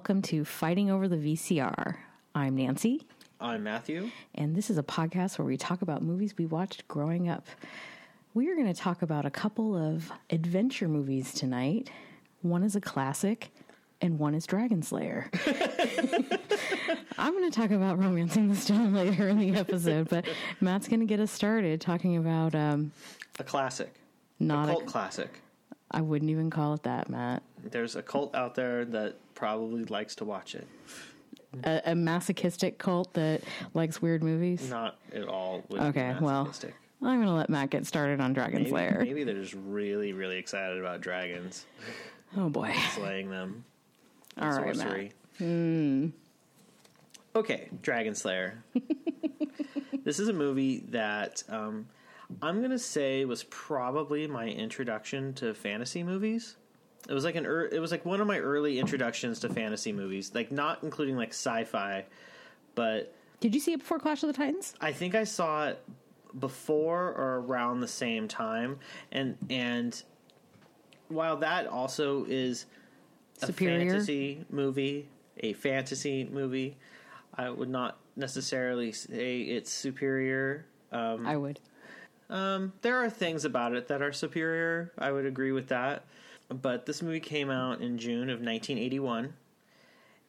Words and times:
Welcome 0.00 0.22
to 0.22 0.46
Fighting 0.46 0.90
Over 0.90 1.08
the 1.08 1.16
VCR. 1.18 1.96
I'm 2.34 2.56
Nancy, 2.56 3.06
I'm 3.38 3.62
Matthew. 3.62 4.10
and 4.34 4.56
this 4.56 4.70
is 4.70 4.78
a 4.78 4.82
podcast 4.82 5.38
where 5.38 5.44
we 5.44 5.58
talk 5.58 5.82
about 5.82 6.00
movies 6.00 6.32
we 6.38 6.46
watched 6.46 6.88
growing 6.88 7.28
up. 7.28 7.46
We 8.32 8.48
are 8.48 8.54
going 8.54 8.72
to 8.72 8.80
talk 8.80 9.02
about 9.02 9.26
a 9.26 9.30
couple 9.30 9.76
of 9.76 10.10
adventure 10.30 10.88
movies 10.88 11.34
tonight. 11.34 11.90
One 12.40 12.62
is 12.62 12.76
a 12.76 12.80
classic, 12.80 13.50
and 14.00 14.18
one 14.18 14.34
is 14.34 14.46
Dragon 14.46 14.80
Slayer. 14.82 15.30
I'm 17.18 17.34
going 17.36 17.50
to 17.50 17.54
talk 17.54 17.70
about 17.70 17.98
Romancing 17.98 18.48
the 18.48 18.56
Stone 18.56 18.94
later 18.94 19.28
in 19.28 19.38
the 19.38 19.54
episode, 19.54 20.08
but 20.08 20.24
Matt's 20.62 20.88
going 20.88 21.00
to 21.00 21.06
get 21.06 21.20
us 21.20 21.30
started 21.30 21.78
talking 21.82 22.16
about 22.16 22.54
um, 22.54 22.90
A 23.38 23.44
classic. 23.44 23.92
not 24.38 24.70
a 24.70 24.72
a 24.72 24.74
cult 24.76 24.86
classic. 24.86 25.42
I 25.90 26.00
wouldn't 26.00 26.30
even 26.30 26.48
call 26.48 26.72
it 26.74 26.84
that, 26.84 27.10
Matt. 27.10 27.42
There's 27.62 27.96
a 27.96 28.02
cult 28.02 28.34
out 28.34 28.54
there 28.54 28.84
that 28.86 29.16
probably 29.40 29.84
likes 29.84 30.14
to 30.16 30.24
watch 30.24 30.54
it. 30.54 30.68
A, 31.64 31.80
a 31.86 31.94
masochistic 31.94 32.78
cult 32.78 33.12
that 33.14 33.42
likes 33.74 34.00
weird 34.00 34.22
movies. 34.22 34.68
Not 34.70 34.98
at 35.12 35.26
all. 35.26 35.64
Okay, 35.72 36.14
well. 36.20 36.52
I'm 37.02 37.16
going 37.16 37.26
to 37.26 37.32
let 37.32 37.48
Matt 37.48 37.70
get 37.70 37.86
started 37.86 38.20
on 38.20 38.34
Dragon 38.34 38.58
maybe, 38.58 38.70
Slayer. 38.70 39.00
maybe 39.02 39.24
they're 39.24 39.34
just 39.34 39.56
really, 39.66 40.12
really 40.12 40.36
excited 40.36 40.78
about 40.78 41.00
dragons, 41.00 41.64
Oh 42.36 42.50
boy. 42.50 42.74
slaying 42.92 43.30
them. 43.30 43.64
All 44.38 44.48
and 44.52 44.76
sorcery. 44.76 45.12
Matt. 45.40 46.12
Okay, 47.34 47.68
Dragon 47.80 48.14
Slayer. 48.14 48.62
this 50.04 50.18
is 50.18 50.28
a 50.28 50.32
movie 50.34 50.80
that 50.90 51.42
um, 51.48 51.86
I'm 52.42 52.60
gonna 52.60 52.78
say 52.78 53.24
was 53.24 53.44
probably 53.44 54.26
my 54.26 54.46
introduction 54.48 55.32
to 55.34 55.54
fantasy 55.54 56.02
movies. 56.02 56.56
It 57.08 57.14
was 57.14 57.24
like 57.24 57.34
an 57.34 57.46
er- 57.46 57.68
it 57.72 57.80
was 57.80 57.90
like 57.90 58.04
one 58.04 58.20
of 58.20 58.26
my 58.26 58.38
early 58.38 58.78
introductions 58.78 59.40
to 59.40 59.48
fantasy 59.48 59.92
movies, 59.92 60.32
like 60.34 60.52
not 60.52 60.82
including 60.82 61.16
like 61.16 61.30
sci-fi, 61.30 62.04
but 62.74 63.14
Did 63.40 63.54
you 63.54 63.60
see 63.60 63.72
it 63.72 63.78
before 63.80 63.98
Clash 63.98 64.22
of 64.22 64.26
the 64.28 64.32
Titans? 64.32 64.74
I 64.80 64.92
think 64.92 65.14
I 65.14 65.24
saw 65.24 65.68
it 65.68 65.82
before 66.38 67.08
or 67.12 67.40
around 67.40 67.80
the 67.80 67.88
same 67.88 68.28
time, 68.28 68.78
and 69.10 69.36
and 69.48 70.00
while 71.08 71.38
that 71.38 71.66
also 71.66 72.24
is 72.28 72.66
a 73.42 73.46
Superior? 73.46 73.90
fantasy 73.90 74.44
movie, 74.50 75.08
a 75.38 75.54
fantasy 75.54 76.28
movie, 76.30 76.76
I 77.34 77.50
would 77.50 77.70
not 77.70 77.98
necessarily 78.14 78.92
say 78.92 79.40
it's 79.40 79.72
superior. 79.72 80.66
Um, 80.92 81.26
I 81.26 81.36
would. 81.36 81.58
um, 82.28 82.72
there 82.82 82.98
are 83.02 83.08
things 83.10 83.44
about 83.44 83.72
it 83.74 83.88
that 83.88 84.02
are 84.02 84.12
superior. 84.12 84.92
I 84.98 85.10
would 85.10 85.24
agree 85.26 85.50
with 85.52 85.68
that. 85.68 86.04
But 86.50 86.86
this 86.86 87.00
movie 87.02 87.20
came 87.20 87.50
out 87.50 87.80
in 87.80 87.96
June 87.98 88.28
of 88.28 88.40
1981. 88.40 89.32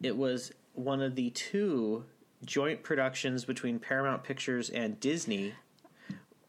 It 0.02 0.16
was 0.16 0.52
one 0.74 1.02
of 1.02 1.16
the 1.16 1.32
two 1.32 2.06
joint 2.46 2.84
productions 2.84 3.44
between 3.46 3.80
Paramount 3.80 4.24
Pictures 4.24 4.70
and 4.70 5.00
Disney. 5.00 5.54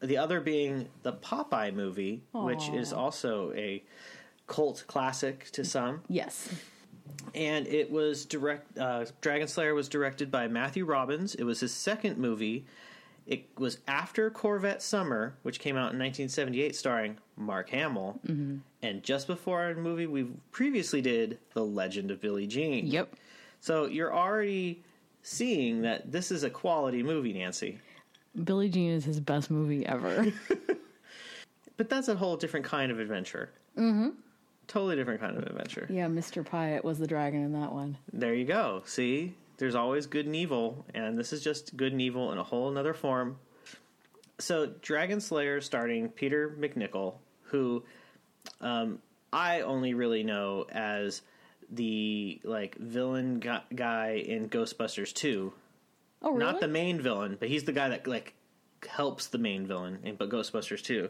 The 0.01 0.17
other 0.17 0.39
being 0.41 0.89
the 1.03 1.13
Popeye 1.13 1.73
movie, 1.73 2.23
which 2.33 2.69
is 2.69 2.91
also 2.93 3.51
a 3.53 3.83
cult 4.47 4.83
classic 4.87 5.49
to 5.51 5.63
some 5.63 6.01
Yes. 6.09 6.49
and 7.33 7.65
it 7.67 7.89
was 7.89 8.25
direct. 8.25 8.77
Uh, 8.77 9.05
Dragon 9.21 9.47
Slayer 9.47 9.73
was 9.73 9.87
directed 9.87 10.29
by 10.29 10.47
Matthew 10.47 10.85
Robbins. 10.85 11.35
It 11.35 11.43
was 11.45 11.61
his 11.61 11.73
second 11.73 12.17
movie. 12.17 12.65
It 13.25 13.47
was 13.57 13.79
after 13.87 14.29
Corvette 14.29 14.81
Summer, 14.81 15.35
which 15.43 15.59
came 15.59 15.75
out 15.75 15.93
in 15.93 15.99
1978, 15.99 16.75
starring 16.75 17.17
Mark 17.37 17.69
Hamill, 17.69 18.19
and 18.81 19.01
just 19.03 19.27
before 19.27 19.61
our 19.61 19.73
movie 19.75 20.07
we 20.07 20.27
previously 20.51 21.01
did, 21.01 21.39
The 21.53 21.63
Legend 21.63 22.11
of 22.11 22.19
Billie 22.19 22.47
Jean. 22.47 22.85
Yep. 22.87 23.15
So 23.61 23.85
you're 23.85 24.13
already 24.13 24.83
seeing 25.21 25.81
that 25.83 26.11
this 26.11 26.31
is 26.31 26.43
a 26.43 26.49
quality 26.49 27.01
movie, 27.01 27.31
Nancy. 27.33 27.79
Billie 28.43 28.67
Jean 28.69 28.91
is 28.91 29.05
his 29.05 29.19
best 29.21 29.49
movie 29.49 29.85
ever. 29.85 30.25
But 31.77 31.89
that's 31.89 32.07
a 32.07 32.15
whole 32.15 32.37
different 32.37 32.65
kind 32.65 32.91
of 32.91 32.99
adventure. 32.99 33.49
Mm-hmm. 33.77 34.09
Totally 34.67 34.95
different 34.95 35.19
kind 35.19 35.35
of 35.35 35.43
adventure. 35.43 35.87
yeah, 35.89 36.05
Mr. 36.07 36.45
Pyatt 36.45 36.83
was 36.83 36.99
the 36.99 37.07
dragon 37.07 37.43
in 37.43 37.53
that 37.53 37.71
one. 37.71 37.97
There 38.11 38.33
you 38.33 38.45
go. 38.45 38.83
See, 38.85 39.33
there's 39.57 39.75
always 39.75 40.07
good 40.07 40.25
and 40.25 40.35
evil, 40.35 40.85
and 40.93 41.17
this 41.17 41.33
is 41.33 41.43
just 41.43 41.75
good 41.77 41.91
and 41.91 42.01
evil 42.01 42.31
in 42.31 42.37
a 42.37 42.43
whole 42.43 42.69
another 42.69 42.93
form. 42.93 43.37
So, 44.39 44.67
Dragon 44.81 45.21
Slayer, 45.21 45.61
starting 45.61 46.09
Peter 46.09 46.55
MacNicol, 46.59 47.15
who 47.43 47.83
um, 48.61 48.99
I 49.31 49.61
only 49.61 49.93
really 49.93 50.23
know 50.23 50.65
as 50.71 51.21
the 51.69 52.39
like 52.43 52.75
villain 52.75 53.39
guy 53.39 54.23
in 54.25 54.49
Ghostbusters 54.49 55.13
2. 55.13 55.53
Oh, 56.21 56.31
really? 56.31 56.39
Not 56.39 56.59
the 56.59 56.67
main 56.67 57.01
villain, 57.01 57.37
but 57.39 57.49
he's 57.49 57.63
the 57.63 57.71
guy 57.71 57.89
that 57.89 58.07
like 58.07 58.33
helps 58.87 59.27
the 59.27 59.37
main 59.37 59.65
villain 59.65 59.99
in 60.03 60.15
but 60.15 60.29
Ghostbusters 60.29 60.83
2. 60.83 61.09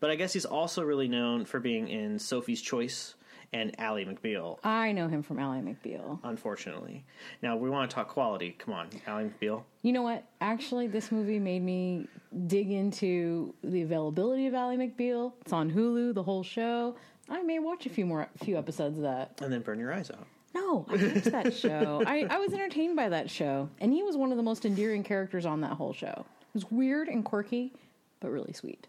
But 0.00 0.10
I 0.10 0.16
guess 0.16 0.32
he's 0.32 0.44
also 0.44 0.82
really 0.82 1.08
known 1.08 1.44
for 1.44 1.60
being 1.60 1.88
in 1.88 2.18
Sophie's 2.18 2.62
Choice 2.62 3.14
and 3.52 3.74
Ally 3.80 4.04
McBeal 4.04 4.58
I 4.64 4.92
know 4.92 5.08
him 5.08 5.22
from 5.22 5.38
Ally 5.38 5.60
McBeal. 5.60 6.18
unfortunately. 6.22 7.04
Now 7.42 7.56
we 7.56 7.68
want 7.70 7.90
to 7.90 7.94
talk 7.94 8.08
quality. 8.08 8.56
Come 8.58 8.74
on, 8.74 8.88
Alan 9.06 9.32
McBeal. 9.40 9.62
You 9.82 9.92
know 9.92 10.02
what? 10.02 10.24
Actually, 10.40 10.86
this 10.86 11.10
movie 11.10 11.38
made 11.38 11.62
me 11.62 12.06
dig 12.46 12.70
into 12.70 13.54
the 13.64 13.82
availability 13.82 14.46
of 14.46 14.54
Ally 14.54 14.76
McBeal. 14.76 15.32
It's 15.40 15.52
on 15.52 15.70
Hulu, 15.70 16.14
the 16.14 16.22
whole 16.22 16.42
show. 16.42 16.96
I 17.28 17.42
may 17.42 17.58
watch 17.58 17.86
a 17.86 17.90
few 17.90 18.06
more, 18.06 18.28
few 18.42 18.58
episodes 18.58 18.98
of 18.98 19.04
that. 19.04 19.40
And 19.42 19.52
then 19.52 19.62
burn 19.62 19.78
your 19.78 19.92
eyes 19.92 20.10
out. 20.10 20.26
No, 20.52 20.84
I 20.88 20.96
watched 20.96 21.24
that 21.26 21.54
show. 21.54 22.02
I, 22.06 22.26
I 22.28 22.38
was 22.38 22.52
entertained 22.52 22.96
by 22.96 23.08
that 23.08 23.30
show, 23.30 23.68
and 23.80 23.92
he 23.92 24.02
was 24.02 24.16
one 24.16 24.32
of 24.32 24.36
the 24.36 24.42
most 24.42 24.64
endearing 24.64 25.04
characters 25.04 25.46
on 25.46 25.60
that 25.60 25.72
whole 25.74 25.92
show. 25.92 26.26
It 26.40 26.54
was 26.54 26.70
weird 26.72 27.08
and 27.08 27.24
quirky, 27.24 27.72
but 28.18 28.30
really 28.30 28.52
sweet. 28.52 28.88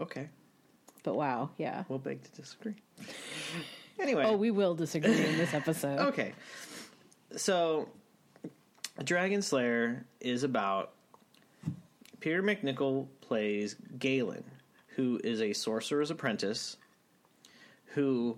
Okay, 0.00 0.28
But 1.02 1.14
wow, 1.14 1.50
yeah. 1.56 1.84
we'll 1.88 1.98
beg 1.98 2.22
to 2.22 2.30
disagree. 2.32 2.74
Anyway, 3.98 4.24
Oh, 4.26 4.36
we 4.36 4.50
will 4.50 4.74
disagree 4.74 5.12
in 5.12 5.38
this 5.38 5.54
episode. 5.54 5.98
okay. 6.08 6.32
So, 7.36 7.88
Dragon 9.02 9.42
Slayer 9.42 10.04
is 10.20 10.42
about 10.44 10.92
Peter 12.20 12.42
MacNicol 12.42 13.06
plays 13.20 13.76
Galen, 13.98 14.44
who 14.96 15.20
is 15.22 15.40
a 15.40 15.52
sorcerer's 15.52 16.10
apprentice, 16.10 16.76
who, 17.94 18.36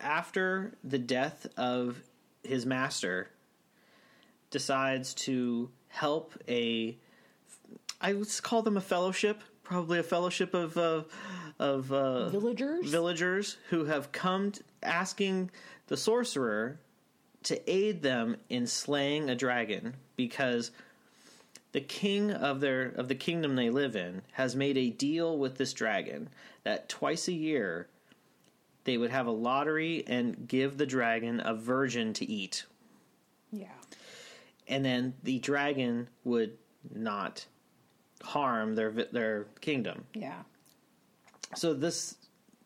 after 0.00 0.72
the 0.84 0.98
death 0.98 1.46
of 1.56 2.02
his 2.42 2.66
master, 2.66 3.30
decides 4.50 5.14
to 5.14 5.70
help 5.88 6.34
a 6.48 6.96
I 8.00 8.14
would 8.14 8.28
call 8.42 8.62
them 8.62 8.76
a 8.76 8.80
fellowship, 8.80 9.42
probably 9.62 9.98
a 9.98 10.02
fellowship 10.02 10.54
of 10.54 10.76
uh, 10.78 11.02
of 11.60 11.92
uh, 11.92 12.28
Villagers? 12.30 12.90
villagers 12.90 13.56
who 13.68 13.84
have 13.84 14.10
come 14.12 14.52
t- 14.52 14.62
asking 14.82 15.50
the 15.88 15.96
sorcerer 15.96 16.80
to 17.44 17.70
aid 17.70 18.02
them 18.02 18.36
in 18.48 18.66
slaying 18.66 19.28
a 19.28 19.34
dragon 19.34 19.94
because 20.16 20.70
the 21.72 21.80
king 21.80 22.30
of 22.32 22.60
their 22.60 22.88
of 22.96 23.08
the 23.08 23.14
kingdom 23.14 23.56
they 23.56 23.70
live 23.70 23.94
in 23.94 24.22
has 24.32 24.56
made 24.56 24.76
a 24.76 24.90
deal 24.90 25.38
with 25.38 25.56
this 25.56 25.72
dragon 25.72 26.28
that 26.64 26.88
twice 26.88 27.28
a 27.28 27.32
year 27.32 27.86
they 28.84 28.96
would 28.96 29.10
have 29.10 29.26
a 29.26 29.30
lottery 29.30 30.02
and 30.06 30.48
give 30.48 30.78
the 30.78 30.86
dragon 30.86 31.40
a 31.44 31.54
virgin 31.54 32.12
to 32.14 32.28
eat 32.28 32.64
yeah. 33.52 33.66
and 34.66 34.84
then 34.84 35.14
the 35.22 35.38
dragon 35.38 36.08
would 36.24 36.56
not 36.94 37.46
harm 38.22 38.74
their 38.74 38.90
their 38.90 39.46
kingdom. 39.60 40.04
Yeah. 40.14 40.42
So 41.54 41.74
this 41.74 42.16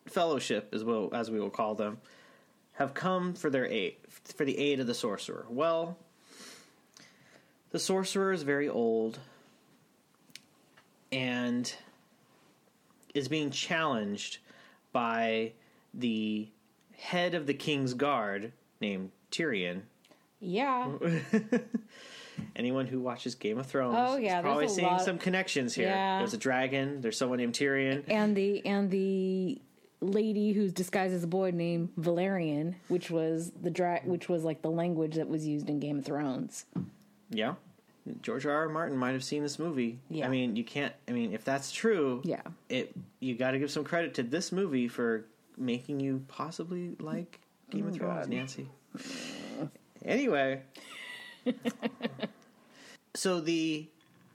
fellowship, 0.07 0.69
as 0.73 0.83
well 0.83 1.09
as 1.13 1.31
we 1.31 1.39
will 1.39 1.49
call 1.49 1.75
them, 1.75 1.99
have 2.73 2.93
come 2.93 3.33
for 3.33 3.49
their 3.49 3.65
aid 3.65 3.95
for 4.35 4.45
the 4.45 4.57
aid 4.57 4.79
of 4.79 4.87
the 4.87 4.93
sorcerer. 4.93 5.45
Well, 5.49 5.97
the 7.71 7.79
sorcerer 7.79 8.31
is 8.31 8.43
very 8.43 8.69
old 8.69 9.19
and 11.11 11.73
is 13.13 13.27
being 13.27 13.49
challenged 13.49 14.39
by 14.91 15.53
the 15.93 16.49
head 16.97 17.33
of 17.33 17.47
the 17.47 17.53
king's 17.53 17.93
guard 17.93 18.51
named 18.81 19.11
Tyrion. 19.31 19.81
Yeah. 20.39 20.91
Anyone 22.55 22.85
who 22.87 22.99
watches 22.99 23.35
Game 23.35 23.57
of 23.57 23.65
Thrones 23.65 23.95
Oh, 23.97 24.17
yeah, 24.17 24.37
is 24.39 24.41
probably 24.43 24.67
seeing 24.67 24.87
lot- 24.87 25.01
some 25.01 25.17
connections 25.17 25.73
here. 25.73 25.87
Yeah. 25.87 26.19
There's 26.19 26.33
a 26.33 26.37
dragon. 26.37 27.01
There's 27.01 27.17
someone 27.17 27.37
named 27.39 27.53
Tyrion. 27.53 28.03
And 28.07 28.35
the 28.35 28.65
and 28.65 28.89
the 28.91 29.61
lady 30.01 30.51
who's 30.53 30.71
disguised 30.73 31.13
as 31.13 31.23
a 31.23 31.27
boy 31.27 31.51
named 31.51 31.89
Valerian, 31.97 32.75
which 32.89 33.09
was 33.09 33.51
the 33.61 33.69
dra- 33.69 34.01
which 34.05 34.27
was 34.29 34.43
like 34.43 34.61
the 34.61 34.69
language 34.71 35.15
that 35.15 35.27
was 35.27 35.45
used 35.47 35.69
in 35.69 35.79
Game 35.79 35.99
of 35.99 36.05
Thrones. 36.05 36.65
Yeah. 37.29 37.55
George 38.21 38.45
R. 38.45 38.51
R. 38.53 38.69
Martin 38.69 38.97
might 38.97 39.13
have 39.13 39.23
seen 39.23 39.41
this 39.41 39.57
movie. 39.57 39.97
Yeah. 40.09 40.27
I 40.27 40.29
mean, 40.29 40.55
you 40.55 40.63
can't. 40.63 40.93
I 41.07 41.11
mean, 41.11 41.33
if 41.33 41.43
that's 41.43 41.71
true, 41.71 42.21
Yeah. 42.23 42.41
it 42.69 42.93
you 43.19 43.35
got 43.35 43.51
to 43.51 43.59
give 43.59 43.71
some 43.71 43.83
credit 43.83 44.13
to 44.15 44.23
this 44.23 44.51
movie 44.51 44.87
for 44.87 45.25
making 45.57 45.99
you 46.01 46.23
possibly 46.27 46.95
like 46.99 47.39
Game 47.71 47.87
of 47.87 47.95
Oh, 47.95 47.97
Thrones, 47.97 48.25
God. 48.25 48.29
Nancy. 48.29 48.67
Anyway, 50.03 50.61
so 53.15 53.39
the 53.39 53.87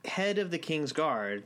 head 0.05 0.37
of 0.37 0.51
the 0.51 0.57
King's 0.57 0.91
Guard 0.91 1.43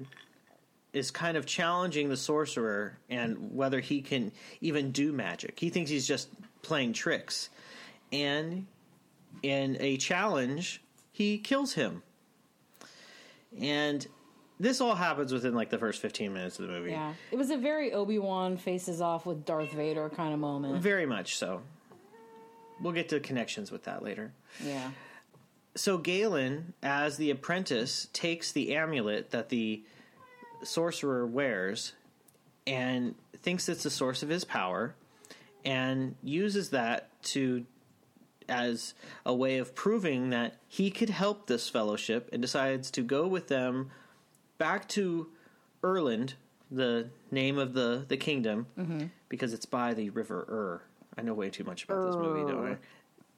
is 0.94 1.12
kind 1.12 1.36
of 1.36 1.46
challenging 1.46 2.10
the 2.10 2.18
sorcerer 2.18 2.98
and 3.10 3.54
whether 3.54 3.82
he 3.82 4.02
can 4.02 4.32
even 4.62 4.92
do 4.92 5.12
magic. 5.12 5.60
He 5.60 5.70
thinks 5.70 5.90
he's 5.90 6.08
just 6.08 6.30
playing 6.62 6.94
tricks. 6.94 7.50
And 8.14 8.66
in 9.44 9.78
a 9.80 9.98
challenge, 9.98 10.82
he 11.12 11.38
kills 11.38 11.74
him. 11.74 12.02
And 13.60 14.08
this 14.60 14.80
all 14.80 14.96
happens 14.96 15.34
within 15.34 15.54
like 15.54 15.70
the 15.70 15.78
first 15.78 16.02
15 16.02 16.34
minutes 16.34 16.60
of 16.60 16.68
the 16.68 16.72
movie. 16.72 16.92
Yeah, 16.92 17.14
it 17.32 17.36
was 17.36 17.50
a 17.50 17.58
very 17.58 17.92
Obi 17.94 18.20
Wan 18.20 18.58
faces 18.58 19.02
off 19.02 19.26
with 19.26 19.46
Darth 19.46 19.72
Vader 19.74 20.10
kind 20.10 20.34
of 20.34 20.40
moment. 20.40 20.82
Very 20.82 21.06
much 21.06 21.38
so. 21.38 21.62
We'll 22.82 22.94
get 22.94 23.10
to 23.10 23.20
connections 23.20 23.72
with 23.72 23.84
that 23.84 24.04
later. 24.04 24.32
Yeah, 24.64 24.92
So 25.76 25.98
Galen, 25.98 26.74
as 26.82 27.18
the 27.18 27.32
apprentice, 27.32 28.08
takes 28.14 28.52
the 28.52 28.76
amulet 28.76 29.32
that 29.32 29.50
the 29.50 29.84
sorcerer 30.64 31.28
wears 31.28 31.94
and 32.66 33.16
thinks 33.42 33.68
it's 33.70 33.84
the 33.84 33.90
source 33.90 34.24
of 34.24 34.30
his 34.30 34.46
power 34.46 34.96
and 35.64 36.16
uses 36.24 36.70
that 36.70 37.10
to 37.24 37.66
as 38.48 38.94
a 39.26 39.34
way 39.34 39.58
of 39.58 39.74
proving 39.74 40.30
that 40.30 40.56
he 40.68 40.92
could 40.92 41.10
help 41.10 41.48
this 41.48 41.68
fellowship 41.68 42.30
and 42.32 42.42
decides 42.42 42.92
to 42.92 43.02
go 43.02 43.28
with 43.28 43.48
them 43.48 43.90
back 44.58 44.88
to 44.88 45.28
Urland, 45.84 46.34
the 46.72 47.10
name 47.32 47.58
of 47.58 47.74
the, 47.74 48.06
the 48.08 48.18
kingdom, 48.18 48.68
mm-hmm. 48.78 49.06
because 49.30 49.54
it's 49.54 49.66
by 49.66 49.94
the 49.94 50.10
river 50.12 50.46
Ur. 50.48 50.82
I 51.18 51.22
know 51.22 51.34
way 51.34 51.50
too 51.50 51.64
much 51.64 51.86
about 51.86 52.06
this 52.06 52.16
movie, 52.16 52.52
don't 52.52 52.74
I? 52.74 52.78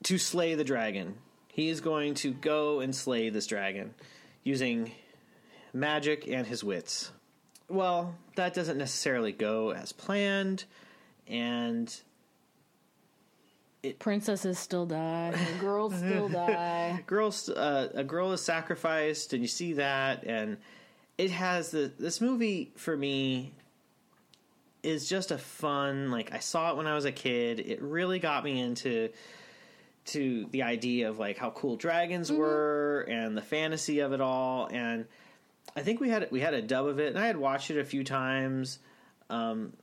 To 0.03 0.17
slay 0.17 0.55
the 0.55 0.63
dragon. 0.63 1.15
He 1.57 1.69
is 1.69 1.81
going 1.81 2.13
to 2.13 2.33
go 2.33 2.81
and 2.81 2.95
slay 2.95 3.29
this 3.29 3.47
dragon 3.47 3.95
using 4.43 4.91
magic 5.73 6.27
and 6.27 6.45
his 6.45 6.63
wits. 6.63 7.11
Well, 7.67 8.13
that 8.35 8.53
doesn't 8.53 8.77
necessarily 8.77 9.31
go 9.31 9.71
as 9.71 9.91
planned, 9.91 10.65
and 11.27 11.91
princesses 13.97 14.59
still 14.59 14.85
die, 14.85 15.35
girls 15.59 15.97
still 15.97 16.29
die. 16.29 17.03
girls 17.07 17.49
uh, 17.49 17.89
a 17.95 18.03
girl 18.03 18.33
is 18.33 18.41
sacrificed 18.41 19.33
and 19.33 19.41
you 19.41 19.47
see 19.47 19.73
that 19.73 20.25
and 20.25 20.57
it 21.17 21.31
has 21.31 21.71
the 21.71 21.91
this 21.97 22.21
movie 22.21 22.71
for 22.75 22.95
me 22.95 23.51
is 24.83 25.09
just 25.09 25.31
a 25.31 25.37
fun 25.37 26.11
like 26.11 26.33
i 26.33 26.39
saw 26.39 26.71
it 26.71 26.77
when 26.77 26.87
i 26.87 26.95
was 26.95 27.05
a 27.05 27.11
kid 27.11 27.59
it 27.59 27.81
really 27.81 28.19
got 28.19 28.43
me 28.43 28.59
into 28.59 29.09
to 30.07 30.45
the 30.51 30.63
idea 30.63 31.09
of 31.09 31.19
like 31.19 31.37
how 31.37 31.49
cool 31.51 31.75
dragons 31.75 32.31
were 32.31 33.05
and 33.09 33.37
the 33.37 33.41
fantasy 33.41 33.99
of 33.99 34.13
it 34.13 34.21
all 34.21 34.67
and 34.71 35.05
i 35.75 35.81
think 35.81 35.99
we 35.99 36.09
had 36.09 36.29
we 36.31 36.39
had 36.39 36.53
a 36.53 36.61
dub 36.61 36.85
of 36.87 36.99
it 36.99 37.07
and 37.09 37.19
i 37.19 37.27
had 37.27 37.37
watched 37.37 37.69
it 37.71 37.77
a 37.79 37.83
few 37.85 38.03
times 38.03 38.79
um 39.29 39.73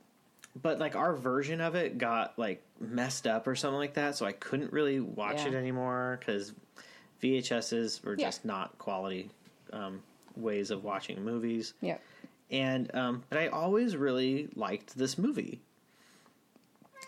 but 0.61 0.79
like 0.79 0.95
our 0.95 1.13
version 1.15 1.61
of 1.61 1.75
it 1.75 1.97
got 1.97 2.37
like 2.37 2.63
messed 2.79 3.27
up 3.27 3.45
or 3.47 3.55
something 3.55 3.77
like 3.77 3.93
that 3.95 4.15
so 4.15 4.25
i 4.25 4.31
couldn't 4.31 4.71
really 4.73 4.99
watch 4.99 5.41
Yeah. 5.43 5.49
it 5.49 5.53
anymore 5.55 6.17
because 6.19 6.53
vhs's 7.21 8.03
were 8.03 8.15
Yeah. 8.17 8.27
just 8.27 8.45
not 8.45 8.77
quality 8.77 9.29
um, 9.73 10.01
ways 10.35 10.71
of 10.71 10.83
watching 10.83 11.23
movies 11.23 11.73
yeah 11.81 11.97
and 12.51 12.93
um, 12.93 13.23
but 13.29 13.39
I 13.39 13.47
always 13.47 13.97
really 13.97 14.49
liked 14.55 14.95
this 14.95 15.17
movie. 15.17 15.61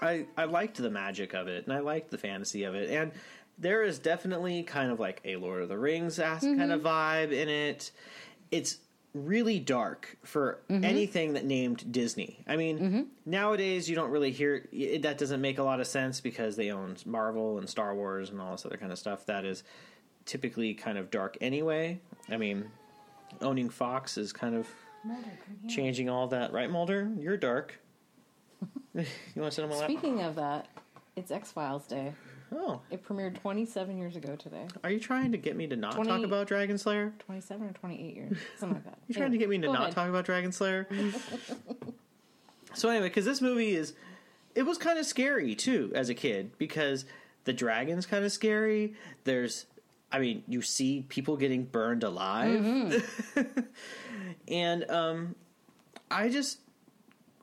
I 0.02 0.26
I 0.38 0.46
liked 0.46 0.78
the 0.78 0.90
magic 0.90 1.34
of 1.34 1.48
it, 1.48 1.66
and 1.66 1.74
I 1.74 1.80
liked 1.80 2.12
the 2.12 2.18
fantasy 2.18 2.64
of 2.64 2.76
it, 2.76 2.90
and 2.90 3.12
there 3.58 3.84
is 3.84 4.00
definitely 4.00 4.64
kind 4.64 4.92
of 4.92 5.00
like 5.00 5.22
a 5.26 5.36
Lord 5.36 5.64
of 5.64 5.70
the 5.70 5.78
Rings 5.78 6.20
ass 6.20 6.44
kind 6.44 6.72
of 6.72 6.82
mm-hmm. 6.82 6.88
vibe 6.88 7.32
in 7.32 7.50
it. 7.50 7.92
It's 8.52 8.78
really 9.14 9.60
dark 9.60 10.18
for 10.24 10.60
mm-hmm. 10.70 10.84
anything 10.84 11.34
that 11.34 11.46
named 11.46 11.92
Disney. 11.92 12.44
I 12.48 12.56
mean, 12.56 12.80
mm-hmm. 12.80 13.02
nowadays 13.26 13.90
you 13.90 13.96
don't 13.96 14.12
really 14.12 14.32
hear 14.32 14.68
it, 14.72 15.02
that 15.02 15.18
doesn't 15.18 15.42
make 15.42 15.58
a 15.58 15.64
lot 15.64 15.80
of 15.80 15.88
sense 15.88 16.22
because 16.22 16.56
they 16.56 16.72
own 16.72 16.98
Marvel 17.06 17.58
and 17.58 17.68
Star 17.68 17.96
Wars 17.96 18.30
and 18.30 18.40
all 18.40 18.52
this 18.52 18.66
other 18.66 18.78
kind 18.78 18.92
of 18.92 19.00
stuff 19.00 19.26
that 19.26 19.44
is 19.44 19.64
typically 20.26 20.74
kind 20.74 20.98
of 20.98 21.10
dark 21.10 21.38
anyway. 21.42 22.00
I 22.30 22.38
mean, 22.38 22.70
owning 23.42 23.70
Fox 23.70 24.18
is 24.18 24.32
kind 24.34 24.56
of 24.56 24.68
changing 25.68 26.10
all 26.10 26.28
that, 26.28 26.52
right, 26.52 26.70
Mulder? 26.70 27.12
You're 27.18 27.38
dark. 27.38 27.80
you 29.36 29.42
want 29.42 29.52
to 29.54 29.56
sit 29.56 29.64
on 29.64 29.70
my 29.70 29.76
lap? 29.78 29.86
Speaking 29.90 30.22
of 30.22 30.36
that, 30.36 30.68
it's 31.16 31.32
X 31.32 31.52
Files 31.52 31.86
Day. 31.88 32.14
Oh, 32.54 32.80
It 32.90 33.06
premiered 33.06 33.36
27 33.42 33.98
years 33.98 34.16
ago 34.16 34.38
today. 34.38 34.66
are 34.84 34.90
you 34.90 35.02
trying 35.02 35.34
to 35.34 35.38
get 35.38 35.58
me 35.58 35.68
to 35.68 35.76
not 35.76 35.96
20 35.96 36.10
talk 36.10 36.24
about 36.24 36.48
Dragon 36.48 36.78
Slayer? 36.78 37.14
27 37.20 37.68
or 37.68 37.74
28 37.74 38.16
years, 38.16 38.38
something 38.58 38.76
like 38.78 38.86
that. 38.86 38.98
You're 39.08 39.18
trying 39.18 39.32
to 39.34 39.38
get 39.38 39.50
me 39.50 39.58
to 39.58 39.68
not 39.68 39.82
ahead. 39.82 39.94
talk 39.96 40.08
about 40.10 40.24
Dragon 40.24 40.52
Slayer? 40.54 40.88
so 42.74 42.90
anyway, 42.90 43.08
because 43.10 43.26
this 43.26 43.42
movie 43.42 43.72
is, 43.76 43.94
it 44.56 44.64
was 44.64 44.78
kind 44.78 44.98
of 44.98 45.06
scary 45.06 45.56
too 45.56 45.92
as 45.94 46.08
a 46.10 46.14
kid 46.14 46.58
because 46.58 47.04
the 47.44 47.52
dragon's 47.54 48.06
kind 48.06 48.24
of 48.24 48.32
scary. 48.32 48.94
There's, 49.26 49.66
I 50.12 50.20
mean, 50.20 50.44
you 50.48 50.62
see 50.62 51.06
people 51.10 51.36
getting 51.38 51.66
burned 51.66 52.04
alive, 52.04 52.62
Mm-hmm. 52.62 53.60
and 54.48 54.90
um, 54.90 55.36
I 56.10 56.30
just 56.30 56.60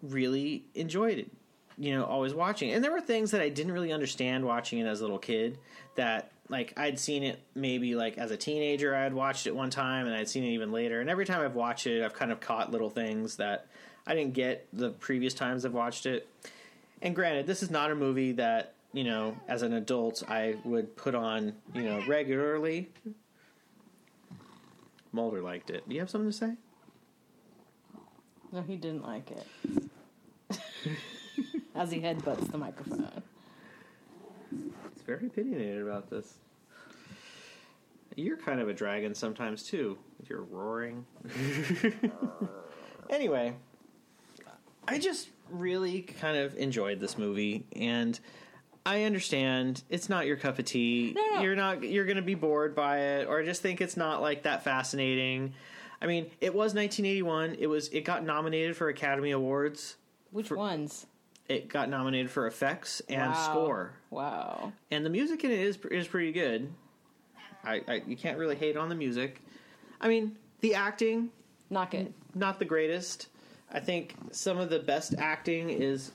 really 0.02 0.64
enjoyed 0.74 1.18
it. 1.18 1.30
You 1.76 1.96
know, 1.96 2.04
always 2.04 2.34
watching, 2.34 2.72
and 2.72 2.84
there 2.84 2.92
were 2.92 3.00
things 3.00 3.32
that 3.32 3.40
I 3.40 3.48
didn't 3.48 3.72
really 3.72 3.92
understand 3.92 4.44
watching 4.44 4.78
it 4.78 4.86
as 4.86 5.00
a 5.00 5.02
little 5.02 5.18
kid. 5.18 5.58
That 5.96 6.30
like 6.48 6.72
I'd 6.76 6.98
seen 6.98 7.22
it 7.22 7.40
maybe 7.54 7.94
like 7.94 8.18
as 8.18 8.30
a 8.30 8.36
teenager, 8.36 8.94
I 8.94 9.02
had 9.02 9.14
watched 9.14 9.46
it 9.46 9.54
one 9.54 9.70
time, 9.70 10.06
and 10.06 10.14
I'd 10.14 10.28
seen 10.28 10.44
it 10.44 10.50
even 10.50 10.72
later. 10.72 11.00
And 11.00 11.10
every 11.10 11.26
time 11.26 11.40
I've 11.40 11.54
watched 11.54 11.86
it, 11.86 12.04
I've 12.04 12.14
kind 12.14 12.30
of 12.30 12.40
caught 12.40 12.70
little 12.70 12.90
things 12.90 13.36
that 13.36 13.66
I 14.06 14.14
didn't 14.14 14.34
get 14.34 14.66
the 14.72 14.90
previous 14.90 15.34
times 15.34 15.64
I've 15.64 15.74
watched 15.74 16.06
it. 16.06 16.28
And 17.02 17.14
granted, 17.14 17.46
this 17.46 17.62
is 17.62 17.70
not 17.70 17.90
a 17.90 17.94
movie 17.94 18.32
that 18.32 18.74
you 18.92 19.02
know, 19.02 19.36
as 19.48 19.62
an 19.62 19.72
adult, 19.72 20.22
I 20.28 20.56
would 20.64 20.96
put 20.96 21.14
on 21.14 21.54
you 21.74 21.82
know 21.82 22.02
regularly. 22.06 22.90
Mulder 25.12 25.42
liked 25.42 25.70
it. 25.70 25.88
Do 25.88 25.94
you 25.94 26.00
have 26.00 26.10
something 26.10 26.30
to 26.30 26.36
say? 26.36 26.54
No, 28.52 28.62
he 28.62 28.76
didn't 28.76 29.02
like 29.02 29.30
it. 29.30 30.58
As 31.74 31.90
he 31.90 32.00
headbutts 32.00 32.50
the 32.50 32.58
microphone. 32.58 33.22
It's 34.92 35.02
very 35.02 35.26
opinionated 35.26 35.82
about 35.82 36.08
this. 36.08 36.34
You're 38.16 38.36
kind 38.36 38.60
of 38.60 38.68
a 38.68 38.72
dragon 38.72 39.14
sometimes 39.14 39.64
too. 39.64 39.98
with 40.18 40.30
your 40.30 40.42
roaring. 40.42 41.04
anyway, 43.10 43.54
I 44.86 44.98
just 44.98 45.30
really 45.50 46.02
kind 46.02 46.36
of 46.36 46.56
enjoyed 46.56 47.00
this 47.00 47.18
movie, 47.18 47.66
and 47.74 48.18
I 48.86 49.04
understand 49.04 49.82
it's 49.88 50.08
not 50.08 50.26
your 50.26 50.36
cup 50.36 50.58
of 50.58 50.64
tea. 50.66 51.12
No, 51.16 51.36
no. 51.36 51.42
You're 51.42 51.56
not. 51.56 51.82
You're 51.82 52.04
going 52.04 52.16
to 52.16 52.22
be 52.22 52.34
bored 52.34 52.74
by 52.74 52.98
it, 53.00 53.26
or 53.26 53.42
just 53.42 53.62
think 53.62 53.80
it's 53.80 53.96
not 53.96 54.22
like 54.22 54.44
that 54.44 54.62
fascinating. 54.62 55.54
I 56.00 56.06
mean, 56.06 56.30
it 56.40 56.54
was 56.54 56.74
1981. 56.74 57.56
It 57.58 57.66
was. 57.66 57.88
It 57.88 58.04
got 58.04 58.24
nominated 58.24 58.76
for 58.76 58.88
Academy 58.88 59.32
Awards. 59.32 59.96
Which 60.30 60.50
ones? 60.50 61.06
It 61.48 61.68
got 61.68 61.88
nominated 61.90 62.30
for 62.30 62.46
effects 62.46 63.00
and 63.08 63.32
Wow. 63.32 63.50
score 63.50 63.92
Wow. 64.10 64.72
and 64.90 65.04
the 65.04 65.10
music 65.10 65.44
in 65.44 65.50
it 65.50 65.58
is 65.60 65.78
is 65.90 66.08
pretty 66.08 66.32
good. 66.32 66.72
I, 67.62 67.82
I 67.86 68.02
you 68.06 68.16
can't 68.16 68.38
really 68.38 68.56
hate 68.56 68.76
on 68.76 68.88
the 68.88 68.94
music. 68.94 69.40
I 70.00 70.08
mean, 70.08 70.36
the 70.60 70.74
acting 70.74 71.30
Not 71.70 71.90
good. 71.90 72.12
not 72.34 72.58
the 72.58 72.64
greatest. 72.64 73.28
I 73.72 73.80
think 73.80 74.14
some 74.30 74.58
of 74.58 74.70
the 74.70 74.78
best 74.78 75.14
acting 75.18 75.70
is. 75.70 76.12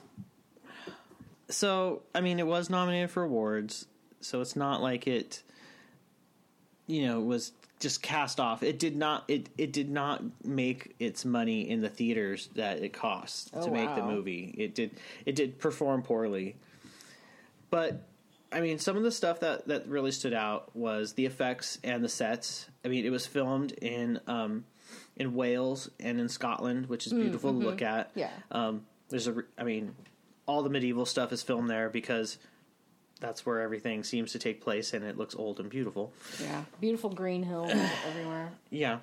So 1.48 2.02
I 2.14 2.20
mean, 2.20 2.38
it 2.38 2.46
was 2.46 2.70
nominated 2.70 3.10
for 3.10 3.22
awards, 3.22 3.86
so 4.20 4.40
it's 4.40 4.56
not 4.56 4.80
like 4.82 5.06
it. 5.06 5.42
You 6.86 7.06
know, 7.06 7.20
was 7.20 7.52
just 7.80 8.02
cast 8.02 8.38
off. 8.38 8.62
It 8.62 8.78
did 8.78 8.94
not. 8.96 9.24
It 9.26 9.48
it 9.58 9.72
did 9.72 9.90
not 9.90 10.22
make 10.44 10.94
its 10.98 11.24
money 11.24 11.68
in 11.68 11.80
the 11.80 11.88
theaters 11.88 12.48
that 12.54 12.78
it 12.82 12.92
cost 12.92 13.50
Oh, 13.54 13.64
to 13.64 13.70
make 13.70 13.94
the 13.96 14.02
movie. 14.04 14.54
It 14.56 14.74
did. 14.74 14.92
It 15.26 15.34
did 15.34 15.58
perform 15.58 16.02
poorly. 16.02 16.56
But 17.70 18.06
I 18.52 18.60
mean, 18.60 18.78
some 18.78 18.96
of 18.96 19.02
the 19.02 19.10
stuff 19.12 19.40
that 19.40 19.66
that 19.68 19.88
really 19.88 20.12
stood 20.12 20.34
out 20.34 20.74
was 20.76 21.14
the 21.14 21.26
effects 21.26 21.78
and 21.82 22.04
the 22.04 22.08
sets. 22.08 22.68
I 22.84 22.88
mean, 22.88 23.04
it 23.04 23.10
was 23.10 23.26
filmed 23.26 23.72
in 23.72 24.20
um, 24.26 24.64
in 25.16 25.34
Wales 25.34 25.90
and 25.98 26.20
in 26.20 26.28
Scotland, 26.28 26.86
which 26.86 27.06
is 27.06 27.12
beautiful 27.12 27.52
to 27.52 27.58
look 27.58 27.82
at. 27.82 28.10
Yeah. 28.14 28.30
Um, 28.50 28.86
there's 29.08 29.26
a 29.28 29.42
I 29.56 29.64
mean, 29.64 29.94
all 30.46 30.62
the 30.62 30.70
medieval 30.70 31.06
stuff 31.06 31.32
is 31.32 31.42
filmed 31.42 31.70
there 31.70 31.88
because 31.88 32.38
that's 33.20 33.44
where 33.46 33.60
everything 33.60 34.02
seems 34.02 34.32
to 34.32 34.38
take 34.38 34.60
place, 34.60 34.92
and 34.94 35.04
it 35.04 35.16
looks 35.18 35.34
old 35.34 35.60
and 35.60 35.68
beautiful. 35.70 36.12
Yeah. 36.42 36.64
Beautiful 36.80 37.10
green 37.10 37.42
hills 37.42 37.70
everywhere. 38.08 38.50
Yeah. 38.70 38.98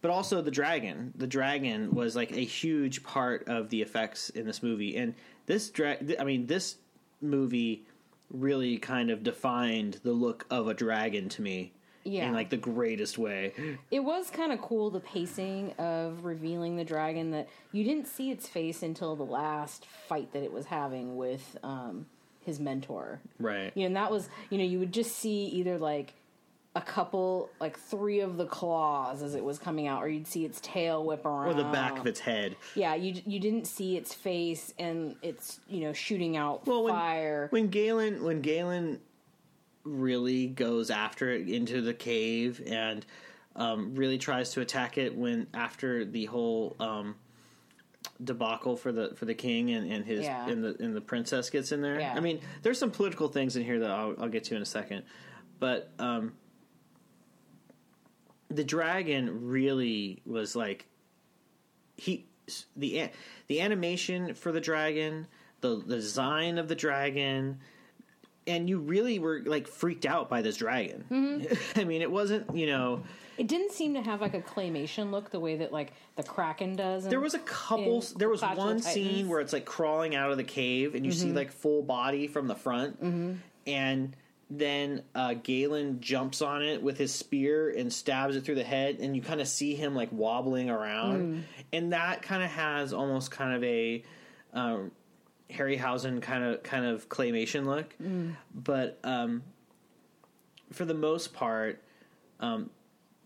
But 0.00 0.10
also 0.10 0.42
the 0.42 0.50
dragon. 0.50 1.12
The 1.16 1.26
dragon 1.26 1.94
was 1.94 2.14
like 2.14 2.32
a 2.32 2.44
huge 2.44 3.02
part 3.02 3.48
of 3.48 3.70
the 3.70 3.80
effects 3.82 4.30
in 4.30 4.46
this 4.46 4.62
movie. 4.62 4.96
And 4.96 5.14
this 5.46 5.70
dra- 5.70 5.96
th- 5.96 6.18
I 6.20 6.24
mean 6.24 6.46
this 6.46 6.76
movie 7.22 7.84
really 8.30 8.78
kind 8.78 9.10
of 9.10 9.22
defined 9.22 10.00
the 10.02 10.12
look 10.12 10.44
of 10.50 10.68
a 10.68 10.74
dragon 10.74 11.28
to 11.30 11.42
me 11.42 11.72
Yeah. 12.04 12.26
in 12.28 12.34
like 12.34 12.50
the 12.50 12.56
greatest 12.58 13.16
way. 13.16 13.52
It 13.90 14.00
was 14.00 14.28
kind 14.30 14.52
of 14.52 14.60
cool 14.60 14.90
the 14.90 15.00
pacing 15.00 15.72
of 15.78 16.24
revealing 16.24 16.76
the 16.76 16.84
dragon 16.84 17.30
that 17.30 17.48
you 17.72 17.82
didn't 17.84 18.06
see 18.06 18.30
its 18.30 18.46
face 18.46 18.82
until 18.82 19.16
the 19.16 19.24
last 19.24 19.86
fight 20.06 20.32
that 20.34 20.42
it 20.42 20.52
was 20.52 20.66
having 20.66 21.16
with 21.16 21.56
um, 21.62 22.06
his 22.44 22.60
mentor. 22.60 23.20
Right. 23.38 23.72
You 23.74 23.82
know, 23.82 23.86
and 23.86 23.96
that 23.96 24.10
was 24.10 24.28
you 24.50 24.58
know 24.58 24.64
you 24.64 24.78
would 24.78 24.92
just 24.92 25.16
see 25.16 25.46
either 25.46 25.78
like 25.78 26.14
a 26.76 26.80
couple 26.80 27.50
like 27.60 27.78
three 27.78 28.18
of 28.20 28.36
the 28.36 28.46
claws 28.46 29.22
as 29.22 29.34
it 29.36 29.44
was 29.44 29.58
coming 29.58 29.86
out, 29.86 30.02
or 30.02 30.08
you'd 30.08 30.26
see 30.26 30.44
its 30.44 30.60
tail 30.60 31.04
whip 31.04 31.24
around, 31.24 31.48
Or 31.48 31.54
the 31.54 31.64
back 31.70 31.98
of 31.98 32.06
its 32.06 32.18
head. 32.20 32.56
Yeah, 32.74 32.94
you 32.96 33.20
you 33.26 33.38
didn't 33.38 33.66
see 33.66 33.96
its 33.96 34.12
face 34.12 34.74
and 34.78 35.14
it's 35.22 35.60
you 35.68 35.80
know 35.82 35.92
shooting 35.92 36.36
out 36.36 36.66
Well, 36.66 36.82
when, 36.84 36.92
fire. 36.92 37.46
when 37.50 37.68
Galen 37.68 38.24
when 38.24 38.40
Galen 38.40 39.00
really 39.84 40.46
goes 40.46 40.90
after 40.90 41.30
it 41.30 41.48
into 41.48 41.80
the 41.80 41.94
cave 41.94 42.62
and 42.66 43.04
um, 43.56 43.94
really 43.94 44.18
tries 44.18 44.50
to 44.52 44.60
attack 44.60 44.98
it 44.98 45.14
when 45.16 45.46
after 45.54 46.04
the 46.04 46.24
whole 46.24 46.74
um, 46.80 47.14
debacle 48.22 48.76
for 48.76 48.92
the 48.92 49.14
for 49.16 49.24
the 49.24 49.34
king 49.34 49.70
and, 49.70 49.90
and 49.90 50.04
his 50.04 50.22
Yeah. 50.24 50.48
and 50.48 50.62
the 50.62 50.76
and 50.82 50.94
the 50.94 51.00
princess 51.00 51.50
gets 51.50 51.72
in 51.72 51.80
there. 51.82 51.98
Yeah. 52.00 52.14
I 52.16 52.20
mean, 52.20 52.40
there's 52.62 52.78
some 52.78 52.90
political 52.90 53.28
things 53.28 53.56
in 53.56 53.64
here 53.64 53.80
that 53.80 53.90
I'll, 53.90 54.14
I'll 54.20 54.28
get 54.28 54.44
to 54.44 54.56
in 54.56 54.62
a 54.62 54.66
second, 54.66 55.02
but 55.58 55.90
um, 55.98 56.32
the 58.48 58.64
dragon 58.64 59.48
really 59.48 60.22
was 60.26 60.54
like 60.54 60.86
he 61.96 62.26
the 62.76 63.10
the 63.48 63.60
animation 63.60 64.34
for 64.34 64.52
the 64.52 64.60
dragon, 64.60 65.26
the 65.60 65.82
the 65.84 65.96
design 65.96 66.58
of 66.58 66.68
the 66.68 66.74
dragon, 66.74 67.58
and 68.46 68.68
you 68.68 68.78
really 68.78 69.18
were 69.18 69.42
like 69.44 69.66
freaked 69.66 70.06
out 70.06 70.28
by 70.28 70.42
this 70.42 70.58
dragon. 70.58 71.04
Mm-hmm. 71.10 71.54
I 71.80 71.84
mean, 71.84 72.02
it 72.02 72.10
wasn't 72.10 72.54
you 72.56 72.66
know 72.66 73.02
it 73.38 73.46
didn't 73.48 73.72
seem 73.72 73.94
to 73.94 74.00
have 74.02 74.20
like 74.20 74.34
a 74.34 74.40
claymation 74.40 75.10
look 75.10 75.30
the 75.30 75.40
way 75.40 75.56
that 75.56 75.72
like 75.72 75.92
the 76.16 76.22
kraken 76.22 76.76
does. 76.76 77.06
there 77.08 77.20
was 77.20 77.34
a 77.34 77.38
couple. 77.40 78.02
There 78.16 78.28
was 78.28 78.40
Clash 78.40 78.56
one 78.56 78.80
scene 78.80 79.28
where 79.28 79.40
it's 79.40 79.52
like 79.52 79.64
crawling 79.64 80.14
out 80.14 80.30
of 80.30 80.36
the 80.36 80.44
cave, 80.44 80.94
and 80.94 81.04
you 81.04 81.12
see 81.12 81.32
like 81.32 81.50
full 81.52 81.82
body 81.82 82.26
from 82.26 82.46
the 82.48 82.54
front, 82.54 83.00
and 83.66 84.16
then 84.50 85.02
uh, 85.14 85.34
Galen 85.42 86.00
jumps 86.00 86.42
on 86.42 86.62
it 86.62 86.82
with 86.82 86.98
his 86.98 87.12
spear 87.12 87.70
and 87.70 87.90
stabs 87.92 88.36
it 88.36 88.44
through 88.44 88.56
the 88.56 88.62
head, 88.64 88.98
and 89.00 89.16
you 89.16 89.22
kind 89.22 89.40
of 89.40 89.48
see 89.48 89.74
him 89.74 89.94
like 89.94 90.10
wobbling 90.12 90.68
around, 90.70 91.44
and 91.72 91.92
that 91.92 92.22
kind 92.22 92.42
of 92.42 92.50
has 92.50 92.92
almost 92.92 93.30
kind 93.30 93.54
of 93.56 93.64
a 93.64 94.04
um, 94.52 94.90
Harryhausen 95.50 96.20
kind 96.22 96.44
of 96.44 96.62
kind 96.62 96.84
of 96.84 97.08
claymation 97.08 97.64
look, 97.64 97.94
but 98.54 98.98
um, 99.02 99.42
for 100.72 100.84
the 100.84 100.94
most 100.94 101.32
part, 101.34 101.82
um, 102.40 102.70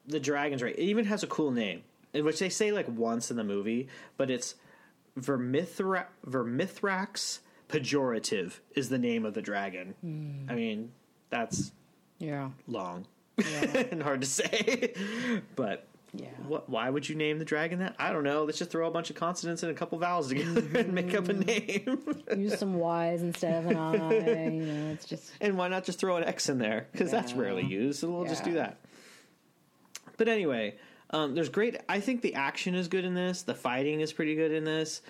the 0.09 0.21
dragon's 0.21 0.63
right. 0.63 0.75
It 0.75 0.83
even 0.83 1.05
has 1.05 1.23
a 1.23 1.27
cool 1.27 1.51
name, 1.51 1.83
which 2.13 2.39
they 2.39 2.49
say 2.49 2.73
like 2.73 2.87
once 2.89 3.31
in 3.31 3.37
the 3.37 3.45
movie, 3.45 3.89
but 4.17 4.31
it's 4.31 4.55
Vermithra- 5.19 6.07
Vermithrax 6.27 7.41
Pejorative 7.69 8.61
is 8.75 8.89
the 8.89 8.99
name 8.99 9.25
of 9.25 9.35
the 9.35 9.43
dragon. 9.43 9.95
Hmm. 10.01 10.51
I 10.51 10.55
mean, 10.55 10.93
that's 11.31 11.73
yeah 12.19 12.51
long 12.67 13.07
Yeah. 13.37 13.79
and 13.91 14.03
hard 14.03 14.23
to 14.23 14.27
say, 14.27 14.95
but. 15.55 15.87
yeah. 16.15 16.29
What, 16.47 16.71
why 16.71 16.89
would 16.89 17.07
you 17.07 17.15
name 17.15 17.39
the 17.39 17.45
dragon 17.45 17.81
that? 17.81 17.95
I 17.99 18.13
don't 18.13 18.25
know. 18.25 18.45
Let's 18.45 18.59
just 18.59 18.71
throw 18.71 18.89
a 18.89 18.91
bunch 18.91 19.11
of 19.11 19.17
consonants 19.17 19.63
and 19.63 19.71
a 19.71 19.75
couple 19.75 19.99
vowels 19.99 20.29
together 20.29 20.65
and 20.79 20.95
make 20.95 21.15
up 21.15 21.29
a 21.29 21.35
mm-hmm. 21.35 22.33
name. 22.33 22.41
Use 22.45 22.59
some 22.59 22.75
Y's 22.75 23.21
instead 23.21 23.65
of 23.65 23.71
an 23.71 23.77
I. 23.77 23.95
You 24.49 24.63
know, 24.63 24.91
it's 24.93 25.05
just 25.05 25.31
and 25.43 25.59
why 25.59 25.69
not 25.69 25.85
just 25.85 25.99
throw 25.99 26.17
an 26.17 26.25
X 26.25 26.49
in 26.49 26.59
there? 26.59 26.87
Because 26.93 27.11
that's 27.11 27.35
rarely 27.35 27.65
used, 27.65 28.01
so 28.01 28.11
we'll 28.11 28.25
just 28.25 28.45
do 28.45 28.55
that. 28.55 28.79
But 30.19 30.29
anyway, 30.29 30.77
um, 31.11 31.35
there's 31.35 31.49
great. 31.49 31.77
I 31.89 32.01
think 32.01 32.21
the 32.21 32.35
action 32.35 32.75
is 32.75 32.89
good 32.89 33.05
in 33.07 33.15
this. 33.15 33.43
The 33.43 33.55
fighting 33.55 34.01
is 34.01 34.13
pretty 34.13 34.35
good 34.35 34.53
in 34.53 34.65
this. 34.65 35.01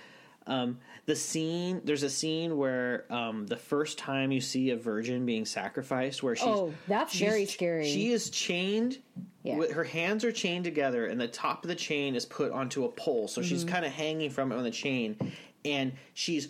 Um, 0.47 0.79
the 1.05 1.15
scene, 1.17 1.83
there's 1.85 2.03
a 2.05 2.09
scene 2.09 2.57
where 2.57 3.05
um, 3.13 3.47
the 3.47 3.57
first 3.57 3.99
time 3.99 4.33
you 4.33 4.41
see 4.41 4.71
a 4.71 4.77
virgin 4.77 5.27
being 5.27 5.45
sacrificed, 5.45 6.23
where 6.23 6.37
she's 6.37 6.47
Oh, 6.47 6.73
that's 6.87 7.13
she's- 7.13 7.29
very 7.31 7.45
scary. 7.47 7.91
She 7.91 8.13
is 8.13 8.31
chained. 8.31 8.99
Yeah. 9.43 9.57
With, 9.57 9.73
her 9.73 9.85
hands 9.85 10.25
are 10.25 10.33
chained 10.33 10.65
together, 10.65 11.07
and 11.07 11.21
the 11.21 11.29
top 11.29 11.65
of 11.65 11.69
the 11.69 11.75
chain 11.75 12.15
is 12.15 12.25
put 12.27 12.51
onto 12.53 12.85
a 12.85 12.89
pole, 12.89 13.29
so 13.29 13.43
she's 13.43 13.65
Mm-hmm. 13.65 13.73
kind 13.75 13.85
of 13.87 13.93
hanging 13.93 14.31
from 14.31 14.53
it 14.53 14.57
on 14.57 14.63
the 14.65 14.71
chain, 14.71 15.17
and 15.65 15.93
she's 16.15 16.49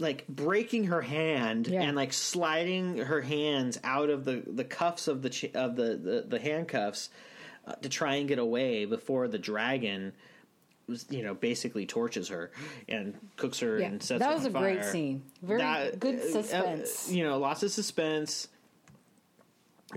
like 0.00 0.26
breaking 0.28 0.84
her 0.84 1.00
hand 1.00 1.68
Yeah. 1.68 1.82
and 1.82 1.96
like 1.96 2.12
sliding 2.12 2.98
her 2.98 3.20
hands 3.20 3.78
out 3.84 4.10
of 4.10 4.24
the, 4.24 4.42
the 4.46 4.64
cuffs 4.64 5.06
of 5.06 5.22
the 5.22 5.30
ch- 5.30 5.54
of 5.54 5.76
the 5.76 5.96
the, 5.96 6.24
the 6.26 6.38
handcuffs 6.40 7.10
uh, 7.66 7.72
to 7.76 7.88
try 7.88 8.16
and 8.16 8.28
get 8.28 8.38
away 8.38 8.84
before 8.84 9.28
the 9.28 9.38
dragon 9.38 10.12
was 10.86 11.06
you 11.08 11.22
know 11.22 11.32
basically 11.34 11.86
torches 11.86 12.28
her 12.28 12.50
and 12.88 13.14
cooks 13.36 13.60
her 13.60 13.78
yeah. 13.78 13.86
and 13.86 14.02
sets 14.02 14.10
her. 14.10 14.18
That 14.18 14.28
her 14.30 14.34
was 14.36 14.44
a 14.46 14.50
great 14.50 14.80
fire. 14.82 14.92
scene. 14.92 15.22
Very 15.42 15.60
That- 15.60 15.98
good 15.98 16.16
uh, 16.20 16.22
uh, 16.38 16.42
suspense. 16.42 17.10
you 17.10 17.24
know, 17.24 17.38
lots 17.38 17.62
of 17.62 17.70
suspense. 17.70 18.48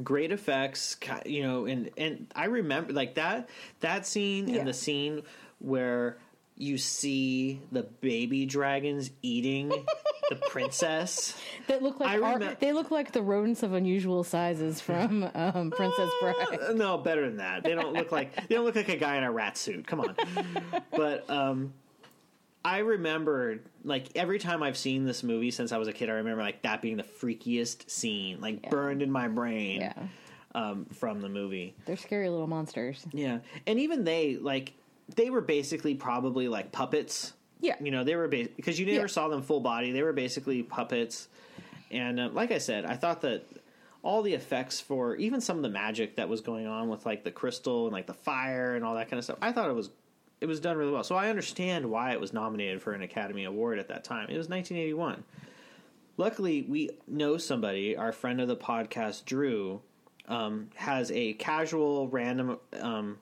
Great 0.03 0.31
effects, 0.31 0.95
you 1.25 1.41
know, 1.43 1.65
and 1.65 1.89
and 1.97 2.27
I 2.35 2.45
remember 2.45 2.93
like 2.93 3.15
that 3.15 3.49
that 3.79 4.05
scene 4.05 4.47
Yeah. 4.47 4.59
and 4.59 4.67
the 4.67 4.73
scene 4.73 5.23
where 5.59 6.19
you 6.55 6.77
see 6.77 7.61
the 7.71 7.83
baby 7.83 8.45
dragons 8.45 9.09
eating 9.21 9.71
the 10.29 10.35
princess. 10.49 11.37
that 11.67 11.81
look 11.83 11.99
like 11.99 12.59
they 12.59 12.73
look 12.73 12.91
like 12.91 13.11
the 13.11 13.21
rodents 13.21 13.63
of 13.63 13.73
unusual 13.73 14.23
sizes 14.23 14.81
from 14.81 15.29
um, 15.35 15.71
Princess 15.71 16.09
Bride. 16.21 16.59
Uh, 16.69 16.73
no, 16.73 16.97
better 16.97 17.25
than 17.27 17.37
that. 17.37 17.63
They 17.63 17.73
don't 17.75 17.93
look 17.93 18.11
like 18.11 18.35
they 18.47 18.55
don't 18.55 18.65
look 18.65 18.75
like 18.75 18.89
a 18.89 18.97
guy 18.97 19.17
in 19.17 19.23
a 19.23 19.31
rat 19.31 19.57
suit. 19.57 19.85
Come 19.87 20.01
on. 20.01 20.15
but 20.91 21.29
um 21.29 21.73
I 22.65 22.79
remember 22.79 23.59
like 23.85 24.07
every 24.15 24.39
time 24.39 24.61
I've 24.61 24.77
seen 24.77 25.05
this 25.05 25.23
movie 25.23 25.51
since 25.51 25.71
I 25.71 25.77
was 25.77 25.87
a 25.87 25.93
kid, 25.93 26.09
I 26.09 26.13
remember 26.13 26.41
like 26.41 26.61
that 26.63 26.81
being 26.81 26.97
the 26.97 27.03
freakiest 27.03 27.89
scene, 27.89 28.41
like 28.41 28.63
Yeah. 28.63 28.69
burned 28.69 29.01
in 29.01 29.09
my 29.11 29.27
brain 29.29 29.81
Yeah, 29.81 29.93
um, 30.53 30.85
from 30.93 31.21
the 31.21 31.29
movie. 31.29 31.75
they're 31.85 31.95
scary 31.95 32.27
little 32.29 32.47
monsters. 32.47 33.05
Yeah, 33.13 33.39
and 33.65 33.79
even 33.79 34.03
they 34.03 34.35
like 34.35 34.73
they 35.15 35.29
were 35.29 35.39
basically 35.39 35.95
probably 35.95 36.49
like 36.49 36.73
puppets. 36.73 37.31
Yeah. 37.61 37.75
you 37.81 37.91
know 37.91 38.03
they 38.03 38.15
were 38.15 38.27
ba- 38.27 38.49
because 38.55 38.79
you 38.79 38.85
never 38.85 38.99
Yeah. 39.01 39.07
saw 39.07 39.27
them 39.27 39.41
full 39.41 39.59
body. 39.61 39.91
They 39.91 40.03
were 40.03 40.13
basically 40.13 40.63
puppets, 40.63 41.27
and 41.91 42.19
uh, 42.19 42.29
like 42.33 42.51
I 42.51 42.57
said, 42.59 42.85
I 42.85 42.95
thought 42.95 43.21
that 43.21 43.43
all 44.03 44.21
the 44.21 44.33
effects 44.33 44.79
for 44.79 45.15
even 45.15 45.41
some 45.41 45.57
of 45.57 45.63
the 45.63 45.69
magic 45.69 46.15
that 46.15 46.29
was 46.29 46.39
going 46.41 46.67
on 46.67 46.87
with 46.87 47.05
like 47.05 47.23
the 47.23 47.31
crystal 47.31 47.85
and 47.87 47.93
like 47.93 48.05
the 48.05 48.13
fire 48.13 48.75
and 48.75 48.85
all 48.85 48.95
that 48.95 49.09
kind 49.09 49.17
of 49.17 49.23
stuff, 49.23 49.37
I 49.41 49.51
thought 49.51 49.69
it 49.69 49.73
was 49.73 49.89
it 50.39 50.45
was 50.45 50.59
done 50.59 50.77
really 50.77 50.91
well. 50.91 51.03
So 51.03 51.15
I 51.15 51.29
understand 51.29 51.89
why 51.89 52.11
it 52.11 52.19
was 52.21 52.31
nominated 52.31 52.79
for 52.81 52.93
an 52.93 53.01
Academy 53.01 53.45
Award 53.45 53.79
at 53.79 53.87
that 53.87 54.03
time. 54.03 54.29
It 54.29 54.37
was 54.37 54.47
1981. 54.49 55.23
Luckily, 56.17 56.63
we 56.67 56.91
know 57.07 57.37
somebody, 57.37 57.95
our 57.95 58.11
friend 58.11 58.39
of 58.41 58.47
the 58.47 58.55
podcast, 58.55 59.25
Drew, 59.25 59.81
um, 60.27 60.69
has 60.75 61.11
a 61.11 61.33
casual, 61.33 62.07
random 62.07 62.57
um, 62.79 63.17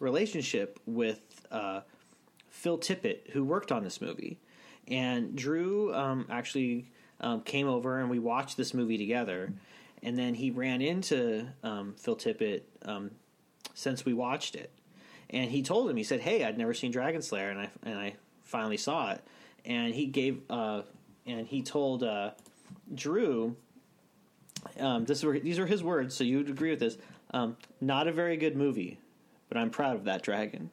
relationship 0.00 0.78
with 0.86 1.20
uh, 1.50 1.80
Phil 2.58 2.76
Tippett, 2.76 3.30
who 3.30 3.44
worked 3.44 3.70
on 3.70 3.84
this 3.84 4.00
movie. 4.00 4.36
And 4.88 5.36
Drew 5.36 5.94
um, 5.94 6.26
actually 6.28 6.90
um, 7.20 7.42
came 7.42 7.68
over 7.68 8.00
and 8.00 8.10
we 8.10 8.18
watched 8.18 8.56
this 8.56 8.74
movie 8.74 8.98
together. 8.98 9.52
And 10.02 10.18
then 10.18 10.34
he 10.34 10.50
ran 10.50 10.82
into 10.82 11.46
um, 11.62 11.94
Phil 11.96 12.16
Tippett 12.16 12.62
um, 12.84 13.12
since 13.74 14.04
we 14.04 14.12
watched 14.12 14.56
it. 14.56 14.72
And 15.30 15.50
he 15.50 15.62
told 15.62 15.88
him, 15.88 15.96
he 15.96 16.04
said, 16.04 16.20
"Hey, 16.20 16.42
I'd 16.42 16.56
never 16.56 16.72
seen 16.72 16.90
Dragon 16.90 17.20
Slayer, 17.20 17.50
and 17.50 17.60
I 17.60 17.68
and 17.82 17.98
I 17.98 18.14
finally 18.44 18.78
saw 18.78 19.10
it." 19.10 19.22
And 19.66 19.94
he 19.94 20.06
gave, 20.06 20.40
uh, 20.48 20.82
and 21.26 21.46
he 21.46 21.60
told 21.60 22.02
uh, 22.02 22.30
Drew, 22.94 23.54
um, 24.80 25.04
this 25.04 25.22
were 25.22 25.38
these 25.38 25.58
are 25.58 25.66
his 25.66 25.82
words, 25.82 26.14
so 26.14 26.24
you'd 26.24 26.48
agree 26.48 26.70
with 26.70 26.80
this. 26.80 26.96
Um, 27.32 27.58
not 27.78 28.08
a 28.08 28.12
very 28.12 28.38
good 28.38 28.56
movie, 28.56 28.98
but 29.50 29.58
I'm 29.58 29.68
proud 29.68 29.96
of 29.96 30.04
that 30.04 30.22
dragon. 30.22 30.70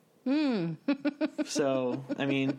So 1.45 2.03
I 2.17 2.25
mean, 2.25 2.57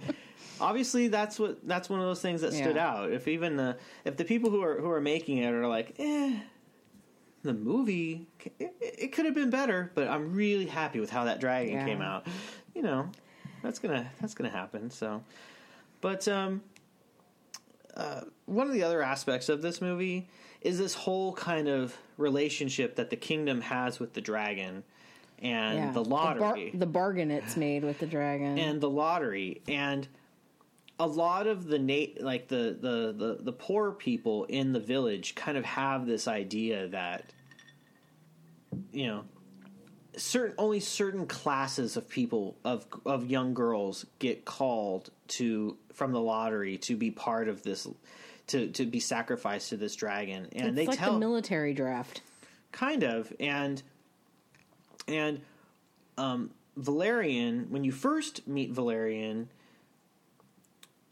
obviously 0.61 1.09
that's 1.09 1.39
what 1.39 1.67
that's 1.67 1.89
one 1.89 2.01
of 2.01 2.07
those 2.07 2.21
things 2.23 2.41
that 2.43 2.53
stood 2.55 2.77
Yeah. 2.77 2.89
out. 2.89 3.13
If 3.13 3.29
even 3.29 3.57
the 3.57 3.77
if 4.05 4.17
the 4.17 4.25
people 4.25 4.51
who 4.51 4.63
are 4.63 4.81
who 4.81 4.91
are 4.91 5.01
making 5.01 5.39
it 5.39 5.53
are 5.53 5.67
like, 5.67 5.95
eh, 5.99 6.39
the 7.43 7.55
movie 7.55 8.27
it, 8.59 8.75
it 8.81 9.13
could 9.13 9.25
have 9.27 9.35
been 9.35 9.51
better, 9.51 9.91
but 9.95 10.09
I'm 10.09 10.35
really 10.35 10.67
happy 10.67 11.01
with 11.01 11.11
how 11.11 11.25
that 11.25 11.41
dragon 11.41 11.75
Yeah. 11.75 11.85
came 11.85 12.01
out. 12.03 12.27
You 12.75 12.83
know, 12.83 13.11
that's 13.63 13.79
gonna 13.79 14.11
that's 14.21 14.35
gonna 14.35 14.51
happen. 14.51 14.91
So, 14.91 15.23
but 16.01 16.29
um, 16.29 16.63
uh, 17.97 18.23
one 18.45 18.67
of 18.67 18.73
the 18.75 18.83
other 18.83 19.03
aspects 19.03 19.49
of 19.49 19.63
this 19.63 19.81
movie 19.81 20.29
is 20.61 20.79
this 20.79 20.95
whole 20.95 21.33
kind 21.33 21.69
of 21.69 21.97
relationship 22.19 22.97
that 22.97 23.11
the 23.11 23.17
kingdom 23.17 23.61
has 23.61 23.99
with 23.99 24.13
the 24.15 24.21
dragon 24.21 24.83
and 25.41 25.77
Yeah, 25.79 25.91
the 25.93 26.03
bar- 26.03 26.37
lottery. 26.39 26.71
the, 26.75 26.87
bargain 26.87 27.31
it's 27.31 27.57
made 27.57 27.85
with 27.85 27.99
the 27.99 28.07
dragon. 28.07 28.59
and 28.59 28.81
the 28.81 28.91
lottery. 28.91 29.61
And 29.69 30.07
a 30.99 31.07
lot 31.07 31.47
of 31.47 31.67
the 31.67 31.79
na- 31.79 32.21
like 32.25 32.49
the, 32.49 32.77
the 32.81 33.13
the 33.17 33.39
the 33.43 33.53
poor 33.53 33.93
people 33.93 34.45
in 34.45 34.73
the 34.73 34.81
village 34.81 35.35
kind 35.35 35.59
of 35.59 35.65
have 35.65 36.07
this 36.07 36.27
idea 36.27 36.89
that 36.89 37.33
you 38.93 39.07
know 39.07 39.25
certain 40.17 40.55
only 40.59 40.81
certain 40.81 41.27
classes 41.27 41.97
of 41.97 42.09
people 42.09 42.57
of 42.65 42.87
of 43.05 43.27
young 43.31 43.53
girls 43.55 44.07
get 44.19 44.45
called 44.45 45.11
to 45.29 45.77
from 45.93 46.13
the 46.13 46.21
lottery 46.21 46.79
to 46.79 46.97
be 46.97 47.11
part 47.11 47.49
of 47.49 47.63
this 47.63 47.87
to 48.47 48.69
to 48.69 48.87
be 48.87 49.01
sacrificed 49.01 49.69
to 49.71 49.77
this 49.77 49.95
dragon. 49.97 50.49
And 50.53 50.69
it's 50.69 50.77
they 50.77 50.87
like 50.87 50.99
tell 50.99 51.13
the 51.15 51.19
military 51.19 51.75
draft. 51.75 52.23
kind 52.73 53.03
of. 53.03 53.33
And 53.41 53.83
and 55.09 55.41
um 56.19 56.51
valerian 56.77 57.67
when 57.71 57.85
you 57.85 57.93
first 57.93 58.47
meet 58.47 58.71
valerian 58.73 59.49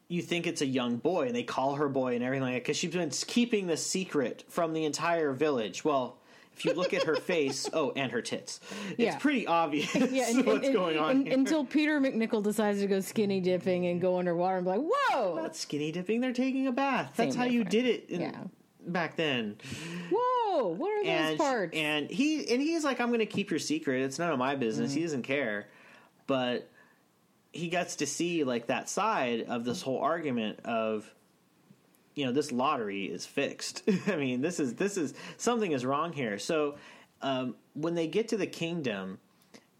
you 0.08 0.20
think 0.20 0.46
it's 0.46 0.60
a 0.60 0.66
young 0.66 0.96
boy 0.96 1.26
and 1.26 1.34
they 1.34 1.42
call 1.42 1.76
her 1.76 1.88
boy 1.88 2.14
and 2.14 2.22
everything 2.22 2.42
like 2.44 2.54
that 2.54 2.62
because 2.62 2.76
she's 2.76 2.92
been 2.92 3.10
keeping 3.26 3.66
the 3.66 3.76
secret 3.76 4.44
from 4.48 4.72
the 4.72 4.84
entire 4.84 5.32
village 5.32 5.84
well 5.84 6.18
if 6.56 6.64
you 6.64 6.72
look 6.74 6.92
at 6.92 7.04
her 7.04 7.16
face 7.32 7.68
oh 7.72 7.92
and 7.96 8.12
her 8.12 8.20
tits 8.20 8.60
it's 8.90 8.98
Yeah. 8.98 9.18
pretty 9.18 9.46
obvious 9.46 9.92
Yeah, 9.94 10.28
and, 10.28 10.46
what's 10.46 10.66
and- 10.66 10.74
going 10.74 10.98
on 10.98 11.10
and- 11.12 11.26
here. 11.26 11.34
until 11.34 11.64
Peter 11.64 11.98
MacNicol 12.00 12.42
decides 12.42 12.80
to 12.80 12.86
go 12.86 13.00
skinny 13.00 13.40
dipping 13.40 13.86
and 13.86 14.00
go 14.00 14.18
underwater 14.18 14.56
and 14.58 14.64
be 14.66 14.70
like, 14.72 14.82
"Whoa, 14.82 15.36
not 15.36 15.56
skinny 15.56 15.90
dipping 15.90 16.20
they're 16.20 16.32
taking 16.32 16.66
a 16.66 16.72
bath 16.72 17.12
that's 17.16 17.34
Same 17.34 17.40
how 17.40 17.46
you 17.46 17.64
did 17.64 17.86
it 17.86 18.10
in, 18.10 18.20
Yeah. 18.20 18.40
Back 18.86 19.16
then 19.16 19.56
whoa, 20.54 20.68
what 20.68 20.90
are 20.90 21.04
those 21.04 21.30
and 21.30 21.38
parts?" 21.38 21.76
and 21.76 22.10
he 22.10 22.48
and 22.52 22.60
he's 22.60 22.84
like, 22.84 23.00
I'm 23.00 23.08
going 23.08 23.20
to 23.20 23.26
keep 23.26 23.50
your 23.50 23.58
secret. 23.58 24.02
It's 24.02 24.18
none 24.18 24.30
of 24.32 24.38
my 24.38 24.54
business. 24.54 24.90
Mm-hmm. 24.90 24.98
He 24.98 25.04
doesn't 25.04 25.22
care, 25.22 25.68
but 26.26 26.68
he 27.52 27.68
gets 27.68 27.96
to 27.96 28.06
see 28.06 28.44
like 28.44 28.66
that 28.66 28.88
side 28.88 29.42
of 29.48 29.64
this 29.64 29.82
whole 29.82 29.98
argument 29.98 30.60
of 30.64 31.12
you 32.14 32.26
know 32.26 32.32
this 32.32 32.52
lottery 32.52 33.04
is 33.04 33.26
fixed. 33.26 33.82
I 34.06 34.16
mean, 34.16 34.40
this 34.40 34.60
is 34.60 34.74
this 34.74 34.96
is 34.96 35.14
something 35.36 35.72
is 35.72 35.84
wrong 35.84 36.12
here. 36.12 36.38
So 36.38 36.76
um, 37.22 37.56
when 37.74 37.94
they 37.94 38.06
get 38.06 38.28
to 38.28 38.36
the 38.36 38.46
kingdom, 38.46 39.18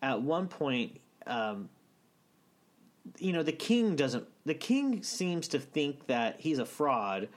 at 0.03 0.21
one 0.21 0.49
point. 0.49 1.01
Um, 1.27 1.69
you 3.19 3.35
know 3.35 3.43
the 3.43 3.53
king 3.53 3.97
doesn't 3.97 4.27
the 4.47 4.55
king 4.55 5.03
seems 5.03 5.49
to 5.49 5.59
think 5.59 6.07
that 6.07 6.37
he's 6.39 6.59
a 6.59 6.65
fraud 6.65 7.29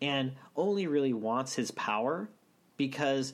and 0.00 0.32
only 0.56 0.86
really 0.86 1.12
wants 1.12 1.54
his 1.54 1.70
power 1.70 2.28
because 2.76 3.32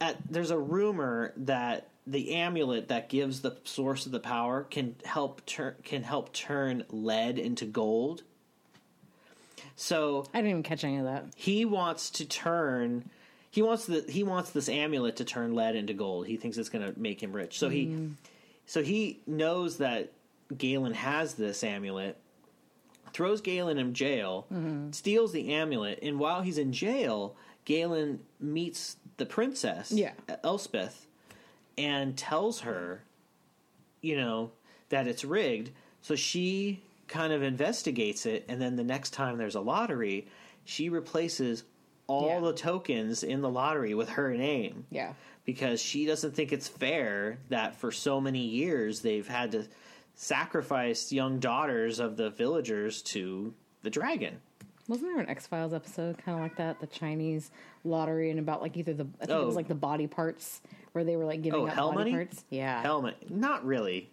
at 0.00 0.16
there's 0.30 0.50
a 0.50 0.58
rumor 0.58 1.32
that 1.36 1.88
the 2.06 2.34
amulet 2.34 2.88
that 2.88 3.08
gives 3.08 3.40
the 3.40 3.56
source 3.64 4.06
of 4.06 4.12
the 4.12 4.20
power 4.20 4.64
can 4.64 4.94
help 5.04 5.44
turn 5.46 5.74
can 5.84 6.02
help 6.02 6.32
turn 6.32 6.84
lead 6.90 7.38
into 7.38 7.64
gold 7.64 8.22
so 9.76 10.26
I 10.32 10.38
didn't 10.38 10.50
even 10.50 10.62
catch 10.62 10.84
any 10.84 10.98
of 10.98 11.04
that. 11.04 11.26
he 11.34 11.64
wants 11.64 12.10
to 12.10 12.24
turn 12.24 13.08
he 13.54 13.62
wants 13.62 13.86
the 13.86 14.04
he 14.08 14.24
wants 14.24 14.50
this 14.50 14.68
amulet 14.68 15.16
to 15.16 15.24
turn 15.24 15.54
lead 15.54 15.76
into 15.76 15.94
gold. 15.94 16.26
He 16.26 16.36
thinks 16.36 16.58
it's 16.58 16.68
going 16.68 16.92
to 16.92 16.98
make 16.98 17.22
him 17.22 17.32
rich. 17.32 17.56
So 17.56 17.68
he 17.68 17.86
mm. 17.86 18.14
so 18.66 18.82
he 18.82 19.20
knows 19.28 19.78
that 19.78 20.10
Galen 20.56 20.92
has 20.94 21.34
this 21.34 21.62
amulet. 21.62 22.18
Throws 23.14 23.40
Galen 23.40 23.78
in 23.78 23.94
jail, 23.94 24.46
mm-hmm. 24.52 24.90
steals 24.90 25.32
the 25.32 25.54
amulet, 25.54 26.00
and 26.02 26.18
while 26.18 26.42
he's 26.42 26.58
in 26.58 26.72
jail, 26.72 27.36
Galen 27.64 28.20
meets 28.40 28.96
the 29.16 29.24
princess, 29.24 29.90
Yeah. 29.90 30.12
Elspeth, 30.42 31.06
and 31.78 32.18
tells 32.18 32.60
her, 32.60 33.02
you 34.02 34.16
know, 34.16 34.50
that 34.90 35.06
it's 35.06 35.24
rigged. 35.24 35.70
So 36.02 36.16
she 36.16 36.82
kind 37.08 37.32
of 37.32 37.42
investigates 37.42 38.26
it, 38.26 38.44
and 38.48 38.60
then 38.60 38.76
the 38.76 38.84
next 38.84 39.10
time 39.10 39.38
there's 39.38 39.54
a 39.54 39.60
lottery, 39.60 40.26
she 40.64 40.88
replaces 40.88 41.62
all 42.06 42.26
Yeah. 42.28 42.40
the 42.40 42.52
tokens 42.52 43.22
in 43.22 43.40
the 43.40 43.48
lottery 43.48 43.94
with 43.94 44.10
her 44.10 44.34
name 44.34 44.86
Yeah, 44.90 45.14
because 45.44 45.80
she 45.80 46.04
doesn't 46.04 46.34
think 46.34 46.52
it's 46.52 46.68
fair 46.68 47.38
that 47.48 47.76
for 47.76 47.92
so 47.92 48.20
many 48.20 48.40
years 48.40 49.00
they've 49.00 49.26
had 49.26 49.52
to 49.52 49.66
sacrifice 50.14 51.12
young 51.12 51.38
daughters 51.38 51.98
of 51.98 52.16
the 52.16 52.30
villagers 52.30 53.02
to 53.02 53.52
the 53.82 53.90
dragon. 53.90 54.40
wasn't 54.88 55.10
there 55.12 55.20
an 55.20 55.28
X 55.28 55.46
Files 55.46 55.72
episode 55.72 56.18
kind 56.18 56.36
of 56.38 56.42
like 56.42 56.56
that, 56.56 56.80
the 56.80 56.86
Chinese 56.86 57.50
lottery, 57.84 58.30
and 58.30 58.38
about 58.38 58.62
like 58.62 58.76
either 58.76 58.94
the 58.94 59.06
I 59.20 59.26
think 59.26 59.30
it 59.38 59.42
Oh. 59.42 59.46
was 59.46 59.56
like 59.56 59.68
the 59.68 59.74
body 59.74 60.06
parts 60.06 60.60
where 60.92 61.04
they 61.04 61.16
were 61.16 61.24
like 61.24 61.42
giving 61.42 61.60
Oh, 61.60 61.66
up 61.66 61.74
hell 61.74 61.88
body 61.92 61.98
money? 61.98 62.10
parts. 62.12 62.44
Yeah, 62.50 62.80
Helmet, 62.82 63.30
not 63.30 63.64
really. 63.66 64.10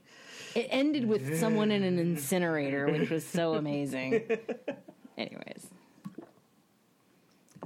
it 0.56 0.68
ended 0.70 1.08
with 1.08 1.40
someone 1.40 1.72
in 1.72 1.84
an 1.84 2.00
incinerator, 2.00 2.88
which 2.92 3.10
was 3.10 3.26
so 3.26 3.54
amazing. 3.54 4.24
Anyways, 5.18 5.68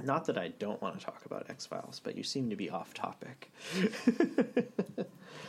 Not 0.04 0.26
that 0.26 0.36
I 0.38 0.48
don't 0.48 0.80
want 0.82 0.98
to 0.98 1.04
talk 1.04 1.24
about 1.24 1.48
X 1.48 1.66
Files, 1.66 2.00
but 2.02 2.16
you 2.16 2.22
seem 2.22 2.50
to 2.50 2.56
be 2.56 2.68
off 2.70 2.92
topic. 2.94 3.50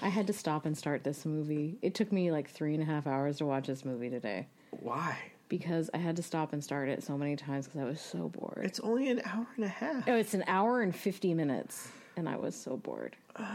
I 0.02 0.10
had 0.10 0.28
to 0.28 0.34
stop 0.34 0.66
and 0.66 0.78
start 0.78 1.04
this 1.04 1.26
movie. 1.26 1.78
It 1.82 1.96
took 1.96 2.12
me 2.12 2.32
like 2.32 2.50
three 2.50 2.74
and 2.74 2.82
a 2.82 2.86
half 2.86 3.08
hours 3.08 3.38
to 3.38 3.46
watch 3.46 3.68
this 3.68 3.84
movie 3.84 4.10
today 4.10 4.48
Why? 4.72 5.18
because 5.50 5.90
I 5.94 5.98
had 5.98 6.16
to 6.18 6.24
stop 6.24 6.54
and 6.54 6.64
start 6.64 6.88
it 6.90 7.04
so 7.04 7.18
many 7.18 7.36
times 7.36 7.66
because 7.68 7.82
I 7.82 7.86
was 7.86 8.00
so 8.02 8.30
bored. 8.30 8.62
It's 8.64 8.80
only 8.80 9.10
an 9.10 9.22
hour 9.26 9.48
and 9.56 9.66
a 9.66 9.70
half. 9.70 10.08
oh, 10.08 10.16
it's 10.16 10.34
an 10.34 10.44
hour 10.48 10.82
and 10.82 10.96
fifty 10.96 11.34
minutes, 11.34 11.90
and 12.16 12.30
I 12.30 12.38
was 12.38 12.56
so 12.56 12.78
bored. 12.78 13.16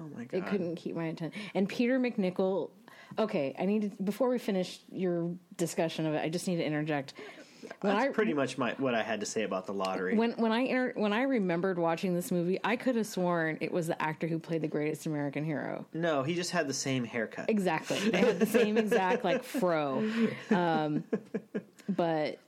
Oh 0.00 0.08
my 0.16 0.24
god! 0.24 0.38
It 0.38 0.46
couldn't 0.46 0.76
keep 0.76 0.96
my 0.96 1.04
attention. 1.04 1.38
And 1.54 1.68
Peter 1.68 2.00
MacNicol. 2.00 2.70
Okay, 3.18 3.54
I 3.58 3.66
need 3.66 3.94
to 3.94 4.02
before 4.02 4.30
we 4.30 4.38
finish 4.38 4.80
your 4.90 5.30
discussion 5.58 6.06
of 6.06 6.14
it. 6.14 6.22
I 6.24 6.30
just 6.30 6.48
need 6.48 6.56
to 6.56 6.64
interject. 6.64 7.12
When 7.80 7.94
That's 7.94 8.06
I 8.06 8.12
pretty 8.12 8.34
much 8.34 8.58
my 8.58 8.74
what 8.78 8.94
I 8.94 9.02
had 9.02 9.20
to 9.20 9.26
say 9.26 9.42
about 9.42 9.66
the 9.66 9.72
lottery. 9.72 10.16
when 10.16 10.32
when 10.32 10.52
I 10.52 10.60
inter, 10.60 10.92
when 10.96 11.12
I 11.12 11.22
remembered 11.22 11.78
watching 11.78 12.14
this 12.14 12.30
movie, 12.30 12.58
I 12.64 12.76
could 12.76 12.96
have 12.96 13.06
sworn 13.06 13.58
it 13.60 13.72
was 13.72 13.86
the 13.86 14.00
actor 14.00 14.26
who 14.26 14.38
played 14.38 14.62
the 14.62 14.68
greatest 14.68 15.06
American 15.06 15.44
hero. 15.44 15.86
no, 15.92 16.22
he 16.22 16.34
just 16.34 16.50
had 16.50 16.68
the 16.68 16.74
same 16.74 17.04
haircut. 17.04 17.48
Exactly, 17.48 17.98
they 18.10 18.18
had 18.18 18.38
the 18.38 18.46
same 18.46 18.76
exact 18.76 19.24
like 19.24 19.44
fro. 19.44 20.08
Um, 20.50 21.04
but 21.88 22.38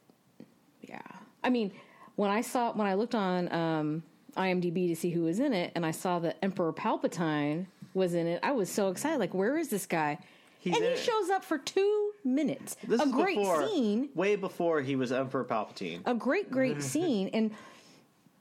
yeah, 0.82 1.00
I 1.42 1.50
mean, 1.50 1.72
when 2.16 2.30
I 2.30 2.40
saw 2.40 2.72
when 2.72 2.86
I 2.86 2.94
looked 2.94 3.14
on 3.14 3.52
um, 3.52 4.02
IMDb 4.36 4.88
to 4.88 4.96
see 4.96 5.10
who 5.10 5.22
was 5.22 5.40
in 5.40 5.52
it, 5.52 5.72
and 5.74 5.84
I 5.84 5.90
saw 5.90 6.18
that 6.20 6.38
Emperor 6.42 6.72
Palpatine 6.72 7.66
was 7.92 8.14
in 8.14 8.26
it, 8.26 8.40
I 8.42 8.52
was 8.52 8.70
so 8.70 8.88
excited. 8.88 9.18
Like, 9.18 9.34
where 9.34 9.56
is 9.56 9.68
this 9.68 9.86
guy? 9.86 10.18
He's 10.64 10.74
and 10.76 10.84
he 10.84 10.90
it. 10.92 10.98
shows 10.98 11.28
up 11.30 11.44
for 11.44 11.58
two 11.58 12.12
minutes. 12.24 12.76
This 12.88 13.00
a 13.00 13.04
is 13.04 13.12
great 13.12 13.36
before, 13.36 13.68
scene. 13.68 14.08
way 14.14 14.34
before 14.36 14.80
he 14.80 14.96
was 14.96 15.12
Emperor 15.12 15.44
Palpatine. 15.44 16.00
a 16.06 16.14
great 16.14 16.50
great 16.50 16.82
scene 16.92 17.28
and 17.34 17.50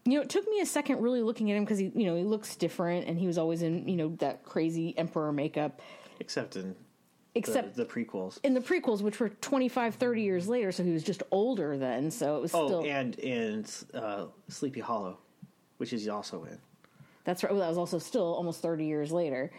you 0.05 0.13
know 0.15 0.21
it 0.21 0.29
took 0.29 0.47
me 0.47 0.59
a 0.61 0.65
second 0.65 1.01
really 1.01 1.21
looking 1.21 1.51
at 1.51 1.57
him 1.57 1.63
because 1.65 1.79
he 1.79 1.91
you 1.93 2.05
know 2.05 2.15
he 2.15 2.23
looks 2.23 2.55
different 2.55 3.07
and 3.07 3.19
he 3.19 3.27
was 3.27 3.37
always 3.37 3.61
in 3.61 3.87
you 3.87 3.97
know 3.97 4.09
that 4.19 4.43
crazy 4.43 4.97
emperor 4.97 5.31
makeup 5.33 5.81
except 6.21 6.55
in 6.55 6.69
the, 6.69 6.75
except 7.35 7.75
the 7.75 7.85
prequels. 7.85 8.39
in 8.43 8.53
the 8.53 8.59
prequels 8.61 9.01
which 9.01 9.19
were 9.19 9.29
25 9.29 9.95
30 9.95 10.21
years 10.21 10.47
later 10.47 10.71
so 10.71 10.81
he 10.83 10.91
was 10.91 11.03
just 11.03 11.23
older 11.31 11.77
then 11.77 12.09
so 12.09 12.37
it 12.37 12.41
was 12.41 12.53
Oh, 12.55 12.67
still 12.67 12.83
and 12.85 13.15
in 13.19 13.65
uh, 13.93 14.25
Sleepy 14.47 14.79
Hollow, 14.79 15.17
which 15.77 15.91
is 15.93 16.07
also 16.07 16.43
in. 16.45 16.57
that's 17.25 17.43
right 17.43 17.51
well, 17.51 17.61
that 17.61 17.69
was 17.69 17.77
also 17.77 17.97
still 17.99 18.33
almost 18.33 18.61
30 18.61 18.85
years 18.85 19.11
later 19.11 19.51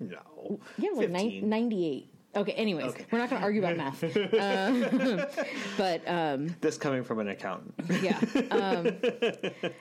No, 0.00 0.58
yeah 0.78 0.90
like 0.94 1.10
15. 1.10 1.48
98 1.48 2.06
okay 2.36 2.52
anyways 2.52 2.86
Okay. 2.92 3.06
we're 3.10 3.18
not 3.18 3.28
going 3.28 3.40
to 3.40 3.44
argue 3.44 3.60
about 3.60 3.76
math 3.76 4.04
um, 4.38 5.26
but 5.76 6.08
um 6.08 6.54
this 6.60 6.78
coming 6.78 7.02
from 7.04 7.18
an 7.18 7.28
accountant. 7.28 7.74
Yeah. 8.02 8.18
Um, 8.50 8.96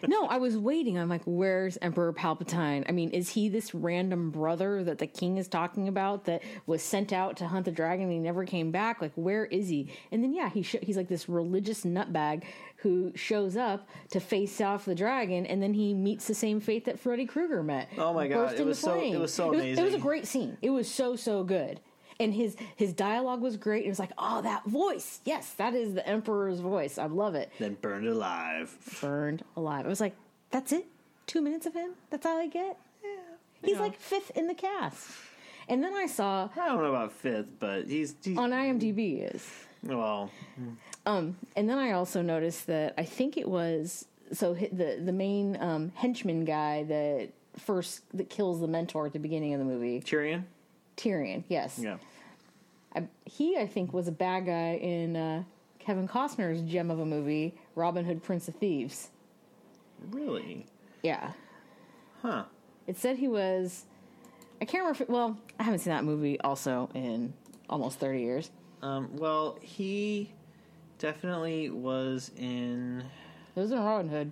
no, 0.08 0.26
I 0.26 0.38
was 0.38 0.58
waiting. 0.58 0.98
I'm 0.98 1.10
like, 1.10 1.22
where's 1.26 1.78
Emperor 1.82 2.14
Palpatine? 2.14 2.86
I 2.88 2.92
mean, 2.92 3.10
is 3.12 3.30
he 3.30 3.50
this 3.50 3.74
random 3.74 4.30
brother 4.32 4.84
that 4.84 5.00
the 5.00 5.08
king 5.08 5.38
is 5.38 5.48
talking 5.48 5.88
about 5.88 6.26
that 6.26 6.42
was 6.66 6.82
sent 6.84 7.12
out 7.14 7.38
to 7.38 7.48
hunt 7.48 7.66
the 7.66 7.72
dragon 7.72 8.04
and 8.06 8.12
he 8.14 8.20
never 8.20 8.46
came 8.46 8.72
back? 8.72 9.02
Like, 9.02 9.12
where 9.16 9.46
is 9.46 9.70
he? 9.70 9.92
And 10.12 10.24
then, 10.24 10.34
yeah, 10.34 10.50
he 10.50 10.62
sh- 10.64 10.76
he's 10.82 10.98
like 10.98 11.08
this 11.08 11.28
religious 11.30 11.84
nutbag 11.84 12.44
who 12.82 13.12
shows 13.15 13.58
up 13.58 13.88
to 14.12 14.20
face 14.20 14.62
off 14.62 14.86
the 14.86 14.96
dragon, 14.96 15.46
and 15.46 15.62
then 15.62 15.74
he 15.74 15.94
meets 15.94 16.28
the 16.28 16.34
same 16.34 16.60
fate 16.60 16.86
that 16.86 17.00
Freddy 17.00 17.26
Krueger 17.26 17.62
met. 17.62 17.89
Oh 17.98 18.13
my 18.13 18.28
God, 18.28 18.54
it 18.58 18.65
was 18.65 18.80
so- 18.80 18.94
it 18.96 19.00
flame. 19.00 19.20
was 19.20 19.34
so 19.34 19.52
It 19.52 19.56
was, 19.58 19.80
it 19.80 19.84
was 19.84 19.94
a 19.94 20.00
great 20.00 20.26
scene. 20.28 20.58
It 20.62 20.70
was 20.70 20.89
so 20.89 21.15
so 21.15 21.44
good. 21.44 21.80
And 22.22 22.34
his 22.34 22.58
his 22.76 22.92
dialogue 22.94 23.42
was 23.42 23.56
great. 23.58 23.86
It 23.86 23.89
was 23.89 24.00
like, 24.00 24.12
oh, 24.18 24.42
that 24.42 24.65
voice. 24.65 25.22
Yes, 25.24 25.52
that 25.54 25.74
is 25.74 25.94
the 25.94 26.06
Emperor's 26.08 26.60
voice. 26.60 26.98
I 26.98 27.06
love 27.06 27.34
it 27.36 27.50
then 27.60 27.76
burned 27.82 28.08
alive. 28.08 28.76
burned 29.02 29.44
alive. 29.56 29.86
I 29.86 29.89
was 29.89 30.02
like, 30.02 30.15
that's 30.52 30.72
it? 30.74 30.86
Two 31.28 31.42
minutes 31.42 31.65
of 31.65 31.74
him? 31.74 31.92
That's 32.10 32.26
all 32.26 32.38
I 32.38 32.48
get? 32.48 32.78
He's 33.63 33.76
Yeah. 33.76 33.82
like 33.82 34.00
fifth 34.00 34.32
in 34.36 34.48
the 34.48 34.54
cast. 34.54 35.08
And 35.68 35.84
then 35.84 35.94
I 35.94 36.08
saw 36.08 36.50
I 36.58 36.68
don't 36.68 36.82
know 36.82 36.89
about 36.89 37.12
fifth, 37.13 37.48
but 37.60 37.86
he's, 37.88 38.15
he's 38.24 38.38
on 38.38 38.52
IMDb 38.52 38.98
he 38.98 39.15
is. 39.18 39.46
Well. 39.84 40.30
Um, 41.06 41.38
and 41.56 41.70
then 41.70 41.78
I 41.78 41.92
also 41.92 42.22
noticed 42.22 42.68
that 42.68 42.94
I 42.98 43.04
think 43.06 43.38
it 43.38 43.48
was 43.48 44.06
so 44.32 44.54
the 44.54 45.02
the 45.04 45.12
main 45.12 45.58
um, 45.62 45.92
henchman 45.96 46.46
guy 46.46 46.84
that 46.84 47.30
first 47.58 48.02
that 48.15 48.30
kills 48.30 48.60
the 48.62 48.68
mentor 48.68 49.08
at 49.08 49.13
the 49.13 49.20
beginning 49.20 49.54
of 49.54 49.60
the 49.60 49.65
movie, 49.65 50.02
Tyrion. 50.02 50.44
Tyrion. 50.98 51.44
Yes. 51.48 51.80
Yeah, 51.82 51.98
I, 52.96 53.08
he 53.26 53.58
I 53.58 53.65
think 53.68 53.94
was 53.94 54.08
a 54.08 54.12
bad 54.12 54.46
guy 54.46 54.76
in 54.82 55.15
uh, 55.15 55.44
Kevin 55.80 56.08
Costner's 56.08 56.62
gem 56.62 56.92
of 56.92 57.00
a 57.00 57.06
movie, 57.06 57.56
Robin 57.76 58.06
Hood, 58.06 58.22
Prince 58.24 58.48
of 58.48 58.56
Thieves. 58.56 59.10
Really? 60.12 60.65
Yeah, 61.04 61.32
Huh. 62.22 62.44
it 62.88 62.98
said 62.98 63.18
he 63.18 63.28
was. 63.28 63.86
I 64.62 64.65
can't 64.65 64.84
remember. 64.84 65.04
If, 65.04 65.10
well, 65.10 65.38
I 65.58 65.63
haven't 65.63 65.80
seen 65.80 65.92
that 65.94 66.04
movie 66.04 66.39
also 66.42 66.89
in 66.94 67.34
almost 67.70 68.00
thirty 68.00 68.20
years. 68.22 68.52
Um, 68.82 69.15
well, 69.18 69.58
he 69.62 70.32
definitely 70.98 71.70
was 71.70 72.32
in. 72.38 73.04
It 73.56 73.60
was 73.60 73.72
in 73.72 73.80
Robin 73.80 74.10
Hood. 74.10 74.32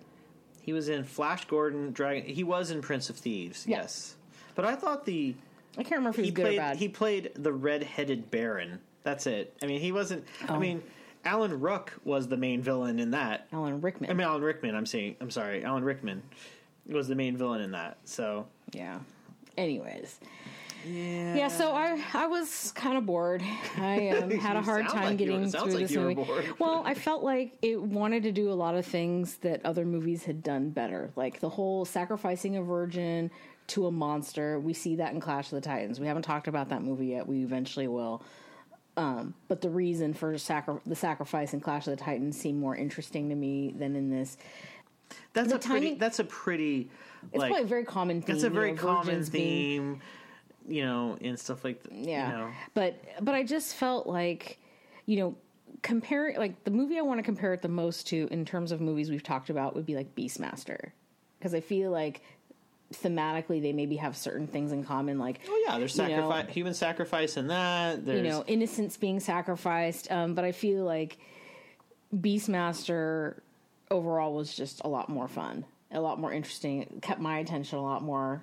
He 0.61 0.73
was 0.73 0.89
in 0.89 1.03
Flash 1.03 1.45
Gordon, 1.45 1.91
Dragon. 1.91 2.27
He 2.27 2.43
was 2.43 2.71
in 2.71 2.81
Prince 2.81 3.09
of 3.09 3.17
Thieves. 3.17 3.65
Yeah. 3.67 3.77
Yes, 3.77 4.15
but 4.55 4.65
I 4.65 4.75
thought 4.75 5.05
the 5.05 5.35
I 5.77 5.83
can't 5.83 5.97
remember 5.97 6.09
if 6.09 6.15
he 6.17 6.23
he 6.25 6.31
played 6.31 6.57
bad. 6.57 6.77
he 6.77 6.89
played 6.89 7.31
the 7.35 7.53
red-headed 7.53 8.31
Baron. 8.31 8.79
That's 9.03 9.27
it. 9.27 9.53
I 9.61 9.67
mean, 9.67 9.79
he 9.79 9.91
wasn't. 9.91 10.25
Oh. 10.49 10.55
I 10.55 10.59
mean, 10.59 10.83
Alan 11.23 11.59
Rook 11.59 11.93
was 12.03 12.27
the 12.27 12.37
main 12.37 12.61
villain 12.61 12.99
in 12.99 13.11
that. 13.11 13.47
Alan 13.53 13.79
Rickman. 13.79 14.09
I 14.09 14.13
mean, 14.13 14.27
Alan 14.27 14.41
Rickman. 14.41 14.75
I'm 14.75 14.85
saying. 14.85 15.15
I'm 15.21 15.31
sorry, 15.31 15.63
Alan 15.63 15.83
Rickman 15.83 16.23
was 16.87 17.07
the 17.07 17.15
main 17.15 17.37
villain 17.37 17.61
in 17.61 17.71
that. 17.71 17.97
So 18.05 18.47
yeah. 18.73 18.99
Anyways, 19.57 20.19
yeah, 20.87 21.35
yeah. 21.35 21.47
So 21.47 21.71
I 21.71 22.01
I 22.13 22.27
was 22.27 22.71
kind 22.75 22.97
of 22.97 23.05
bored. 23.05 23.43
I 23.77 24.09
um, 24.21 24.31
had 24.31 24.55
a 24.55 24.61
hard 24.61 24.87
time 24.87 25.03
like 25.03 25.19
you 25.19 25.31
were- 25.31 25.37
getting 25.39 25.51
through 25.51 25.71
like 25.73 25.87
this 25.87 25.95
movie. 25.95 26.25
Well, 26.59 26.83
I 26.85 26.93
felt 27.07 27.23
like 27.23 27.57
it 27.61 27.81
wanted 27.81 28.23
to 28.23 28.31
do 28.31 28.51
a 28.51 28.53
lot 28.55 28.75
of 28.75 28.85
things 28.85 29.37
that 29.37 29.65
other 29.65 29.85
movies 29.85 30.23
had 30.25 30.43
done 30.43 30.69
better, 30.69 31.11
like 31.15 31.39
the 31.39 31.49
whole 31.49 31.85
sacrificing 31.85 32.55
a 32.57 32.63
virgin 32.63 33.31
to 33.67 33.87
a 33.87 33.91
monster. 33.91 34.59
We 34.59 34.73
see 34.73 34.95
that 34.97 35.13
in 35.13 35.19
Clash 35.19 35.47
of 35.47 35.55
the 35.55 35.61
Titans. 35.61 35.99
We 35.99 36.07
haven't 36.07 36.23
talked 36.23 36.47
about 36.47 36.69
that 36.69 36.81
movie 36.81 37.07
yet. 37.07 37.27
We 37.27 37.43
eventually 37.43 37.87
will. 37.87 38.23
Um, 38.95 39.35
but 39.47 39.61
the 39.61 39.69
reason 39.69 40.13
for 40.15 40.37
sacri- 40.39 40.79
the 40.85 40.95
sacrifice 40.95 41.53
in 41.53 41.59
Clash 41.59 41.85
of 41.85 41.91
the 41.97 42.03
Titans 42.03 42.35
seemed 42.39 42.59
more 42.59 42.75
interesting 42.75 43.29
to 43.29 43.35
me 43.35 43.73
than 43.77 43.95
in 43.95 44.09
this. 44.09 44.37
that's 45.33 45.49
the 45.49 45.55
a 45.57 45.59
pretty. 45.59 45.93
That's 45.95 46.17
a 46.19 46.23
pretty. 46.23 46.89
It's 47.31 47.35
like, 47.39 47.49
probably 47.49 47.65
a 47.65 47.67
very 47.67 47.83
common 47.83 48.21
theme. 48.21 48.35
That's 48.35 48.43
a 48.43 48.47
you 48.47 48.53
very 48.53 48.71
know, 48.71 48.81
common 48.81 49.05
virgins 49.05 49.29
being- 49.29 49.81
theme. 49.97 50.01
You 50.67 50.85
know, 50.85 51.17
and 51.21 51.39
stuff 51.39 51.63
like 51.63 51.81
that. 51.83 51.93
Yeah. 51.93 52.31
You 52.31 52.37
know. 52.37 52.51
But 52.73 53.01
but 53.21 53.35
I 53.35 53.43
just 53.43 53.75
felt 53.75 54.07
like, 54.07 54.59
you 55.05 55.17
know, 55.17 55.35
compare 55.81 56.33
like 56.37 56.63
the 56.63 56.71
movie 56.71 56.97
I 56.97 57.01
want 57.01 57.19
to 57.19 57.23
compare 57.23 57.53
it 57.53 57.61
the 57.61 57.67
most 57.69 58.07
to 58.07 58.27
in 58.31 58.45
terms 58.45 58.71
of 58.71 58.81
movies 58.81 59.09
we've 59.09 59.23
talked 59.23 59.49
about 59.49 59.75
would 59.75 59.85
be 59.85 59.95
like 59.95 60.15
Beastmaster. 60.15 60.91
Because 61.39 61.53
I 61.53 61.59
feel 61.61 61.91
like 61.91 62.21
thematically 62.93 63.61
they 63.61 63.73
maybe 63.73 63.97
have 63.97 64.15
certain 64.15 64.47
things 64.47 64.71
in 64.71 64.81
common 64.83 65.19
like 65.19 65.41
Oh 65.47 65.63
yeah, 65.67 65.77
there's 65.77 65.97
You 65.97 66.03
know- 66.03 66.29
sacrifice, 66.29 66.53
human 66.53 66.73
sacrifice 66.73 67.37
in 67.37 67.47
that. 67.47 68.05
There's, 68.05 68.23
you 68.23 68.29
know 68.29 68.45
innocence 68.47 68.95
being 68.95 69.19
sacrificed 69.19 70.09
um, 70.09 70.35
but 70.35 70.45
i 70.45 70.53
feel 70.53 70.85
like 70.85 71.17
beastmaster 72.15 73.39
overall 73.91 74.33
was 74.33 74.55
just 74.55 74.81
a 74.83 74.87
lot 74.87 75.09
more 75.09 75.27
fun 75.27 75.65
a 75.91 75.99
lot 75.99 76.19
more 76.19 76.31
interesting 76.31 76.81
it 76.81 77.01
kept 77.01 77.19
my 77.19 77.39
attention 77.39 77.77
a 77.77 77.83
lot 77.83 78.01
more 78.01 78.41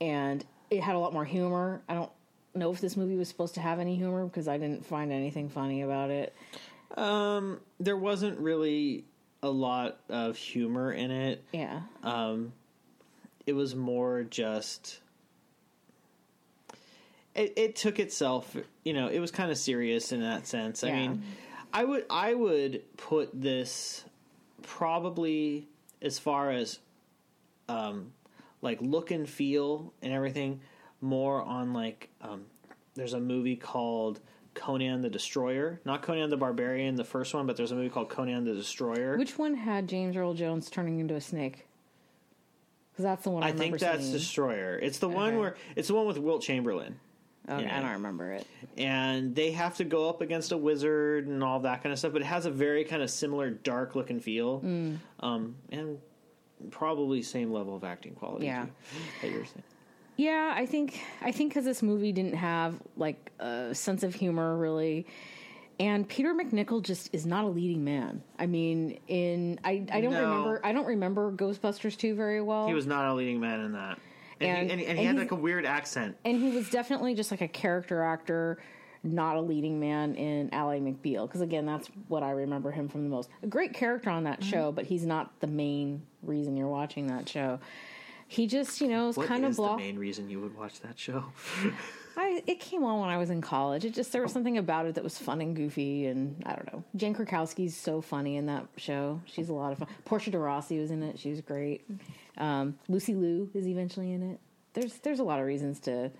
and 0.00 0.44
it 0.70 0.80
had 0.82 0.94
a 0.94 0.98
lot 0.98 1.12
more 1.12 1.24
humor 1.24 1.80
i 1.88 1.94
don't 1.94 2.10
know 2.54 2.72
if 2.72 2.80
this 2.80 2.96
movie 2.96 3.16
was 3.16 3.28
supposed 3.28 3.54
to 3.54 3.60
have 3.60 3.78
any 3.78 3.94
humor 3.96 4.24
because 4.24 4.48
i 4.48 4.56
didn't 4.58 4.84
find 4.84 5.12
anything 5.12 5.48
funny 5.48 5.82
about 5.82 6.10
it 6.10 6.34
um, 6.96 7.60
there 7.78 7.96
wasn't 7.96 8.38
really 8.38 9.04
a 9.42 9.48
lot 9.50 10.00
of 10.08 10.36
humor 10.36 10.90
in 10.90 11.10
it. 11.10 11.44
yeah 11.52 11.82
Um, 12.02 12.52
it 13.46 13.52
was 13.52 13.74
more 13.76 14.24
just. 14.24 14.98
It, 17.34 17.52
it 17.56 17.76
took 17.76 17.98
itself, 18.00 18.56
you 18.84 18.94
know, 18.94 19.08
it 19.08 19.20
was 19.20 19.30
kind 19.30 19.50
of 19.50 19.58
serious 19.58 20.12
in 20.12 20.20
that 20.22 20.46
sense. 20.46 20.82
I 20.82 20.88
Yeah. 20.88 20.96
mean, 20.96 21.22
I 21.72 21.84
would 21.84 22.06
I 22.10 22.34
would 22.34 22.82
put 22.96 23.30
this 23.38 24.04
probably 24.62 25.68
as 26.02 26.18
far 26.18 26.50
as 26.50 26.78
um 27.68 28.12
like 28.62 28.80
look 28.80 29.10
and 29.10 29.28
feel 29.28 29.92
and 30.02 30.12
everything 30.12 30.60
more 31.00 31.42
on 31.42 31.72
like 31.72 32.08
um 32.20 32.44
there's 32.94 33.12
a 33.14 33.20
movie 33.20 33.56
called 33.56 34.20
Conan 34.54 35.02
the 35.02 35.10
Destroyer, 35.10 35.80
not 35.84 36.02
Conan 36.02 36.30
the 36.30 36.36
Barbarian, 36.36 36.96
the 36.96 37.04
first 37.04 37.32
one, 37.32 37.46
but 37.46 37.56
there's 37.56 37.70
a 37.70 37.76
movie 37.76 37.88
called 37.90 38.08
Conan 38.08 38.44
the 38.44 38.54
Destroyer. 38.54 39.16
which 39.16 39.38
one 39.38 39.54
had 39.54 39.88
james 39.88 40.16
earl 40.16 40.34
jones 40.34 40.68
turning 40.68 40.98
into 40.98 41.14
a 41.14 41.20
snake 41.20 41.64
because 42.92 43.04
that's 43.04 43.22
the 43.24 43.30
one 43.30 43.44
i, 43.44 43.48
I 43.48 43.52
think 43.52 43.78
that's 43.78 44.02
seeing. 44.02 44.12
Destroyer. 44.14 44.78
It's 44.82 44.98
the 44.98 45.08
one 45.08 45.28
Okay. 45.28 45.36
where 45.36 45.56
it's 45.76 45.88
the 45.88 45.94
one 45.94 46.06
with 46.06 46.18
Wilt 46.18 46.42
Chamberlain, 46.42 46.98
okay, 47.48 47.62
yeah. 47.64 47.78
i 47.78 47.80
don't 47.80 47.92
remember 47.92 48.32
it 48.32 48.44
and 48.76 49.34
they 49.36 49.52
have 49.52 49.76
to 49.76 49.84
go 49.84 50.08
up 50.08 50.20
against 50.20 50.50
a 50.50 50.56
wizard 50.56 51.28
and 51.28 51.44
all 51.44 51.60
that 51.60 51.82
kind 51.82 51.92
of 51.92 51.98
stuff. 51.98 52.12
But 52.12 52.22
it 52.22 52.26
has 52.26 52.46
a 52.46 52.50
very 52.50 52.84
kind 52.84 53.02
of 53.02 53.10
similar 53.10 53.50
dark 53.50 53.94
look 53.96 54.10
and 54.10 54.22
feel, 54.22 54.60
Mm. 54.60 54.98
um, 55.20 55.54
and 55.70 55.98
probably 56.70 57.22
same 57.22 57.52
level 57.52 57.74
of 57.76 57.84
acting 57.84 58.14
quality. 58.14 58.46
Yeah. 58.46 58.64
too, 58.64 58.70
that 59.22 59.30
you're 59.30 59.44
saying. 59.44 59.62
Yeah, 60.16 60.52
I 60.56 60.66
think 60.66 61.00
I 61.22 61.30
think 61.30 61.50
because 61.50 61.64
this 61.64 61.82
movie 61.82 62.10
didn't 62.12 62.34
have 62.34 62.74
like 62.96 63.30
a 63.38 63.74
sense 63.74 64.02
of 64.02 64.14
humor 64.14 64.56
really, 64.56 65.06
and 65.78 66.08
Peter 66.08 66.34
MacNicol 66.34 66.82
just 66.82 67.08
is 67.14 67.24
not 67.24 67.44
a 67.44 67.48
leading 67.48 67.84
man. 67.84 68.20
I 68.38 68.46
mean, 68.46 68.98
in 69.06 69.60
I 69.62 69.84
I 69.92 70.00
don't 70.00 70.12
No. 70.12 70.20
remember 70.28 70.60
I 70.64 70.72
don't 70.72 70.86
remember 70.86 71.30
Ghostbusters 71.32 71.96
two 71.96 72.14
very 72.16 72.40
well. 72.42 72.66
He 72.66 72.74
was 72.74 72.86
not 72.86 73.06
a 73.06 73.14
leading 73.14 73.38
man 73.38 73.60
in 73.60 73.72
that, 73.72 73.98
and, 74.40 74.70
And- 74.72 74.80
he, 74.80 74.86
and, 74.86 74.90
and 74.90 74.98
he 74.98 75.04
had 75.04 75.16
like 75.16 75.30
a 75.30 75.36
weird 75.36 75.64
accent. 75.64 76.16
and 76.24 76.36
he 76.36 76.50
was 76.50 76.68
definitely 76.68 77.14
just 77.14 77.30
like 77.30 77.40
a 77.40 77.46
character 77.48 78.02
actor, 78.02 78.58
not 79.02 79.36
a 79.36 79.40
leading 79.40 79.78
man 79.80 80.14
in 80.14 80.48
Ally 80.52 80.80
McBeal. 80.80 81.26
Because 81.26 81.40
again, 81.40 81.66
that's 81.66 81.88
what 82.08 82.22
I 82.22 82.30
remember 82.30 82.70
him 82.70 82.88
from 82.88 83.04
the 83.04 83.10
most. 83.10 83.28
A 83.42 83.46
great 83.46 83.72
character 83.74 84.10
on 84.10 84.24
Mm-hmm. 84.24 84.24
that 84.40 84.44
show, 84.44 84.72
but 84.72 84.84
he's 84.86 85.06
not 85.06 85.38
the 85.40 85.46
main 85.46 86.02
reason 86.22 86.56
you're 86.56 86.68
watching 86.68 87.06
that 87.08 87.28
show. 87.28 87.60
He 88.30 88.46
just, 88.46 88.80
you 88.82 88.88
know, 88.88 89.08
is 89.08 89.16
What 89.16 89.26
kind 89.26 89.44
of 89.44 89.52
is 89.52 89.56
blah. 89.56 89.72
the 89.76 89.82
main 89.82 89.98
reason 89.98 90.28
you 90.28 90.40
would 90.40 90.54
watch 90.56 90.80
that 90.80 90.98
show? 90.98 91.24
I 92.16 92.42
it 92.48 92.58
came 92.58 92.82
on 92.84 93.00
when 93.00 93.08
I 93.08 93.16
was 93.16 93.30
in 93.30 93.40
college. 93.40 93.84
It 93.84 93.94
just 93.94 94.10
there 94.12 94.20
was 94.22 94.32
something 94.32 94.58
about 94.58 94.86
it 94.86 94.96
that 94.96 95.04
was 95.04 95.16
fun 95.16 95.40
and 95.40 95.54
goofy, 95.54 96.06
and 96.06 96.42
I 96.44 96.54
don't 96.54 96.72
know. 96.72 96.82
Jane 96.96 97.14
Krakowski's 97.14 97.76
so 97.76 98.00
funny 98.00 98.36
in 98.36 98.46
that 98.46 98.66
show. 98.76 99.20
She's 99.24 99.48
a 99.48 99.54
lot 99.54 99.70
of 99.72 99.78
fun. 99.78 99.88
Portia 100.04 100.32
de 100.32 100.38
Rossi 100.38 100.80
was 100.80 100.90
in 100.90 101.02
it. 101.04 101.18
She 101.18 101.30
was 101.30 101.40
great. 101.40 101.88
Um, 102.36 102.76
Lucy 102.88 103.14
Liu 103.14 103.48
is 103.54 103.66
eventually 103.68 104.12
in 104.12 104.32
it. 104.32 104.40
There's 104.74 104.94
there's 104.98 105.20
a 105.20 105.24
lot 105.24 105.38
of 105.40 105.46
reasons 105.46 105.78
to 105.80 106.10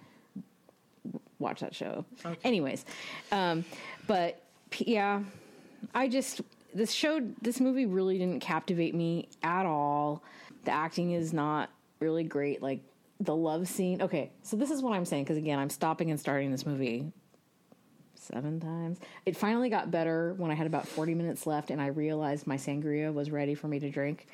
watch 1.39 1.61
that 1.61 1.75
show. 1.75 2.05
Anyways, 2.45 2.85
um, 3.33 3.65
but 4.07 4.43
yeah, 4.79 5.23
I 5.95 6.09
just 6.09 6.41
this 6.75 6.93
show 6.93 7.21
this 7.43 7.61
movie 7.61 7.87
really 7.87 8.19
didn't 8.19 8.41
captivate 8.41 8.95
me 8.95 9.29
at 9.43 9.67
all. 9.67 10.23
The 10.65 10.71
acting 10.71 11.13
is 11.13 11.33
not 11.33 11.71
really 12.01 12.25
great. 12.25 12.63
Like 12.63 12.81
the 13.21 13.35
love 13.35 13.69
scene. 13.69 14.03
Okay, 14.03 14.31
so 14.43 14.57
this 14.57 14.71
is 14.71 14.83
what 14.83 14.93
I'm 14.93 15.05
saying 15.05 15.25
because 15.25 15.37
again, 15.37 15.59
I'm 15.59 15.71
stopping 15.71 16.11
and 16.11 16.19
starting 16.19 16.51
this 16.51 16.67
movie 16.67 17.13
seven 18.29 18.61
times. 18.61 18.99
It 19.27 19.37
finally 19.37 19.71
got 19.71 19.91
better 19.91 20.35
when 20.37 20.51
I 20.51 20.55
had 20.55 20.67
about 20.67 20.87
40 20.87 21.15
minutes 21.15 21.47
left 21.47 21.71
and 21.71 21.81
I 21.81 21.87
realized 21.87 22.47
my 22.47 22.57
sangria 22.57 23.13
was 23.13 23.31
ready 23.31 23.55
for 23.55 23.69
me 23.69 23.79
to 23.81 23.91
drink. 23.91 24.27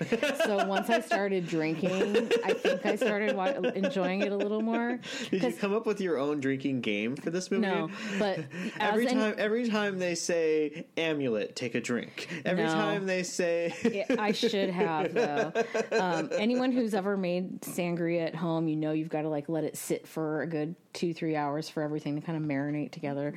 so 0.45 0.67
once 0.69 0.91
I 0.91 1.01
started 1.01 1.47
drinking, 1.47 2.29
I 2.45 2.53
think 2.53 2.85
I 2.85 2.97
started 2.97 3.37
wa- 3.37 3.47
enjoying 3.47 4.23
it 4.23 4.33
a 4.33 4.37
little 4.37 4.61
more. 4.61 4.99
Did 5.31 5.43
you 5.43 5.53
come 5.53 5.73
up 5.75 5.87
with 5.87 6.01
your 6.01 6.19
own 6.19 6.41
drinking 6.41 6.81
game 6.81 7.17
for 7.17 7.31
this 7.31 7.51
movie? 7.51 7.63
no, 7.67 7.89
but 8.19 8.41
Every 8.81 9.07
time, 9.07 9.35
every 9.39 9.69
time 9.69 9.99
they 9.99 10.15
say 10.15 10.87
amulet, 10.97 11.55
take 11.57 11.75
a 11.75 11.81
drink. 11.81 12.29
Every 12.45 12.65
No. 12.65 12.71
time 12.73 13.07
they 13.07 13.23
say, 13.23 13.73
It- 13.85 14.19
I 14.19 14.33
should 14.33 14.71
have 14.71 15.15
though. 15.15 15.53
Um, 15.95 16.29
anyone 16.33 16.73
who's 16.73 16.93
ever 16.95 17.17
made 17.17 17.61
sangria 17.63 18.27
at 18.27 18.35
home, 18.35 18.67
you 18.69 18.77
know 18.77 18.93
you've 18.93 19.09
got 19.09 19.23
to 19.23 19.29
like 19.29 19.49
let 19.49 19.65
it 19.65 19.77
sit 19.77 20.07
for 20.09 20.43
a 20.43 20.47
good 20.47 20.75
two 20.93 21.15
three 21.15 21.37
hours 21.37 21.69
for 21.69 21.83
everything 21.83 22.15
to 22.17 22.21
kind 22.21 22.37
of 22.37 22.43
marinate 22.49 22.91
together. 22.91 23.35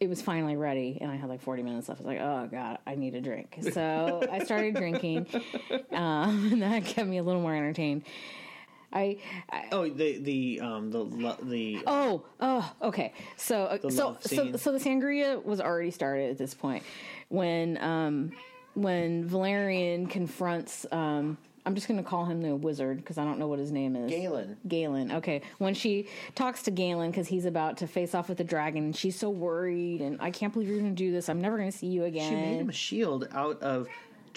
It 0.00 0.08
was 0.08 0.22
finally 0.22 0.56
ready, 0.56 0.98
and 1.00 1.10
I 1.10 1.16
had 1.16 1.28
like 1.28 1.40
forty 1.40 1.62
minutes 1.62 1.88
left. 1.88 2.00
I 2.00 2.04
was 2.04 2.06
like, 2.06 2.20
"Oh 2.20 2.48
God, 2.50 2.78
I 2.86 2.94
need 2.94 3.14
a 3.14 3.20
drink." 3.20 3.58
So 3.72 4.26
I 4.30 4.44
started 4.44 4.76
drinking, 4.76 5.26
um, 5.92 6.48
and 6.52 6.62
that 6.62 6.84
kept 6.84 7.08
me 7.08 7.18
a 7.18 7.22
little 7.22 7.40
more 7.40 7.54
entertained. 7.54 8.04
I, 8.92 9.18
I 9.50 9.66
oh, 9.72 9.88
the 9.88 10.18
the 10.18 10.60
um 10.60 10.90
the 10.90 11.04
lo- 11.04 11.36
the 11.42 11.82
Oh, 11.86 12.22
oh, 12.40 12.72
okay. 12.82 13.12
So, 13.36 13.64
uh, 13.64 13.90
so, 13.90 14.16
so, 14.20 14.56
so 14.56 14.72
the 14.72 14.78
sangria 14.78 15.44
was 15.44 15.60
already 15.60 15.90
started 15.90 16.30
at 16.30 16.38
this 16.38 16.54
point 16.54 16.84
when, 17.28 17.76
um, 17.82 18.32
when 18.74 19.26
Valerian 19.26 20.06
confronts. 20.06 20.86
Um, 20.90 21.36
I'm 21.66 21.74
just 21.74 21.88
going 21.88 21.98
to 21.98 22.08
call 22.08 22.24
him 22.24 22.40
the 22.40 22.54
wizard 22.56 22.98
because 22.98 23.18
I 23.18 23.24
don't 23.24 23.38
know 23.38 23.46
what 23.46 23.58
his 23.58 23.70
name 23.70 23.96
is. 23.96 24.10
Galen. 24.10 24.56
Galen. 24.66 25.12
Okay. 25.12 25.42
When 25.58 25.74
she 25.74 26.08
talks 26.34 26.62
to 26.64 26.70
Galen 26.70 27.10
because 27.10 27.28
he's 27.28 27.44
about 27.44 27.78
to 27.78 27.86
face 27.86 28.14
off 28.14 28.28
with 28.28 28.38
the 28.38 28.44
dragon, 28.44 28.84
and 28.84 28.96
she's 28.96 29.18
so 29.18 29.30
worried, 29.30 30.00
and 30.00 30.20
I 30.20 30.30
can't 30.30 30.52
believe 30.52 30.68
you're 30.68 30.78
going 30.78 30.94
to 30.94 30.96
do 30.96 31.12
this. 31.12 31.28
I'm 31.28 31.40
never 31.40 31.56
going 31.56 31.70
to 31.70 31.76
see 31.76 31.88
you 31.88 32.04
again. 32.04 32.30
She 32.30 32.36
made 32.36 32.60
him 32.60 32.68
a 32.68 32.72
shield 32.72 33.28
out 33.32 33.62
of 33.62 33.88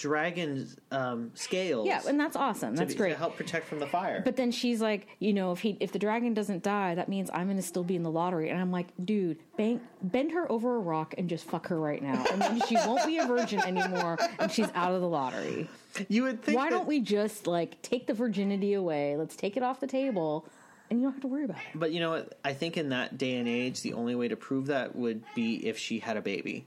dragon 0.02 0.68
um, 0.90 1.30
scales. 1.34 1.86
Yeah, 1.86 2.00
and 2.08 2.18
that's 2.18 2.34
awesome. 2.34 2.74
to 2.74 2.78
That's 2.80 2.94
be- 2.94 2.98
great. 2.98 3.10
to 3.10 3.16
help 3.16 3.36
protect 3.36 3.66
from 3.68 3.78
the 3.78 3.86
fire. 3.86 4.20
But 4.24 4.34
then 4.36 4.50
she's 4.50 4.80
like, 4.82 5.06
you 5.20 5.32
know, 5.32 5.52
if 5.52 5.60
he 5.60 5.76
if 5.78 5.92
the 5.92 5.98
dragon 6.00 6.34
doesn't 6.34 6.64
die, 6.64 6.96
that 6.96 7.08
means 7.08 7.30
I'm 7.32 7.46
gonna 7.46 7.62
still 7.62 7.84
be 7.84 7.94
in 7.94 8.02
the 8.02 8.10
lottery. 8.10 8.50
And 8.50 8.60
I'm 8.60 8.72
like, 8.72 8.88
dude, 9.04 9.38
bang, 9.56 9.80
bend 10.02 10.32
her 10.32 10.50
over 10.50 10.74
a 10.76 10.80
rock 10.80 11.14
and 11.16 11.28
just 11.28 11.44
fuck 11.44 11.68
her 11.68 11.78
right 11.78 12.02
now, 12.02 12.24
and 12.32 12.42
then 12.42 12.60
she 12.68 12.74
won't 12.74 13.06
be 13.06 13.18
a 13.18 13.26
virgin 13.26 13.60
anymore, 13.60 14.18
and 14.40 14.50
she's 14.50 14.68
out 14.74 14.92
of 14.92 15.00
the 15.00 15.08
lottery. 15.08 15.68
you 16.08 16.24
would 16.24 16.42
think 16.42 16.56
Why 16.58 16.64
that- 16.64 16.70
don't 16.76 16.88
we 16.88 17.00
just 17.00 17.46
like 17.46 17.80
take 17.82 18.06
the 18.08 18.14
virginity 18.14 18.74
away? 18.74 19.16
Let's 19.16 19.36
take 19.36 19.56
it 19.56 19.62
off 19.62 19.78
the 19.78 19.86
table, 19.86 20.44
and 20.90 20.98
you 21.00 21.06
don't 21.06 21.12
have 21.12 21.22
to 21.22 21.28
worry 21.28 21.44
about 21.44 21.58
it. 21.58 21.78
But 21.78 21.92
you 21.92 22.00
know 22.00 22.10
what? 22.10 22.38
I 22.44 22.52
think 22.54 22.76
in 22.76 22.88
that 22.88 23.16
day 23.18 23.36
and 23.36 23.46
age, 23.48 23.82
the 23.82 23.92
only 23.92 24.16
way 24.16 24.26
to 24.28 24.36
prove 24.36 24.66
that 24.66 24.96
would 24.96 25.22
be 25.36 25.64
if 25.66 25.78
she 25.78 26.00
had 26.00 26.16
a 26.16 26.22
baby. 26.22 26.64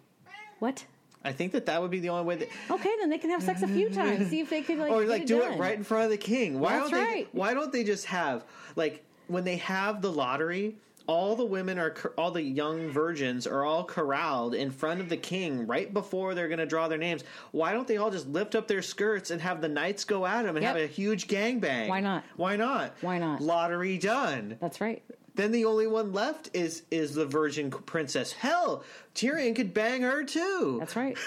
What? 0.59 0.85
I 1.25 1.31
think 1.33 1.51
that 1.53 1.65
that 1.65 1.81
would 1.81 1.91
be 1.91 1.99
the 1.99 2.09
only 2.09 2.23
way 2.23 2.35
that, 2.35 2.49
Okay, 2.69 2.91
then 2.99 3.09
they 3.09 3.17
can 3.17 3.31
have 3.31 3.41
sex 3.43 3.61
a 3.63 3.67
few 3.67 3.89
times. 3.89 4.27
See 4.29 4.39
if 4.39 4.49
they 4.49 4.61
could 4.61 4.77
like, 4.77 4.91
or 4.91 5.03
like 5.05 5.23
it 5.23 5.27
do 5.27 5.39
done. 5.39 5.53
it 5.53 5.59
right 5.59 5.75
in 5.75 5.83
front 5.83 6.05
of 6.05 6.11
the 6.11 6.17
king. 6.17 6.59
Why 6.59 6.77
That's 6.77 6.91
don't 6.91 6.99
they? 6.99 7.05
right. 7.05 7.27
Why 7.31 7.53
don't 7.53 7.71
they 7.73 7.83
just 7.83 8.05
have 8.05 8.45
like 8.75 9.03
when 9.27 9.43
they 9.43 9.57
have 9.57 10.01
the 10.01 10.11
lottery? 10.11 10.77
All 11.07 11.35
the 11.35 11.45
women 11.45 11.77
are, 11.77 11.93
all 12.17 12.31
the 12.31 12.41
young 12.41 12.89
virgins 12.89 13.45
are 13.45 13.63
all 13.63 13.83
corralled 13.83 14.55
in 14.55 14.71
front 14.71 15.01
of 15.01 15.07
the 15.09 15.17
king 15.17 15.67
right 15.67 15.93
before 15.93 16.33
they're 16.33 16.47
going 16.47 16.57
to 16.57 16.65
draw 16.65 16.87
their 16.87 16.97
names. 16.97 17.23
Why 17.51 17.73
don't 17.73 17.87
they 17.87 17.97
all 17.97 18.09
just 18.09 18.27
lift 18.27 18.55
up 18.55 18.67
their 18.67 18.81
skirts 18.81 19.29
and 19.29 19.39
have 19.39 19.61
the 19.61 19.69
knights 19.69 20.03
go 20.03 20.25
at 20.25 20.45
them 20.45 20.55
and 20.57 20.63
Yep. 20.63 20.75
have 20.75 20.83
a 20.83 20.87
huge 20.87 21.27
gangbang? 21.27 21.89
Why 21.89 21.99
not? 21.99 22.23
Why 22.37 22.55
not? 22.55 22.93
Why 23.01 23.19
not? 23.19 23.39
Lottery 23.39 23.99
done. 23.99 24.57
That's 24.59 24.81
right. 24.81 25.03
Then 25.35 25.51
the 25.51 25.65
only 25.65 25.85
one 25.85 26.11
left 26.11 26.49
is 26.55 26.81
is 26.89 27.13
the 27.13 27.25
virgin 27.27 27.69
princess. 27.69 28.31
Hell, 28.31 28.83
Tyrion 29.15 29.55
could 29.55 29.73
bang 29.73 30.01
her 30.01 30.25
too. 30.25 30.75
That's 30.79 30.97
right. 30.97 31.17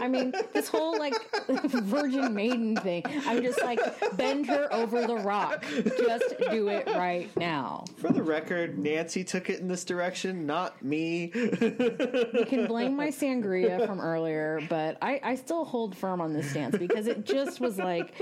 I 0.00 0.08
mean, 0.08 0.32
this 0.54 0.68
whole 0.68 0.98
like 0.98 1.14
virgin 1.48 2.34
maiden 2.34 2.74
thing. 2.76 3.02
I'm 3.26 3.42
just 3.42 3.62
like 3.62 3.78
bend 4.16 4.46
her 4.46 4.72
over 4.72 5.06
the 5.06 5.16
rock. 5.16 5.62
Just 5.98 6.34
do 6.50 6.68
it 6.68 6.86
right 6.86 7.28
now. 7.36 7.84
For 7.98 8.10
the 8.10 8.22
record, 8.22 8.78
Nancy 8.78 9.22
took 9.22 9.50
it 9.50 9.60
in 9.60 9.68
this 9.68 9.84
direction, 9.84 10.46
not 10.46 10.82
me. 10.82 11.30
You 11.34 12.46
can 12.48 12.66
blame 12.66 12.96
my 12.96 13.08
sangria 13.08 13.86
from 13.86 14.00
earlier, 14.00 14.62
but 14.70 14.96
I, 15.02 15.20
I 15.22 15.34
still 15.34 15.66
hold 15.66 15.94
firm 15.94 16.22
on 16.22 16.32
this 16.32 16.50
stance 16.50 16.78
because 16.78 17.06
it 17.06 17.26
just 17.26 17.60
was 17.60 17.76
like, 17.76 18.14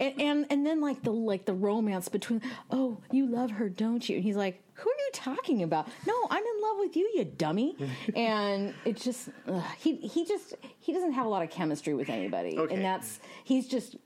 and, 0.00 0.18
and 0.18 0.46
and 0.48 0.66
then 0.66 0.80
like 0.80 1.02
the 1.02 1.12
like 1.12 1.44
the 1.44 1.54
romance 1.54 2.08
between. 2.08 2.40
Oh, 2.70 2.98
you 3.10 3.26
love 3.26 3.50
her, 3.50 3.68
don't 3.68 4.08
you? 4.08 4.16
And 4.16 4.24
he's 4.24 4.36
like, 4.36 4.62
who 4.74 4.88
are 4.90 4.98
you 4.98 5.10
talking 5.12 5.62
about? 5.62 5.86
No, 6.06 6.14
I'm 6.30 6.42
in 6.42 6.62
love 6.62 6.76
with 6.78 6.96
you, 6.96 7.10
you 7.14 7.24
dummy. 7.24 7.76
And 8.16 8.61
it's 8.84 9.04
just 9.04 9.28
ugh, 9.48 9.62
he 9.78 9.96
he 9.96 10.24
just 10.24 10.54
he 10.80 10.92
doesn't 10.92 11.12
have 11.12 11.26
a 11.26 11.28
lot 11.28 11.42
of 11.42 11.50
chemistry 11.50 11.94
with 11.94 12.08
anybody, 12.08 12.58
Okay. 12.58 12.74
and 12.74 12.84
that's 12.84 13.20
he's 13.44 13.66
just 13.68 13.96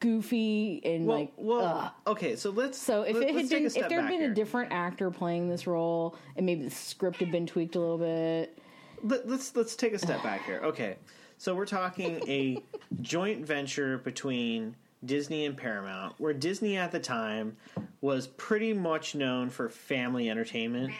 goofy 0.00 0.80
and 0.84 1.06
well, 1.06 1.18
like 1.18 1.32
well, 1.36 1.64
ugh. 1.64 1.92
okay. 2.06 2.36
So 2.36 2.50
let's. 2.50 2.78
So 2.78 3.02
if 3.02 3.14
let- 3.14 3.28
it 3.28 3.34
had 3.34 3.48
been, 3.48 3.66
if 3.66 3.74
there 3.88 4.00
had 4.02 4.08
been 4.10 4.22
a 4.30 4.34
different 4.34 4.72
actor 4.72 5.10
playing 5.10 5.48
this 5.48 5.66
role, 5.66 6.16
and 6.36 6.44
maybe 6.46 6.64
the 6.64 6.70
script 6.70 7.18
had 7.18 7.30
been 7.32 7.46
tweaked 7.46 7.76
a 7.76 7.80
little 7.80 7.98
bit, 7.98 8.58
Let, 9.02 9.28
let's 9.28 9.54
let's 9.56 9.76
take 9.76 9.92
a 9.94 9.98
step 9.98 10.22
back 10.22 10.44
here. 10.44 10.60
Okay, 10.64 10.96
so 11.38 11.54
we're 11.54 11.66
talking 11.66 12.20
a 12.28 12.62
joint 13.00 13.44
venture 13.46 13.98
between 13.98 14.76
Disney 15.04 15.46
and 15.46 15.56
Paramount, 15.56 16.14
where 16.18 16.32
Disney 16.32 16.76
at 16.76 16.92
the 16.92 17.00
time 17.00 17.56
was 18.00 18.26
pretty 18.26 18.72
much 18.72 19.14
known 19.14 19.50
for 19.50 19.68
family 19.68 20.28
entertainment. 20.28 20.92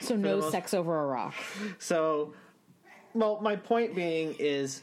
So 0.00 0.16
no 0.16 0.40
most- 0.40 0.52
sex 0.52 0.74
over 0.74 1.02
a 1.02 1.06
rock. 1.06 1.34
So, 1.78 2.34
well, 3.14 3.40
my 3.40 3.56
point 3.56 3.94
being 3.94 4.34
is 4.38 4.82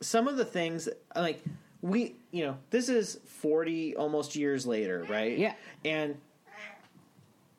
some 0.00 0.28
of 0.28 0.36
the 0.36 0.44
things 0.44 0.88
like 1.14 1.42
we, 1.82 2.16
you 2.30 2.44
know, 2.44 2.56
this 2.70 2.88
is 2.88 3.20
40 3.26 3.96
almost 3.96 4.34
years 4.34 4.66
later, 4.66 5.06
right? 5.08 5.38
Yeah. 5.38 5.54
And 5.84 6.16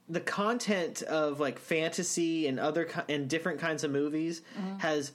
the 0.09 0.19
content 0.21 1.01
of 1.03 1.39
like 1.39 1.59
fantasy 1.59 2.47
and 2.47 2.59
other 2.59 2.89
and 3.09 3.29
different 3.29 3.59
kinds 3.59 3.83
of 3.83 3.91
movies 3.91 4.41
mm-hmm. 4.57 4.77
has 4.77 5.11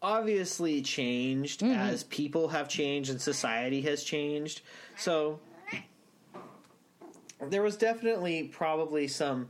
obviously 0.00 0.80
changed 0.80 1.60
mm-hmm. 1.60 1.72
as 1.72 2.04
people 2.04 2.48
have 2.48 2.68
changed 2.68 3.10
and 3.10 3.20
society 3.20 3.82
has 3.82 4.02
changed. 4.04 4.62
So 4.96 5.40
there 7.48 7.62
was 7.62 7.76
definitely 7.76 8.44
probably 8.44 9.08
some 9.08 9.48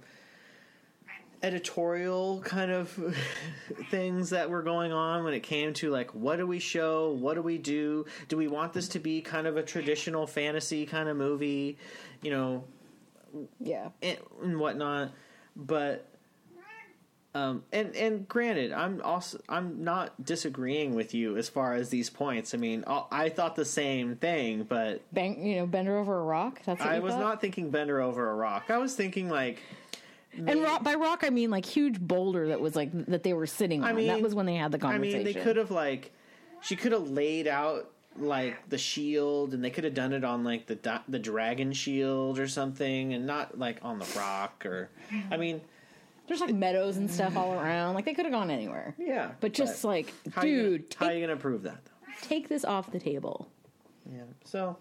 editorial 1.42 2.40
kind 2.44 2.70
of 2.70 2.88
things 3.90 4.31
that 4.31 4.51
were 4.51 4.62
going 4.62 4.92
on 4.92 5.24
when 5.24 5.35
it 5.35 5.40
came 5.42 5.72
to 5.74 5.90
like 5.90 6.12
what 6.14 6.37
do 6.37 6.46
we 6.46 6.59
show 6.59 7.12
what 7.12 7.35
do 7.35 7.42
we 7.42 7.59
do 7.59 8.05
do 8.29 8.37
we 8.37 8.48
want 8.48 8.72
this 8.72 8.88
to 8.88 8.98
be 8.98 9.20
kind 9.20 9.46
of 9.46 9.57
a 9.57 9.62
traditional 9.62 10.27
fantasy 10.27 10.85
kind 10.87 11.09
of 11.09 11.16
movie 11.16 11.77
you 12.22 12.31
know 12.31 12.64
Yeah. 13.61 13.88
and, 14.03 14.18
and 14.42 14.59
whatnot 14.59 15.12
but 15.55 16.07
um 17.35 17.62
and 17.72 17.94
and 17.94 18.27
granted 18.27 18.72
i'm 18.72 19.03
also 19.03 19.38
i'm 19.51 19.85
not 19.85 20.24
disagreeing 20.24 20.94
with 20.94 21.12
you 21.12 21.37
as 21.37 21.46
far 21.48 21.74
as 21.74 21.90
these 21.90 22.09
points 22.09 22.55
i 22.55 22.57
mean 22.57 22.83
i 22.87 23.03
I 23.11 23.29
thought 23.29 23.55
the 23.55 23.66
same 23.66 24.16
thing 24.16 24.62
but 24.62 25.03
Bang, 25.12 25.44
you 25.46 25.57
know, 25.57 25.66
bender 25.66 25.98
over 25.98 26.18
a 26.18 26.22
rock. 26.24 26.62
That's 26.64 26.81
i 26.81 26.98
was 27.01 27.12
thought? 27.12 27.20
not 27.20 27.40
thinking 27.42 27.70
bender 27.70 28.01
over 28.01 28.31
a 28.31 28.35
rock 28.35 28.70
i 28.70 28.79
was 28.79 28.94
thinking 28.96 29.29
like 29.29 29.59
And 30.46 30.62
rock, 30.62 30.83
by 30.85 30.94
rock, 30.94 31.24
I 31.24 31.31
mean 31.31 31.51
like 31.51 31.64
huge 31.64 31.98
boulder 32.01 32.48
that 32.48 32.61
was 32.61 32.77
like 32.77 32.90
that 33.07 33.22
they 33.22 33.33
were 33.33 33.46
sitting 33.46 33.83
on. 33.83 33.88
I 33.90 33.92
mean, 33.92 34.07
that 34.09 34.20
was 34.22 34.35
when 34.35 34.46
they 34.46 34.55
had 34.57 34.72
the 34.72 34.79
conversation. 34.79 35.20
I 35.20 35.24
mean, 35.24 35.35
they 35.35 35.40
could 35.40 35.57
have 35.57 35.70
like 35.70 36.12
she 36.61 36.77
could 36.77 36.92
have 36.92 37.09
laid 37.11 37.46
out 37.46 37.90
like 38.16 38.68
the 38.68 38.79
shield, 38.79 39.55
and 39.55 39.62
they 39.64 39.70
could 39.70 39.85
have 39.85 39.94
done 39.94 40.12
it 40.12 40.24
on 40.24 40.44
like 40.44 40.66
the 40.66 41.01
the 41.09 41.18
dragon 41.18 41.72
shield 41.72 42.38
or 42.38 42.48
something, 42.48 43.14
and 43.14 43.27
not 43.27 43.59
like 43.59 43.79
on 43.83 43.98
the 43.98 44.07
rock. 44.16 44.64
Or 44.66 44.90
I 45.31 45.37
mean, 45.37 45.61
There's 46.27 46.40
like 46.40 46.55
meadows 46.55 46.96
and 46.96 47.11
stuff 47.11 47.37
all 47.37 47.53
around. 47.55 47.94
Like 47.94 48.05
they 48.05 48.14
could 48.14 48.24
have 48.24 48.33
gone 48.33 48.51
anywhere. 48.51 48.94
yeah, 48.98 49.31
But 49.40 49.53
just 49.55 49.85
like, 49.85 50.12
how 50.33 50.42
you 50.44 50.57
gonna- 50.57 50.68
dude, 50.79 50.96
how 50.98 51.07
are 51.07 51.12
you 51.12 51.20
gonna 51.20 51.37
prove 51.38 51.62
that? 51.62 51.79
Though? 51.85 51.90
take 52.22 52.48
this 52.48 52.64
off 52.64 52.90
the 52.90 52.98
table. 52.98 53.48
Yeah. 54.12 54.22
So, 54.44 54.77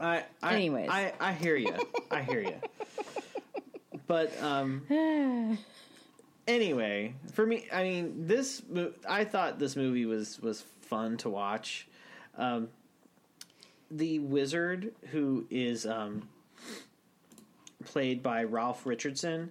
I, 0.00 0.24
I 0.42 0.54
Anyways. 0.54 0.88
I 0.90 1.12
I 1.20 1.32
hear 1.32 1.56
you. 1.56 1.74
I 2.10 2.22
hear 2.22 2.40
you. 2.40 2.54
But 4.06 4.40
um, 4.42 4.82
anyway, 6.46 7.14
for 7.32 7.46
me, 7.46 7.66
I 7.72 7.82
mean, 7.82 8.26
this 8.26 8.62
I 9.08 9.24
thought 9.24 9.58
this 9.58 9.76
movie 9.76 10.06
was 10.06 10.40
was 10.40 10.62
fun 10.80 11.16
to 11.18 11.30
watch. 11.30 11.86
Um, 12.36 12.68
the 13.90 14.18
wizard 14.20 14.92
who 15.10 15.46
is 15.50 15.86
um, 15.86 16.28
played 17.84 18.22
by 18.22 18.44
Ralph 18.44 18.86
Richardson, 18.86 19.50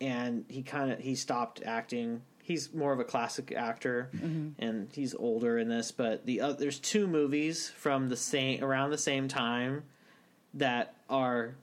and 0.00 0.44
he 0.48 0.62
kind 0.62 0.92
of 0.92 0.98
he 1.00 1.14
stopped 1.14 1.62
acting. 1.64 2.22
He's 2.42 2.72
more 2.72 2.92
of 2.94 3.00
a 3.00 3.04
classic 3.04 3.52
actor, 3.54 4.08
and 4.58 4.88
he's 4.92 5.14
older 5.14 5.58
in 5.58 5.68
this. 5.68 5.92
But 5.92 6.24
the 6.24 6.40
uh, 6.40 6.52
there's 6.52 6.78
two 6.78 7.06
movies 7.06 7.68
from 7.68 8.08
the 8.08 8.16
same 8.16 8.64
around 8.64 8.90
the 8.90 8.98
same 8.98 9.28
time 9.28 9.82
that 10.54 10.94
are 11.10 11.56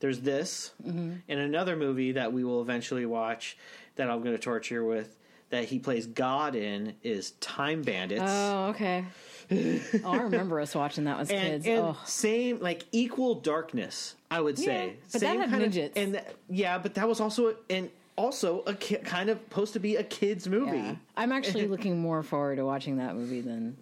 there's 0.00 0.20
this 0.20 0.72
mm-hmm. 0.84 1.14
and 1.28 1.40
another 1.40 1.76
movie 1.76 2.12
that 2.12 2.32
we 2.32 2.44
will 2.44 2.62
eventually 2.62 3.06
watch 3.06 3.56
that 3.96 4.10
I'm 4.10 4.22
going 4.22 4.34
to 4.34 4.42
torture 4.42 4.84
with 4.84 5.16
that 5.50 5.64
he 5.64 5.78
plays 5.78 6.06
God 6.06 6.54
in 6.54 6.94
is 7.02 7.32
Time 7.32 7.82
Bandits. 7.82 8.22
Oh, 8.24 8.66
okay. 8.68 9.04
oh, 9.50 10.10
I 10.10 10.16
remember 10.18 10.60
us 10.60 10.74
watching 10.74 11.04
that 11.04 11.20
as 11.20 11.30
and, 11.30 11.40
kids. 11.40 11.66
and 11.66 11.78
oh, 11.78 11.96
same 12.04 12.60
like 12.60 12.84
equal 12.92 13.36
darkness, 13.36 14.14
I 14.30 14.40
would 14.40 14.58
say. 14.58 14.86
Yeah, 14.86 14.92
but 15.12 15.12
that 15.12 15.20
same 15.20 15.40
had 15.40 15.50
kind 15.50 15.62
midgets. 15.62 15.96
Of, 15.96 16.02
and 16.02 16.12
th- 16.14 16.24
yeah, 16.50 16.78
but 16.78 16.94
that 16.94 17.08
was 17.08 17.20
also 17.20 17.56
and 17.70 17.90
also 18.16 18.60
a 18.66 18.74
ki- 18.74 18.96
kind 18.96 19.30
of 19.30 19.38
supposed 19.38 19.72
to 19.72 19.78
be 19.78 19.96
a 19.96 20.02
kids 20.02 20.48
movie. 20.48 20.76
yeah. 20.76 20.96
I'm 21.16 21.32
actually 21.32 21.66
looking 21.68 21.98
more 21.98 22.22
forward 22.22 22.56
to 22.56 22.64
watching 22.64 22.98
that 22.98 23.14
movie 23.14 23.40
than 23.40 23.76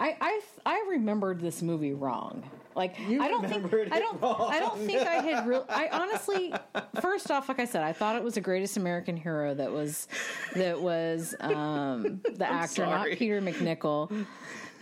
I. 0.00 0.16
I 0.20 0.40
I 0.66 0.86
remembered 0.90 1.40
this 1.40 1.62
movie 1.62 1.92
wrong. 1.92 2.42
Like 2.74 2.98
You 3.08 3.22
I 3.22 3.28
don't 3.28 3.46
think 3.48 3.72
I 3.92 3.98
don't 4.00 4.20
wrong. 4.20 4.48
I 4.52 4.58
don't 4.58 4.78
think 4.80 5.00
I 5.06 5.14
had 5.22 5.46
real. 5.46 5.64
I 5.68 5.88
honestly, 5.92 6.52
first 7.00 7.30
off, 7.30 7.48
like 7.48 7.60
I 7.60 7.64
said, 7.66 7.82
I 7.82 7.92
thought 7.92 8.16
it 8.16 8.22
was 8.24 8.34
the 8.34 8.40
greatest 8.40 8.76
American 8.76 9.16
hero 9.16 9.54
that 9.54 9.70
was 9.70 10.08
that 10.56 10.80
was 10.80 11.34
um, 11.40 12.20
the 12.34 12.46
actor, 12.50 12.84
sorry. 12.86 13.10
not 13.10 13.18
Peter 13.18 13.40
MacNicol. 13.40 14.26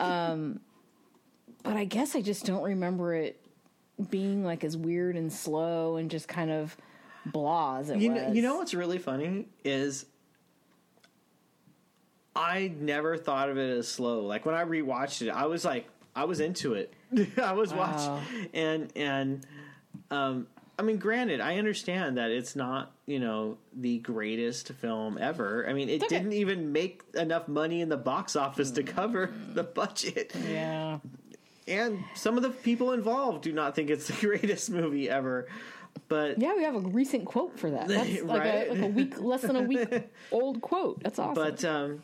Um, 0.00 0.60
but 1.62 1.76
I 1.76 1.84
guess 1.84 2.16
I 2.16 2.22
just 2.22 2.46
don't 2.46 2.62
remember 2.62 3.14
it 3.14 3.38
being 4.10 4.42
like 4.42 4.64
as 4.64 4.76
weird 4.76 5.16
and 5.16 5.32
slow 5.32 5.96
and 5.96 6.10
just 6.10 6.26
kind 6.28 6.50
of 6.50 6.76
blah 7.26 7.78
as 7.78 7.90
it 7.90 7.98
You 7.98 8.10
was. 8.12 8.22
know, 8.22 8.32
you 8.32 8.42
know 8.42 8.56
what's 8.56 8.74
really 8.74 8.98
funny 8.98 9.46
is 9.64 10.06
I 12.34 12.72
never 12.80 13.16
thought 13.18 13.50
of 13.50 13.58
it 13.58 13.76
as 13.76 13.86
slow. 13.86 14.22
Like 14.24 14.46
when 14.46 14.54
I 14.54 14.64
rewatched 14.64 15.22
it, 15.22 15.28
I 15.30 15.44
was 15.46 15.64
like, 15.64 15.86
I 16.14 16.24
was 16.24 16.40
into 16.40 16.74
it. 16.74 16.92
I 17.42 17.52
was 17.52 17.72
Wow. 17.72 17.78
watching, 18.20 18.48
and 18.54 18.92
and 18.96 19.46
um, 20.10 20.46
I 20.78 20.82
mean, 20.82 20.98
granted, 20.98 21.40
I 21.40 21.58
understand 21.58 22.16
that 22.18 22.30
it's 22.30 22.56
not, 22.56 22.92
you 23.06 23.20
know, 23.20 23.58
the 23.74 23.98
greatest 23.98 24.68
film 24.72 25.16
ever. 25.18 25.66
I 25.68 25.72
mean, 25.74 25.88
it 25.88 26.02
okay. 26.02 26.16
didn't 26.16 26.32
even 26.32 26.72
make 26.72 27.02
enough 27.14 27.46
money 27.48 27.80
in 27.82 27.88
the 27.88 27.96
box 27.96 28.36
office 28.36 28.70
to 28.72 28.82
cover 28.82 29.32
the 29.54 29.62
budget. 29.64 30.32
Yeah. 30.48 30.98
And 31.68 32.02
some 32.14 32.36
of 32.36 32.42
the 32.42 32.50
people 32.50 32.92
involved 32.92 33.44
do 33.44 33.52
not 33.52 33.74
think 33.76 33.88
it's 33.90 34.08
the 34.08 34.14
greatest 34.26 34.70
movie 34.70 35.08
ever. 35.08 35.46
But 36.08 36.38
Yeah, 36.40 36.54
we 36.56 36.64
have 36.64 36.74
a 36.74 36.80
recent 36.80 37.26
quote 37.26 37.58
for 37.58 37.70
that. 37.70 37.86
That's 37.86 38.22
like, 38.22 38.40
Right? 38.40 38.68
a, 38.68 38.72
like 38.72 38.82
a 38.82 38.86
week, 38.88 39.20
less 39.20 39.42
than 39.42 39.56
a 39.56 39.62
week 39.62 40.10
old 40.32 40.60
quote. 40.62 41.02
That's 41.02 41.18
awesome. 41.18 41.34
but 41.34 41.64
um 41.64 42.02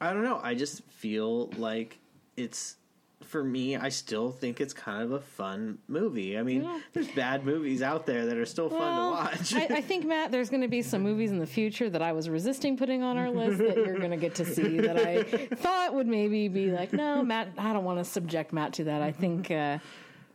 I 0.00 0.12
don't 0.12 0.24
know. 0.24 0.40
I 0.42 0.54
just 0.54 0.82
feel 0.84 1.48
like 1.56 1.98
it's 2.38 2.76
for 3.24 3.42
me, 3.42 3.76
I 3.76 3.88
still 3.88 4.30
think 4.30 4.60
it's 4.60 4.72
kind 4.72 5.02
of 5.02 5.10
a 5.10 5.20
fun 5.20 5.78
movie. 5.88 6.38
I 6.38 6.42
mean, 6.44 6.62
Yeah. 6.62 6.80
there's 6.92 7.08
bad 7.08 7.44
movies 7.44 7.82
out 7.82 8.06
there 8.06 8.24
that 8.26 8.36
are 8.38 8.46
still 8.46 8.70
fun 8.70 8.78
to 8.78 9.10
watch. 9.10 9.54
I, 9.54 9.78
I 9.78 9.80
think 9.82 10.06
Matt, 10.06 10.30
there's 10.30 10.48
going 10.48 10.62
to 10.62 10.68
be 10.68 10.82
some 10.82 11.02
movies 11.02 11.30
in 11.32 11.38
the 11.38 11.46
future 11.46 11.90
that 11.90 12.00
I 12.00 12.12
was 12.12 12.28
resisting 12.30 12.76
putting 12.76 13.02
on 13.02 13.18
our 13.18 13.28
list 13.28 13.58
that 13.58 13.76
you're 13.76 13.98
going 13.98 14.12
to 14.12 14.16
get 14.16 14.36
to 14.36 14.44
see 14.46 14.78
that 14.80 14.96
I 14.96 15.24
thought 15.56 15.94
would 15.94 16.06
maybe 16.06 16.48
be 16.48 16.70
like, 16.70 16.92
no, 16.92 17.22
Matt, 17.22 17.48
I 17.58 17.72
don't 17.72 17.84
want 17.84 17.98
to 17.98 18.04
subject 18.04 18.52
Matt 18.52 18.72
to 18.74 18.84
that. 18.84 19.02
I 19.02 19.10
think, 19.12 19.50
uh, 19.50 19.78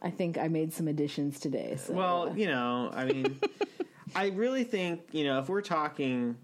I 0.02 0.10
think 0.12 0.38
I 0.38 0.50
made 0.50 0.74
some 0.74 0.88
additions 0.90 1.40
today. 1.40 1.78
So, 1.78 1.94
Well, 1.94 2.34
you 2.38 2.48
know, 2.48 2.92
I 2.94 3.06
mean, 3.06 3.40
I 4.16 4.28
really 4.28 4.66
think, 4.66 5.02
you 5.14 5.24
know, 5.24 5.40
if 5.40 5.48
we're 5.48 5.62
talking, 5.62 6.36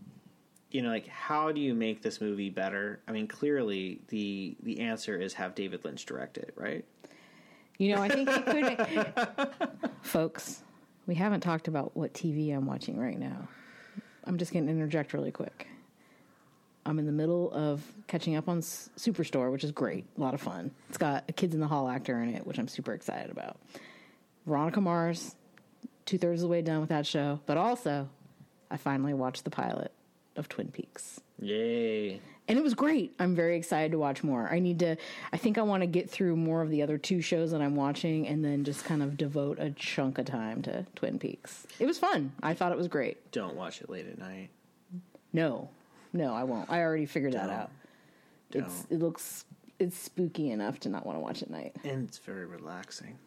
you 0.72 0.82
know, 0.82 0.90
like 0.90 1.08
how 1.08 1.52
do 1.52 1.60
you 1.60 1.74
make 1.74 2.02
this 2.02 2.22
movie 2.22 2.50
better? 2.50 3.00
I 3.08 3.12
mean, 3.12 3.28
clearly 3.28 4.02
the 4.10 4.56
the 4.62 4.82
answer 4.82 5.20
is 5.20 5.34
have 5.34 5.56
David 5.56 5.84
Lynch 5.84 6.06
direct 6.06 6.38
it, 6.38 6.54
right? 6.56 6.86
you 7.80 7.96
know, 7.96 8.02
I 8.02 8.10
think 8.10 8.30
you 8.30 8.42
could, 8.42 9.50
folks. 10.02 10.62
We 11.08 11.16
haven't 11.16 11.40
talked 11.40 11.68
about 11.68 11.96
what 11.96 12.14
TV 12.14 12.56
I'm 12.56 12.68
watching 12.68 13.00
right 13.00 13.18
now. 13.18 13.48
I'm 14.26 14.38
just 14.38 14.52
going 14.54 14.66
to 14.66 14.72
interject 14.72 15.14
really 15.14 15.32
quick. 15.32 15.66
I'm 16.86 17.00
in 17.00 17.06
the 17.06 17.12
middle 17.12 17.52
of 17.52 17.82
catching 18.08 18.36
up 18.36 18.48
on 18.50 18.60
S- 18.60 18.90
Superstore, 18.98 19.52
which 19.52 19.64
is 19.64 19.72
great, 19.72 20.06
a 20.18 20.22
lot 20.22 20.34
of 20.34 20.42
fun. 20.42 20.72
It's 20.90 20.98
got 20.98 21.24
a 21.30 21.34
Kids 21.34 21.56
in 21.56 21.62
the 21.62 21.68
Hall 21.68 21.88
actor 21.88 22.22
in 22.22 22.36
it, 22.36 22.46
which 22.46 22.60
I'm 22.60 22.68
super 22.68 22.94
excited 22.94 23.32
about. 23.32 23.58
Veronica 24.46 24.82
Mars, 24.82 25.36
two 26.06 26.18
thirds 26.18 26.42
of 26.42 26.50
the 26.50 26.52
way 26.52 26.62
done 26.62 26.82
with 26.82 26.90
that 26.90 27.08
show, 27.08 27.40
but 27.46 27.58
also 27.58 28.10
I 28.70 28.78
finally 28.78 29.14
watched 29.14 29.46
the 29.46 29.50
pilot 29.52 29.92
of 30.36 30.50
Twin 30.50 30.70
Peaks. 30.70 31.22
Yay. 31.42 32.20
And 32.48 32.58
it 32.58 32.64
was 32.64 32.74
great. 32.74 33.14
I'm 33.20 33.36
very 33.36 33.56
excited 33.58 33.92
to 33.92 34.00
watch 34.00 34.24
more. 34.24 34.50
I 34.52 34.60
need 34.60 34.80
to, 34.80 34.96
I 35.32 35.38
think 35.38 35.58
I 35.58 35.62
want 35.62 35.82
to 35.84 35.88
get 35.88 36.10
through 36.10 36.36
more 36.36 36.62
of 36.62 36.70
the 36.70 36.82
other 36.82 36.98
two 36.98 37.22
shows 37.22 37.52
that 37.52 37.62
I'm 37.62 37.76
watching 37.76 38.28
and 38.28 38.44
then 38.44 38.64
just 38.64 38.84
kind 38.86 39.04
of 39.04 39.18
devote 39.18 39.60
a 39.60 39.70
chunk 39.72 40.18
of 40.18 40.26
time 40.26 40.62
to 40.64 40.86
Twin 40.96 41.20
Peaks. 41.20 41.68
It 41.80 41.86
was 41.86 42.00
fun. 42.00 42.32
I 42.42 42.56
thought 42.56 42.72
it 42.72 42.78
was 42.78 42.88
great. 42.88 43.32
Don't 43.32 43.56
watch 43.56 43.82
it 43.82 43.90
late 43.90 44.08
at 44.08 44.18
night. 44.18 44.50
No, 45.32 45.70
no, 46.12 46.34
I 46.34 46.44
won't. 46.44 46.70
I 46.72 46.80
already 46.82 47.06
figured 47.06 47.34
that 47.34 47.52
out. 47.52 47.70
Don't. 48.50 48.64
It's, 48.64 48.88
it 48.90 49.00
looks, 49.00 49.46
it's 49.78 49.98
spooky 49.98 50.50
enough 50.50 50.80
to 50.82 50.90
not 50.90 51.06
want 51.06 51.18
to 51.18 51.22
watch 51.22 51.44
at 51.44 51.52
night. 51.52 51.76
And 51.84 52.08
it's 52.08 52.18
very 52.18 52.48
relaxing. 52.48 53.20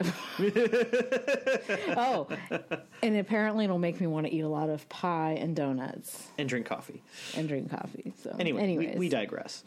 Oh, 1.96 2.28
and 3.02 3.16
apparently 3.16 3.64
it'll 3.64 3.78
make 3.78 4.00
me 4.00 4.06
want 4.06 4.26
to 4.26 4.32
eat 4.32 4.40
a 4.40 4.48
lot 4.48 4.68
of 4.68 4.88
pie 4.88 5.36
and 5.40 5.56
donuts 5.56 6.28
And 6.38 6.48
drink 6.48 6.66
coffee. 6.66 7.02
and 7.36 7.48
drink 7.48 7.70
coffee. 7.70 8.12
So, 8.22 8.34
Anyway, 8.38 8.62
anyways, 8.62 8.94
we, 8.94 8.98
we 8.98 9.08
digress. 9.08 9.64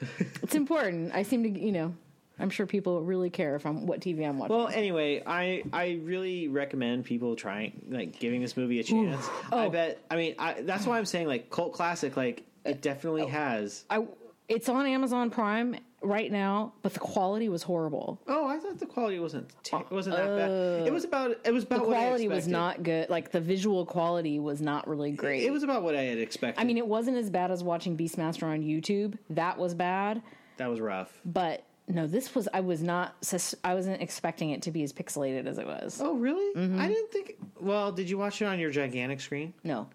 it's 0.42 0.54
important. 0.54 1.14
I 1.14 1.22
seem 1.22 1.42
to, 1.42 1.48
you 1.48 1.72
know, 1.72 1.94
I'm 2.38 2.50
sure 2.50 2.66
people 2.66 3.02
really 3.02 3.30
care 3.30 3.56
if 3.56 3.66
I'm 3.66 3.86
what 3.86 4.00
TV 4.00 4.26
I'm 4.28 4.38
watching. 4.38 4.56
Well, 4.56 4.68
anyway, 4.68 5.22
I 5.26 5.62
I 5.72 6.00
really 6.02 6.48
recommend 6.48 7.04
people 7.04 7.36
trying 7.36 7.82
like 7.88 8.18
giving 8.18 8.40
this 8.40 8.56
movie 8.56 8.80
a 8.80 8.84
chance. 8.84 9.28
I 9.52 9.66
Oh. 9.66 9.70
bet. 9.70 10.02
I 10.10 10.16
mean, 10.16 10.34
I, 10.38 10.62
that's 10.62 10.86
why 10.86 10.98
I'm 10.98 11.04
saying 11.04 11.26
like 11.28 11.50
cult 11.50 11.72
classic. 11.72 12.16
Like 12.16 12.42
it 12.64 12.76
uh, 12.76 12.78
definitely 12.80 13.22
oh. 13.22 13.28
has. 13.28 13.84
I 13.90 14.06
it's 14.48 14.68
on 14.68 14.86
Amazon 14.86 15.30
Prime 15.30 15.76
right 16.02 16.30
now, 16.30 16.72
but 16.82 16.92
the 16.94 17.00
quality 17.00 17.48
was 17.48 17.62
horrible. 17.62 18.20
Oh, 18.28 18.46
I 18.46 18.58
thought 18.58 18.78
the 18.78 18.86
quality 18.86 19.18
wasn't 19.18 19.50
ta- 19.64 19.84
wasn't 19.90 20.16
that 20.16 20.26
bad. 20.26 20.86
It 20.86 20.92
was 20.92 21.04
about 21.04 21.36
it 21.44 21.52
was 21.52 21.64
about 21.64 21.80
The 21.82 21.88
what 21.88 21.96
I 21.96 22.00
quality 22.04 22.28
was 22.28 22.46
not 22.48 22.82
good. 22.82 23.08
Like 23.10 23.30
the 23.30 23.40
visual 23.40 23.86
quality 23.86 24.38
was 24.38 24.60
not 24.60 24.86
really 24.88 25.12
great. 25.12 25.42
It 25.44 25.50
was 25.50 25.62
about 25.62 25.82
what 25.82 25.94
I 25.96 26.02
had 26.02 26.18
expected. 26.18 26.60
I 26.60 26.64
mean, 26.64 26.78
it 26.78 26.86
wasn't 26.86 27.16
as 27.16 27.30
bad 27.30 27.50
as 27.50 27.62
watching 27.64 27.96
Beastmaster 27.96 28.44
on 28.44 28.62
YouTube. 28.62 29.16
That 29.30 29.58
was 29.58 29.74
bad, 29.74 30.22
that 30.56 30.68
was 30.68 30.80
rough. 30.80 31.18
but 31.24 31.64
no, 31.88 32.06
this 32.06 32.34
was. 32.34 32.48
I 32.54 32.60
was 32.60 32.80
not. 32.82 33.16
sus- 33.24 33.56
I 33.64 33.74
wasn't 33.74 34.00
expecting 34.00 34.50
it 34.50 34.62
to 34.62 34.70
be 34.70 34.82
as 34.84 34.92
pixelated 34.92 35.46
as 35.46 35.58
it 35.58 35.66
was. 35.66 36.00
Oh, 36.02 36.14
really? 36.14 36.54
Mm-hmm. 36.54 36.80
I 36.80 36.86
didn't 36.88 37.10
think. 37.10 37.36
Well, 37.60 37.90
did 37.90 38.08
you 38.08 38.16
watch 38.18 38.40
it 38.40 38.44
on 38.46 38.58
your 38.60 38.70
gigantic 38.70 39.20
screen? 39.20 39.52
No, 39.64 39.88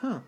Huh. 0.00 0.18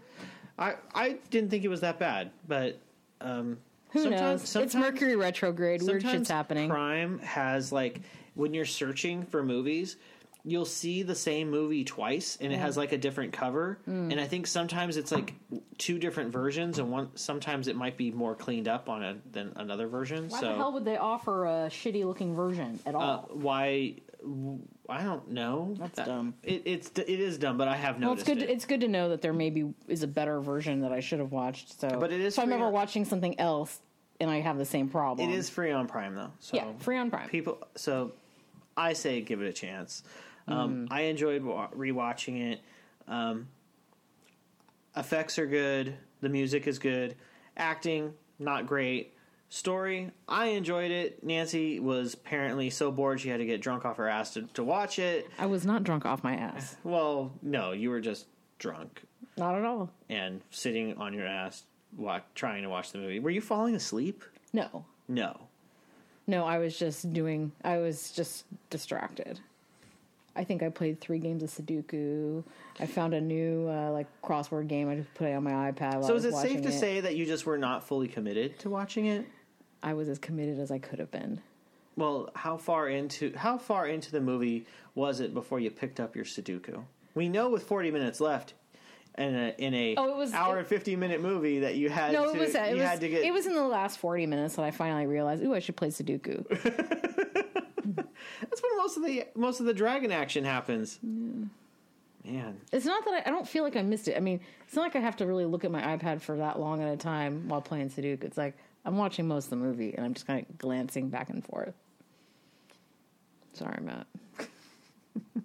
I 0.59 0.75
I 0.95 1.19
didn't 1.31 1.51
think 1.51 1.65
it 1.65 1.69
was 1.69 1.81
that 1.83 1.99
bad, 1.99 2.31
but 2.49 2.79
um, 3.21 3.59
who 3.93 4.03
sometimes, 4.03 4.21
knows? 4.21 4.49
Sometimes, 4.49 4.75
it's 4.75 4.81
Mercury 4.81 5.17
retrograde. 5.17 5.83
Weird 5.83 6.03
shit's 6.03 6.31
happening. 6.31 6.69
Prime 6.69 7.19
has 7.21 7.73
like 7.73 8.01
when 8.35 8.55
you're 8.55 8.65
searching 8.65 9.25
for 9.25 9.43
movies, 9.43 9.97
you'll 10.45 10.65
see 10.65 11.03
the 11.03 11.15
same 11.15 11.51
movie 11.51 11.85
twice, 11.85 12.39
and 12.41 12.53
it 12.53 12.59
has 12.59 12.77
like 12.77 12.93
a 12.93 12.99
different 12.99 13.33
cover. 13.33 13.79
Mm. 13.89 14.13
And 14.13 14.21
I 14.21 14.27
think 14.27 14.47
sometimes 14.47 14.97
it's 14.97 15.13
like 15.13 15.35
two 15.79 15.99
different 15.99 16.33
versions, 16.33 16.79
and 16.79 16.91
one 16.91 17.11
sometimes 17.15 17.69
it 17.69 17.77
might 17.77 17.97
be 17.97 18.11
more 18.11 18.35
cleaned 18.35 18.69
up 18.69 18.89
on 18.89 19.03
a 19.03 19.17
than 19.31 19.53
another 19.57 19.87
version. 19.89 20.29
Why 20.29 20.41
so 20.41 20.49
the 20.49 20.57
hell 20.57 20.73
would 20.73 20.85
they 20.85 20.97
offer 20.97 21.47
a 21.47 21.69
shitty 21.69 22.05
looking 22.05 22.35
version 22.35 22.81
at 22.87 22.95
uh, 22.95 22.99
all? 22.99 23.31
why? 23.33 23.97
I 24.89 25.03
don't 25.05 25.31
know. 25.31 25.75
That's 25.79 25.97
That- 25.97 26.07
dumb. 26.07 26.35
It, 26.43 26.63
it's 26.65 26.91
it 26.97 27.09
is 27.09 27.39
dumb, 27.39 27.57
but 27.57 27.69
I 27.69 27.77
have 27.77 28.01
well, 28.01 28.13
it's 28.13 28.25
good. 28.25 28.39
it. 28.43 28.51
It's 28.51 28.65
good 28.67 28.81
to 28.81 28.89
know 28.89 29.11
that 29.11 29.23
there 29.23 29.33
maybe 29.33 29.73
is 29.89 30.03
a 30.03 30.07
better 30.09 30.41
version 30.41 30.81
that 30.81 30.93
I 30.93 31.01
should 31.01 31.21
have 31.21 31.31
watched. 31.33 31.81
So, 31.81 31.89
But 32.01 32.13
it 32.13 32.21
is 32.21 32.37
if 32.37 32.43
I'm 32.43 32.53
ever 32.53 32.65
on- 32.67 32.73
watching 32.73 33.05
something 33.05 33.39
else 33.39 33.79
and 34.21 34.29
I 34.31 34.41
have 34.41 34.59
the 34.59 34.65
same 34.65 34.89
problem, 34.89 35.29
It 35.31 35.35
is 35.35 35.49
free 35.49 35.71
on 35.71 35.87
Prime 35.87 36.15
though. 36.15 36.33
So 36.41 36.57
yeah, 36.57 36.73
free 36.79 36.97
on 36.99 37.11
Prime. 37.11 37.29
people. 37.29 37.59
So 37.77 38.13
I 38.77 38.93
say 38.95 39.21
give 39.21 39.41
it 39.41 39.47
a 39.47 39.53
chance. 39.53 40.03
Um, 40.49 40.87
Mm. 40.89 40.93
I 40.93 41.03
enjoyed 41.03 41.45
wa- 41.45 41.69
rewatching 41.71 42.53
it. 42.53 42.61
Um, 43.07 43.47
effects 44.97 45.39
are 45.39 45.47
good. 45.47 45.95
The 46.21 46.29
music 46.29 46.67
is 46.67 46.79
good. 46.79 47.15
Acting 47.57 48.15
not 48.39 48.67
great. 48.67 49.15
Story 49.55 50.11
I 50.27 50.47
enjoyed 50.47 50.91
it. 50.91 51.23
Nancy 51.23 51.79
was 51.79 52.15
apparently 52.15 52.71
so 52.71 52.91
bored 52.91 53.21
she 53.21 53.29
had 53.29 53.37
to 53.37 53.45
get 53.45 53.61
drunk 53.61 53.85
off 53.85 53.99
her 53.99 54.09
ass 54.09 54.33
to, 54.33 54.43
to 54.55 54.65
watch 54.65 54.99
it. 54.99 55.29
I 55.39 55.45
was 55.45 55.67
not 55.67 55.85
drunk 55.85 56.07
off 56.07 56.25
my 56.25 56.35
ass. 56.35 56.75
Well, 56.85 57.33
no, 57.43 57.73
you 57.73 57.91
were 57.91 58.01
just 58.01 58.29
drunk 58.59 59.03
Not 59.37 59.55
at 59.55 59.63
all. 59.67 59.91
and 60.09 60.41
sitting 60.51 60.97
on 60.97 61.13
your 61.13 61.27
ass 61.27 61.65
wa- 61.99 62.21
trying 62.35 62.63
to 62.63 62.71
watch 62.71 62.93
the 62.93 62.99
movie. 62.99 63.21
Were 63.21 63.29
you 63.29 63.43
falling 63.43 63.75
asleep? 63.75 64.25
No, 64.55 64.87
No. 65.07 65.39
no. 66.27 66.47
I 66.47 66.57
was 66.57 66.79
just 66.79 67.13
doing. 67.13 67.53
I 67.63 67.77
was 67.77 68.11
just 68.13 68.47
distracted. 68.71 69.39
I 70.35 70.45
think 70.45 70.63
I 70.63 70.71
played 70.71 70.99
three 70.99 71.19
games 71.19 71.43
of 71.43 71.51
Sudoku. 71.51 72.43
I 72.81 72.87
found 72.87 73.13
a 73.13 73.21
new 73.21 73.69
uh, 73.69 73.91
like 73.93 74.07
crossword 74.23 74.69
game. 74.69 74.89
I 74.89 74.95
just 74.95 75.13
put 75.13 75.29
it 75.29 75.35
on 75.35 75.45
my 75.45 75.71
iPad. 75.71 75.97
While 75.97 76.05
So 76.05 76.15
is 76.17 76.25
was 76.25 76.35
it 76.35 76.41
safe 76.41 76.63
to 76.63 76.73
say 76.73 77.01
that 77.01 77.17
you 77.17 77.27
just 77.27 77.45
were 77.45 77.59
not 77.59 77.87
fully 77.87 78.09
committed 78.09 78.59
to 78.61 78.71
watching 78.71 79.05
it? 79.05 79.27
I 79.83 79.95
was 79.95 80.09
as 80.09 80.19
committed 80.19 80.59
as 80.59 80.71
I 80.71 80.79
could 80.79 80.99
have 80.99 81.11
been? 81.11 81.41
Well, 81.97 82.31
how 82.35 82.57
far 82.57 82.89
into 82.89 83.35
how 83.37 83.59
far 83.59 83.87
into 83.87 84.11
the 84.13 84.21
movie 84.21 84.67
was 84.95 85.21
it 85.21 85.35
before 85.35 85.61
you 85.61 85.71
picked 85.71 86.01
up 86.01 86.17
your 86.17 86.25
Sudoku? 86.25 86.85
We 87.15 87.29
know 87.29 87.51
with 87.51 87.65
40 87.65 87.91
minutes 87.91 88.21
left 88.21 88.55
in 89.19 89.35
a 89.35 89.55
in 89.59 89.75
a 89.75 89.95
Oh, 89.97 90.09
it 90.11 90.17
was- 90.17 90.33
hour 90.33 90.57
it- 90.57 90.61
and 90.61 90.67
50 90.69 90.97
minute 90.97 91.21
movie 91.21 91.59
that 91.61 91.75
you 91.77 91.91
had 91.91 92.13
No, 92.15 92.33
to 92.33 92.39
it 92.39 92.41
was. 92.41 92.55
It 92.55 92.79
was. 92.79 92.99
to 93.01 93.09
get 93.09 93.25
It 93.25 93.33
was 93.33 93.47
in 93.47 93.55
the 93.55 93.63
last 93.67 93.99
forty 93.99 94.25
minutes 94.27 94.57
that 94.57 94.65
I 94.65 94.71
finally 94.71 95.07
realized. 95.07 95.43
Ooh, 95.43 95.55
I 95.55 95.59
should 95.59 95.77
play 95.77 95.89
Sudoku. 95.89 96.47
That's 97.85 98.63
when 98.63 98.77
most 98.79 98.97
of 98.97 99.05
the 99.05 99.25
most 99.35 99.61
of 99.61 99.67
the 99.67 99.75
dragon 99.75 100.13
action 100.13 100.45
happens. 100.45 100.99
Man, 101.03 102.61
It's 102.73 102.87
not 102.87 103.05
that 103.05 103.15
I, 103.27 103.29
I 103.29 103.33
don't 103.33 103.49
feel 103.49 103.65
like 103.65 103.75
I 103.77 103.83
missed 103.83 104.07
it. 104.07 104.17
I 104.17 104.21
mean, 104.21 104.41
it's 104.65 104.77
not 104.77 104.83
like 104.83 104.95
I 104.95 105.01
have 105.01 105.17
to 105.17 105.27
really 105.27 105.45
look 105.45 105.65
at 105.65 105.73
my 105.73 105.83
iPad 105.97 106.21
for 106.21 106.37
that 106.37 106.59
long 106.61 106.81
at 106.81 106.89
a 106.93 106.97
time 106.97 107.49
while 107.49 107.61
playing 107.61 107.91
Sudoku. 107.91 108.23
It's 108.25 108.39
like 108.39 108.57
I'm 108.85 108.97
watching 108.97 109.29
most 109.29 109.45
of 109.45 109.51
the 109.51 109.57
movie 109.57 109.95
and 109.95 110.05
I'm 110.05 110.15
just 110.15 110.27
kind 110.27 110.45
of 110.49 110.59
glancing 110.59 111.09
back 111.09 111.31
and 111.31 111.45
forth. 111.45 111.75
Sorry, 113.53 113.81
Matt. 113.83 114.07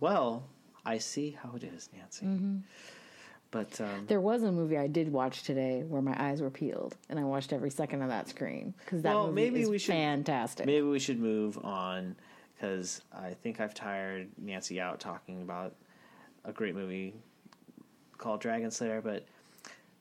well, 0.00 0.44
I 0.84 0.98
see 0.98 1.36
how 1.40 1.54
it 1.56 1.62
is, 1.64 1.88
Nancy. 1.96 2.26
Mm-hmm. 2.26 2.56
But 3.50 3.80
um, 3.80 4.04
There 4.06 4.20
was 4.20 4.42
a 4.44 4.52
movie 4.52 4.78
I 4.78 4.86
did 4.86 5.10
watch 5.12 5.42
today 5.42 5.82
where 5.86 6.02
my 6.02 6.14
eyes 6.22 6.40
were 6.40 6.50
peeled 6.50 6.96
and 7.08 7.18
I 7.18 7.24
watched 7.24 7.52
every 7.52 7.70
second 7.70 8.02
of 8.02 8.08
that 8.08 8.28
screen 8.28 8.74
because 8.84 9.02
that 9.02 9.12
Well, 9.14 9.26
movie 9.28 9.34
maybe 9.42 9.60
is 9.62 9.68
we 9.70 9.78
should- 9.78 9.92
fantastic. 9.94 10.66
maybe 10.66 10.86
we 10.86 10.98
should 11.00 11.18
move 11.18 11.58
on 11.64 12.14
because 12.54 13.00
I 13.12 13.30
think 13.42 13.60
I've 13.60 13.74
tired 13.74 14.28
Nancy 14.38 14.80
out 14.80 15.00
talking 15.00 15.42
about 15.42 15.74
a 16.44 16.52
great 16.52 16.74
movie 16.74 17.14
called 18.18 18.40
Dragon 18.40 18.70
Slayer. 18.70 19.00
But 19.00 19.24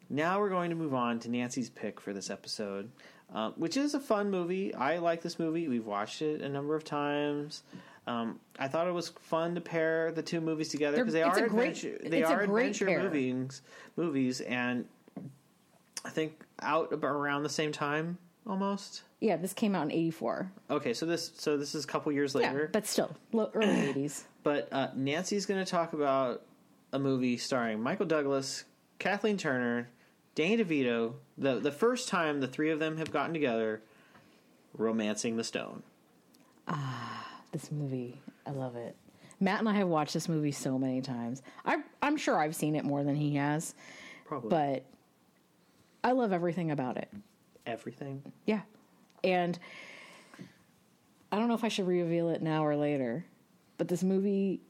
now 0.09 0.39
we're 0.39 0.49
going 0.49 0.69
to 0.69 0.75
move 0.75 0.93
on 0.93 1.19
to 1.19 1.29
Nancy's 1.29 1.69
pick 1.69 1.99
for 2.01 2.13
this 2.13 2.29
episode, 2.29 2.89
um, 3.33 3.53
which 3.57 3.77
is 3.77 3.93
a 3.93 3.99
fun 3.99 4.31
movie. 4.31 4.73
I 4.73 4.97
like 4.97 5.21
this 5.21 5.37
movie. 5.39 5.67
We've 5.67 5.85
watched 5.85 6.21
it 6.21 6.41
a 6.41 6.49
number 6.49 6.75
of 6.75 6.83
times. 6.83 7.63
Um, 8.07 8.39
I 8.57 8.67
thought 8.67 8.87
it 8.87 8.93
was 8.93 9.09
fun 9.09 9.53
to 9.55 9.61
pair 9.61 10.11
the 10.11 10.23
two 10.23 10.41
movies 10.41 10.69
together 10.69 10.97
because 10.97 11.13
they 11.13 11.21
are 11.21 11.37
a 11.37 11.47
great- 11.47 11.77
adventure. 11.83 11.97
They 12.09 12.23
are 12.23 12.41
adventure 12.41 12.85
pair. 12.87 13.03
movies. 13.03 13.61
Movies, 13.97 14.41
and 14.41 14.85
I 16.05 16.09
think 16.09 16.43
out 16.61 16.89
around 16.91 17.43
the 17.43 17.49
same 17.49 17.71
time 17.71 18.17
almost. 18.47 19.03
Yeah, 19.19 19.35
this 19.35 19.53
came 19.53 19.75
out 19.75 19.83
in 19.83 19.91
'84. 19.91 20.51
Okay, 20.71 20.93
so 20.93 21.05
this 21.05 21.31
so 21.35 21.57
this 21.57 21.75
is 21.75 21.83
a 21.83 21.87
couple 21.87 22.11
years 22.11 22.33
Yeah, 22.33 22.47
later. 22.51 22.69
but 22.71 22.87
still, 22.87 23.15
early 23.33 23.51
'80s. 23.93 24.23
But 24.43 24.69
uh, 24.71 24.87
Nancy's 24.95 25.45
going 25.45 25.63
to 25.63 25.69
talk 25.69 25.93
about 25.93 26.41
a 26.93 26.97
movie 26.99 27.37
starring 27.37 27.81
Michael 27.83 28.05
Douglas, 28.05 28.63
Kathleen 28.97 29.37
Turner, 29.37 29.89
Danny 30.39 30.63
DeVito. 30.63 31.15
The 31.37 31.59
the 31.59 31.71
first 31.71 32.07
time 32.07 32.39
the 32.39 32.47
three 32.47 32.69
of 32.71 32.79
them 32.79 32.95
have 32.95 33.11
gotten 33.11 33.33
together, 33.33 33.81
romancing 34.73 35.35
the 35.35 35.43
stone. 35.43 35.83
Ah, 36.65 37.27
this 37.51 37.69
movie, 37.73 38.21
I 38.47 38.51
love 38.51 38.77
it. 38.77 38.95
Matt 39.41 39.59
and 39.59 39.67
I 39.67 39.73
have 39.73 39.89
watched 39.89 40.13
this 40.13 40.29
movie 40.29 40.53
so 40.53 40.79
many 40.79 41.01
times. 41.01 41.41
I, 41.65 41.79
I'm 42.01 42.15
sure 42.15 42.37
I've 42.39 42.55
seen 42.55 42.77
it 42.77 42.85
more 42.85 43.03
than 43.03 43.15
he 43.15 43.35
has, 43.35 43.75
Probably 44.25 44.49
but 44.49 44.85
I 46.05 46.13
love 46.13 46.31
everything 46.31 46.71
about 46.71 46.95
it. 46.95 47.09
everything. 47.65 48.21
Yeah. 48.45 48.61
And 49.25 49.59
I 51.33 51.37
don't 51.37 51.49
know 51.49 51.53
if 51.53 51.65
I 51.65 51.69
should 51.69 51.87
reveal 51.87 52.29
it 52.29 52.41
now 52.41 52.65
or 52.65 52.77
later, 52.77 53.25
but 53.77 53.89
this 53.89 54.03
movie 54.03 54.61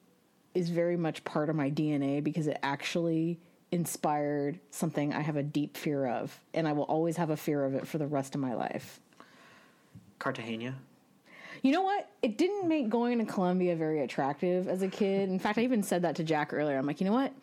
is 0.56 0.70
very 0.70 0.98
much 0.98 1.24
part 1.24 1.50
of 1.50 1.56
my 1.56 1.70
DNA 1.70 2.24
because 2.24 2.48
it 2.48 2.58
actually 2.64 3.40
inspired 3.72 4.60
something 4.72 5.14
I 5.14 5.22
have 5.22 5.36
a 5.36 5.44
deep 5.44 5.78
fear 5.78 6.08
of, 6.08 6.38
and 6.54 6.68
I 6.68 6.74
will 6.74 6.84
always 6.84 7.18
have 7.18 7.30
a 7.30 7.38
fear 7.38 7.64
of 7.66 7.76
it 7.76 7.88
for 7.88 7.98
the 7.98 8.08
rest 8.08 8.36
of 8.36 8.42
my 8.42 8.54
life. 8.54 9.00
Cartagena. 10.18 10.76
You 11.62 11.72
know 11.74 11.82
what? 11.82 12.10
It 12.22 12.38
didn't 12.38 12.68
make 12.68 12.90
going 12.90 13.20
to 13.20 13.26
Colombia 13.26 13.76
very 13.76 14.02
attractive 14.02 14.68
as 14.68 14.82
a 14.82 14.88
kid. 14.88 15.30
In 15.30 15.40
fact, 15.40 15.58
I 15.58 15.64
even 15.64 15.84
said 15.84 16.04
that 16.04 16.16
to 16.16 16.24
Jack 16.24 16.54
earlier. 16.54 16.78
I'm 16.78 16.86
like, 16.86 17.02
you 17.02 17.06
know 17.06 17.14
what? 17.14 17.34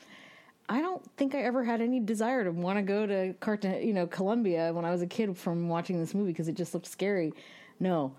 I 0.69 0.81
don't 0.81 1.03
think 1.17 1.35
I 1.35 1.43
ever 1.43 1.63
had 1.63 1.81
any 1.81 2.01
desire 2.01 2.43
to 2.43 2.51
want 2.51 2.79
to 2.79 2.83
go 2.83 3.07
to 3.07 3.35
Carta, 3.41 3.81
you 3.85 3.93
know, 3.93 4.07
Colombia 4.07 4.73
when 4.73 4.85
I 4.85 4.91
was 4.91 5.03
a 5.03 5.07
kid 5.07 5.37
from 5.37 5.69
watching 5.69 6.01
this 6.01 6.13
movie 6.15 6.33
because 6.33 6.49
it 6.49 6.57
just 6.57 6.75
looked 6.75 6.87
scary. 6.87 7.33
No, 7.79 8.15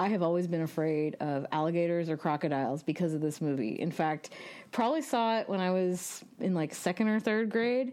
I 0.00 0.08
have 0.08 0.22
always 0.22 0.46
been 0.46 0.62
afraid 0.62 1.16
of 1.20 1.44
alligators 1.52 2.08
or 2.08 2.16
crocodiles 2.16 2.82
because 2.82 3.12
of 3.12 3.20
this 3.20 3.42
movie. 3.42 3.78
In 3.78 3.90
fact, 3.90 4.30
probably 4.72 5.02
saw 5.02 5.38
it 5.38 5.46
when 5.46 5.60
I 5.60 5.70
was 5.72 6.24
in 6.40 6.54
like 6.54 6.74
second 6.74 7.08
or 7.08 7.20
third 7.20 7.50
grade. 7.50 7.92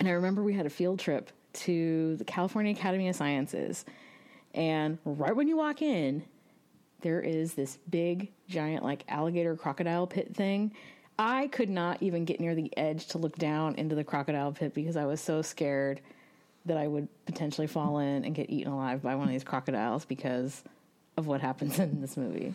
And 0.00 0.08
I 0.08 0.12
remember 0.12 0.42
we 0.42 0.54
had 0.54 0.64
a 0.64 0.70
field 0.70 0.98
trip 0.98 1.30
to 1.64 2.16
the 2.16 2.24
California 2.24 2.72
Academy 2.72 3.06
of 3.10 3.14
Sciences. 3.14 3.84
And 4.54 4.96
right 5.04 5.36
when 5.36 5.46
you 5.46 5.58
walk 5.58 5.82
in, 5.82 6.24
there 7.02 7.20
is 7.20 7.52
this 7.52 7.76
big, 7.90 8.32
giant, 8.48 8.82
like 8.82 9.04
alligator 9.08 9.54
crocodile 9.54 10.06
pit 10.06 10.34
thing. 10.34 10.72
I 11.18 11.48
could 11.48 11.68
not 11.68 12.02
even 12.02 12.24
get 12.24 12.40
near 12.40 12.54
the 12.54 12.74
edge 12.78 13.08
to 13.08 13.18
look 13.18 13.36
down 13.36 13.74
into 13.74 13.94
the 13.94 14.04
crocodile 14.04 14.52
pit 14.52 14.72
because 14.72 14.96
I 14.96 15.04
was 15.04 15.20
so 15.20 15.42
scared 15.42 16.00
that 16.66 16.76
I 16.76 16.86
would 16.86 17.08
potentially 17.26 17.66
fall 17.66 17.98
in 17.98 18.24
and 18.24 18.34
get 18.34 18.50
eaten 18.50 18.72
alive 18.72 19.02
by 19.02 19.14
one 19.14 19.26
of 19.26 19.32
these 19.32 19.44
crocodiles 19.44 20.04
because 20.04 20.62
of 21.16 21.26
what 21.26 21.40
happens 21.40 21.78
in 21.78 22.00
this 22.00 22.16
movie. 22.16 22.54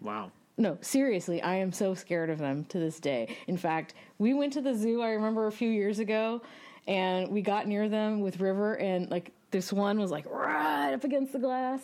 Wow. 0.00 0.32
No, 0.58 0.78
seriously, 0.80 1.40
I 1.40 1.56
am 1.56 1.72
so 1.72 1.94
scared 1.94 2.30
of 2.30 2.38
them 2.38 2.64
to 2.66 2.78
this 2.78 3.00
day. 3.00 3.36
In 3.46 3.56
fact, 3.56 3.94
we 4.18 4.34
went 4.34 4.52
to 4.54 4.60
the 4.60 4.74
zoo, 4.74 5.00
I 5.00 5.10
remember 5.10 5.46
a 5.46 5.52
few 5.52 5.70
years 5.70 5.98
ago, 5.98 6.42
and 6.86 7.28
we 7.28 7.40
got 7.40 7.66
near 7.66 7.88
them 7.88 8.20
with 8.20 8.38
River, 8.38 8.76
and 8.76 9.10
like 9.10 9.32
this 9.50 9.72
one 9.72 9.98
was 9.98 10.10
like 10.10 10.26
right 10.30 10.92
up 10.92 11.04
against 11.04 11.32
the 11.32 11.38
glass. 11.38 11.80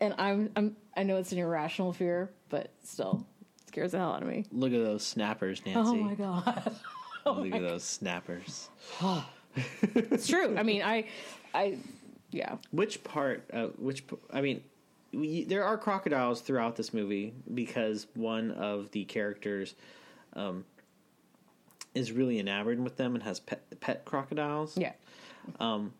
And 0.00 0.14
I'm, 0.18 0.50
I'm, 0.56 0.76
I 0.96 1.02
know 1.02 1.18
it's 1.18 1.30
an 1.32 1.38
irrational 1.38 1.92
fear, 1.92 2.30
but 2.48 2.72
still, 2.82 3.26
it 3.62 3.68
scares 3.68 3.92
the 3.92 3.98
hell 3.98 4.12
out 4.12 4.22
of 4.22 4.28
me. 4.28 4.44
Look 4.50 4.72
at 4.72 4.82
those 4.82 5.06
snappers, 5.06 5.62
oh 5.66 5.70
Nancy. 5.70 5.90
Oh 5.90 5.94
my 5.94 6.14
god, 6.14 6.76
oh 7.26 7.32
Look 7.32 7.54
at 7.54 7.62
those 7.62 7.84
snappers. 7.84 8.70
It's 9.56 10.26
true. 10.28 10.56
I 10.56 10.62
mean, 10.62 10.82
I, 10.82 11.06
I, 11.54 11.78
yeah, 12.30 12.56
Which 12.70 13.02
part? 13.04 13.48
Uh, 13.52 13.68
which? 13.78 14.04
I 14.32 14.40
mean, 14.40 14.62
we, 15.12 15.44
there 15.44 15.64
are 15.64 15.76
crocodiles 15.76 16.40
throughout 16.40 16.76
this 16.76 16.94
movie 16.94 17.32
because 17.52 18.06
one 18.14 18.50
of 18.52 18.90
the 18.92 19.04
characters 19.04 19.74
um, 20.34 20.64
is 21.94 22.12
really 22.12 22.38
enamored 22.38 22.78
with 22.80 22.96
them 22.96 23.14
and 23.14 23.24
has 23.24 23.40
pet, 23.40 23.80
pet 23.80 24.04
crocodiles. 24.04 24.76
yeah. 24.78 24.92
Um, 25.58 25.92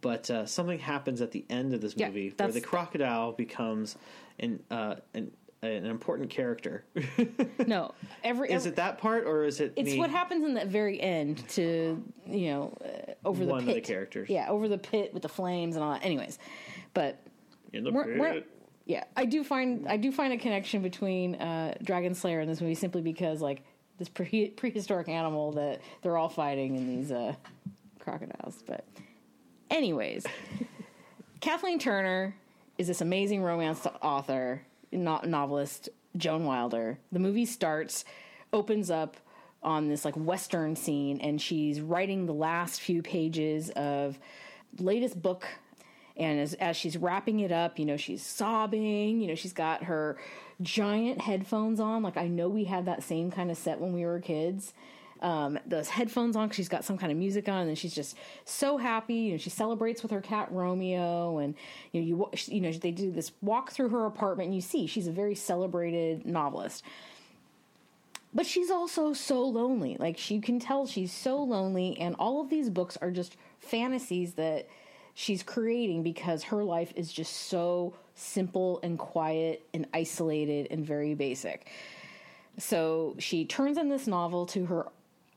But 0.00 0.28
uh, 0.30 0.46
something 0.46 0.78
happens 0.80 1.20
at 1.20 1.30
the 1.30 1.44
end 1.48 1.72
of 1.74 1.80
this 1.80 1.94
Yeah, 1.96 2.08
movie 2.08 2.34
where 2.36 2.50
the 2.50 2.60
crocodile 2.60 3.32
becomes 3.32 3.96
an 4.40 4.60
uh, 4.70 4.96
an, 5.14 5.30
an 5.62 5.86
important 5.86 6.30
character. 6.30 6.84
No, 7.66 7.94
every 8.24 8.50
is 8.50 8.66
it 8.66 8.76
that 8.76 8.98
part 8.98 9.24
or 9.24 9.44
is 9.44 9.60
it? 9.60 9.72
It's 9.76 9.92
me- 9.92 9.98
what 9.98 10.10
happens 10.10 10.44
in 10.44 10.54
the 10.54 10.64
very 10.64 11.00
end 11.00 11.48
to 11.50 12.02
you 12.26 12.50
know 12.50 12.76
uh, 12.84 13.12
over 13.24 13.44
the 13.44 13.50
One 13.52 13.60
of 13.68 13.74
the 13.74 13.80
characters. 13.80 14.28
Yeah, 14.28 14.48
over 14.48 14.66
the 14.68 14.78
pit 14.78 15.14
with 15.14 15.22
the 15.22 15.28
flames 15.28 15.76
and 15.76 15.84
all 15.84 15.92
that. 15.92 16.04
Anyways, 16.04 16.38
but 16.92 17.20
in 17.72 17.84
the 17.84 17.92
we're, 17.92 18.04
pit? 18.04 18.18
we're- 18.18 18.44
yeah, 18.84 19.04
I 19.16 19.26
do 19.26 19.44
find 19.44 19.86
I 19.88 19.96
do 19.96 20.10
find 20.10 20.32
a 20.32 20.36
connection 20.36 20.82
between 20.82 21.36
uh, 21.36 21.74
Dragon 21.84 22.14
Slayer 22.14 22.40
and 22.40 22.50
this 22.50 22.60
movie 22.60 22.74
simply 22.74 23.00
because 23.00 23.40
like 23.40 23.62
this 23.98 24.08
pre- 24.08 24.50
prehistoric 24.50 25.08
animal 25.08 25.52
that 25.52 25.80
they're 26.02 26.16
all 26.16 26.28
fighting 26.28 26.74
in 26.74 26.88
these 26.96 27.12
uh, 27.12 27.34
crocodiles. 28.00 28.64
But 28.66 28.84
anyways, 29.70 30.26
Kathleen 31.40 31.78
Turner 31.78 32.34
is 32.76 32.88
this 32.88 33.00
amazing 33.02 33.42
romance 33.42 33.86
author, 34.02 34.62
no- 34.92 35.20
novelist, 35.24 35.88
Joan 36.16 36.44
Wilder. 36.44 36.98
The 37.10 37.18
movie 37.18 37.46
starts, 37.46 38.04
opens 38.52 38.90
up 38.90 39.16
on 39.62 39.88
this 39.88 40.04
like 40.04 40.14
western 40.14 40.76
scene, 40.76 41.20
and 41.20 41.40
she's 41.40 41.80
writing 41.80 42.26
the 42.26 42.34
last 42.34 42.80
few 42.80 43.02
pages 43.02 43.70
of 43.70 44.18
latest 44.78 45.20
book. 45.20 45.46
And 46.16 46.40
as, 46.40 46.54
as 46.54 46.76
she's 46.76 46.96
wrapping 46.96 47.40
it 47.40 47.50
up, 47.50 47.78
you 47.78 47.86
know, 47.86 47.96
she's 47.96 48.22
sobbing. 48.22 49.20
You 49.20 49.28
know, 49.28 49.34
she's 49.34 49.54
got 49.54 49.84
her 49.84 50.18
giant 50.60 51.22
headphones 51.22 51.80
on. 51.80 52.02
Like, 52.02 52.18
I 52.18 52.28
know 52.28 52.48
we 52.48 52.64
had 52.64 52.84
that 52.84 53.02
same 53.02 53.30
kind 53.30 53.50
of 53.50 53.56
set 53.56 53.80
when 53.80 53.94
we 53.94 54.04
were 54.04 54.20
kids 54.20 54.74
um, 55.22 55.58
those 55.66 55.88
headphones 55.88 56.36
on 56.36 56.50
she's 56.50 56.68
got 56.68 56.84
some 56.84 56.98
kind 56.98 57.12
of 57.12 57.16
music 57.16 57.48
on, 57.48 57.68
and 57.68 57.78
she's 57.78 57.94
just 57.94 58.16
so 58.44 58.76
happy. 58.76 59.14
You 59.14 59.32
know, 59.32 59.38
she 59.38 59.50
celebrates 59.50 60.02
with 60.02 60.10
her 60.10 60.20
cat 60.20 60.48
Romeo, 60.50 61.38
and 61.38 61.54
you 61.92 62.00
know, 62.00 62.06
you 62.06 62.38
you 62.46 62.60
know, 62.60 62.72
they 62.72 62.90
do 62.90 63.10
this 63.10 63.32
walk 63.40 63.70
through 63.70 63.90
her 63.90 64.04
apartment, 64.06 64.48
and 64.48 64.54
you 64.54 64.60
see 64.60 64.86
she's 64.86 65.06
a 65.06 65.12
very 65.12 65.34
celebrated 65.34 66.26
novelist. 66.26 66.84
But 68.34 68.46
she's 68.46 68.70
also 68.70 69.12
so 69.12 69.42
lonely. 69.42 69.96
Like 69.98 70.18
she 70.18 70.40
can 70.40 70.58
tell 70.58 70.86
she's 70.86 71.12
so 71.12 71.42
lonely, 71.42 71.96
and 71.98 72.16
all 72.18 72.40
of 72.40 72.50
these 72.50 72.68
books 72.68 72.98
are 73.00 73.10
just 73.10 73.36
fantasies 73.60 74.34
that 74.34 74.68
she's 75.14 75.42
creating 75.42 76.02
because 76.02 76.42
her 76.44 76.64
life 76.64 76.92
is 76.96 77.12
just 77.12 77.32
so 77.48 77.94
simple 78.14 78.80
and 78.82 78.98
quiet 78.98 79.64
and 79.72 79.86
isolated 79.94 80.68
and 80.70 80.84
very 80.84 81.14
basic. 81.14 81.68
So 82.58 83.14
she 83.18 83.44
turns 83.44 83.78
in 83.78 83.88
this 83.88 84.06
novel 84.06 84.46
to 84.46 84.66
her 84.66 84.86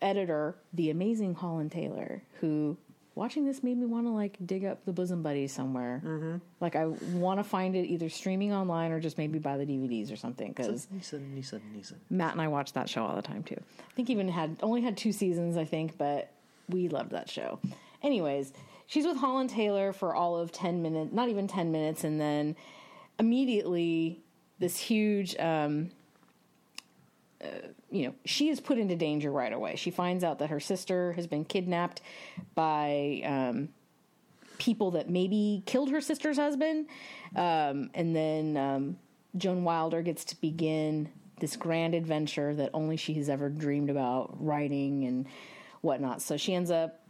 editor, 0.01 0.55
the 0.73 0.89
amazing 0.89 1.35
Holland 1.35 1.71
Taylor, 1.71 2.21
who 2.39 2.77
watching 3.15 3.45
this 3.45 3.63
made 3.63 3.77
me 3.77 3.85
want 3.85 4.05
to 4.05 4.11
like 4.11 4.37
dig 4.45 4.65
up 4.65 4.85
the 4.85 4.91
bosom 4.91 5.23
buddies 5.23 5.51
somewhere. 5.51 6.01
Mm-hmm. 6.05 6.37
Like 6.59 6.75
I 6.75 6.85
want 6.85 7.39
to 7.39 7.43
find 7.43 7.75
it 7.75 7.87
either 7.87 8.09
streaming 8.09 8.53
online 8.53 8.91
or 8.91 8.99
just 8.99 9.17
maybe 9.17 9.39
buy 9.39 9.57
the 9.57 9.65
DVDs 9.65 10.11
or 10.11 10.15
something 10.15 10.49
because 10.49 10.87
Nisa, 10.91 11.19
Nisa, 11.19 11.61
Nisa. 11.73 11.95
Matt 12.09 12.33
and 12.33 12.41
I 12.41 12.47
watched 12.49 12.73
that 12.75 12.89
show 12.89 13.03
all 13.03 13.15
the 13.15 13.21
time 13.21 13.43
too. 13.43 13.57
I 13.57 13.93
think 13.93 14.09
even 14.09 14.27
had 14.27 14.57
only 14.61 14.81
had 14.81 14.97
two 14.97 15.11
seasons, 15.11 15.57
I 15.57 15.65
think, 15.65 15.97
but 15.97 16.31
we 16.69 16.89
loved 16.89 17.11
that 17.11 17.29
show. 17.29 17.59
Anyways, 18.03 18.53
she's 18.85 19.05
with 19.05 19.17
Holland 19.17 19.49
Taylor 19.49 19.93
for 19.93 20.13
all 20.13 20.37
of 20.37 20.51
ten 20.51 20.81
minutes, 20.81 21.13
not 21.13 21.29
even 21.29 21.47
ten 21.47 21.71
minutes, 21.71 22.03
and 22.03 22.19
then 22.19 22.55
immediately 23.17 24.21
this 24.59 24.77
huge. 24.77 25.35
Um, 25.39 25.89
you 27.91 28.07
know, 28.07 28.15
she 28.25 28.49
is 28.49 28.59
put 28.59 28.77
into 28.77 28.95
danger 28.95 29.31
right 29.31 29.53
away. 29.53 29.75
She 29.75 29.91
finds 29.91 30.23
out 30.23 30.39
that 30.39 30.49
her 30.49 30.59
sister 30.59 31.13
has 31.13 31.27
been 31.27 31.45
kidnapped 31.45 32.01
by 32.53 33.21
um, 33.25 33.69
people 34.57 34.91
that 34.91 35.09
maybe 35.09 35.63
killed 35.65 35.89
her 35.91 36.01
sister's 36.01 36.37
husband. 36.37 36.87
Um, 37.35 37.89
and 37.93 38.15
then 38.15 38.57
um, 38.57 38.97
Joan 39.37 39.63
Wilder 39.63 40.01
gets 40.01 40.25
to 40.25 40.41
begin 40.41 41.09
this 41.39 41.55
grand 41.55 41.93
adventure 41.93 42.55
that 42.55 42.69
only 42.73 42.97
she 42.97 43.13
has 43.15 43.29
ever 43.29 43.49
dreamed 43.49 43.89
about 43.89 44.35
writing 44.43 45.05
and 45.05 45.27
whatnot. 45.81 46.21
So 46.21 46.37
she 46.37 46.53
ends 46.53 46.71
up 46.71 47.04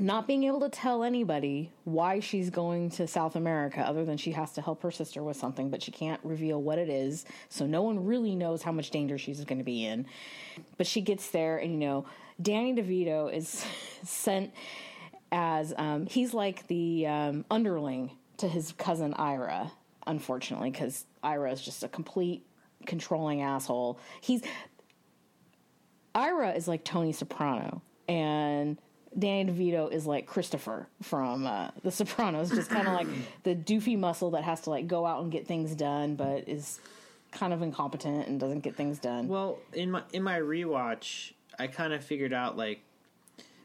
not 0.00 0.28
being 0.28 0.44
able 0.44 0.60
to 0.60 0.68
tell 0.68 1.02
anybody 1.02 1.72
why 1.82 2.20
she's 2.20 2.50
going 2.50 2.88
to 2.88 3.08
South 3.08 3.34
America 3.34 3.80
other 3.80 4.04
than 4.04 4.16
she 4.16 4.30
has 4.30 4.52
to 4.52 4.62
help 4.62 4.80
her 4.82 4.92
sister 4.92 5.24
with 5.24 5.36
something, 5.36 5.70
but 5.70 5.82
she 5.82 5.90
can't 5.90 6.20
reveal 6.22 6.62
what 6.62 6.78
it 6.78 6.88
is. 6.88 7.24
So 7.48 7.66
no 7.66 7.82
one 7.82 8.04
really 8.04 8.36
knows 8.36 8.62
how 8.62 8.70
much 8.70 8.90
danger 8.90 9.18
she's 9.18 9.42
going 9.44 9.58
to 9.58 9.64
be 9.64 9.84
in. 9.84 10.06
But 10.76 10.86
she 10.86 11.00
gets 11.00 11.30
there, 11.30 11.58
and 11.58 11.72
you 11.72 11.78
know, 11.78 12.06
Danny 12.40 12.74
DeVito 12.74 13.32
is 13.34 13.64
sent 14.04 14.52
as 15.32 15.74
um, 15.76 16.06
he's 16.06 16.32
like 16.32 16.66
the 16.68 17.06
um, 17.06 17.44
underling 17.50 18.12
to 18.38 18.48
his 18.48 18.72
cousin 18.72 19.14
Ira. 19.14 19.72
unfortunately, 20.06 20.70
because 20.70 21.06
Ira 21.24 21.50
is 21.50 21.60
just 21.60 21.82
a 21.82 21.88
complete 21.88 22.46
controlling 22.86 23.42
asshole. 23.42 23.98
He's 24.20 24.42
Ira 26.14 26.52
is 26.52 26.68
like 26.68 26.84
Tony 26.84 27.12
Soprano, 27.12 27.82
and 28.08 28.78
Danny 29.16 29.50
DeVito 29.52 29.90
is 29.92 30.06
like 30.06 30.26
Christopher 30.26 30.88
from 31.02 31.46
uh, 31.46 31.68
The 31.82 31.90
Sopranos, 31.90 32.50
just 32.50 32.70
kind 32.70 32.86
of 32.88 32.94
like 32.94 33.06
the 33.44 33.54
doofy 33.54 33.98
muscle 33.98 34.32
that 34.32 34.44
has 34.44 34.62
to 34.62 34.70
like 34.70 34.86
go 34.88 35.06
out 35.06 35.22
and 35.22 35.30
get 35.32 35.46
things 35.46 35.74
done, 35.74 36.14
but 36.16 36.48
is 36.48 36.80
kind 37.30 37.52
of 37.52 37.62
incompetent 37.62 38.26
and 38.28 38.38
doesn't 38.40 38.60
get 38.60 38.74
things 38.76 38.98
done. 38.98 39.28
Well, 39.28 39.58
in 39.72 39.90
my 39.90 40.02
in 40.12 40.22
my 40.22 40.38
rewatch, 40.38 41.32
I 41.58 41.66
kind 41.68 41.92
of 41.92 42.02
figured 42.04 42.32
out 42.32 42.56
like 42.56 42.80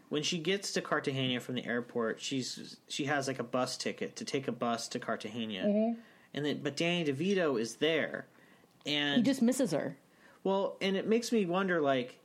when 0.10 0.22
she 0.24 0.38
gets 0.38 0.74
to 0.74 0.82
Cartagena 0.82 1.40
from 1.40 1.56
the 1.56 1.66
airport, 1.66 2.22
she's 2.22 2.78
she 2.88 3.06
has 3.06 3.28
like 3.28 3.40
a 3.40 3.44
bus 3.44 3.78
ticket 3.78 4.16
to 4.18 4.26
take 4.26 4.48
a 4.48 4.52
bus 4.52 4.88
to 4.90 5.00
Cartagena, 5.00 5.64
Mm-hmm. 5.66 6.00
and 6.34 6.46
then 6.46 6.60
but 6.64 6.78
Danny 6.78 7.04
DeVito 7.12 7.60
is 7.60 7.76
there, 7.76 8.28
and 8.86 9.18
he 9.18 9.24
just 9.24 9.42
misses 9.42 9.72
her. 9.72 9.98
well, 10.44 10.78
and 10.82 10.96
it 10.96 11.08
makes 11.08 11.32
me 11.32 11.46
wonder 11.46 11.82
like 11.82 12.18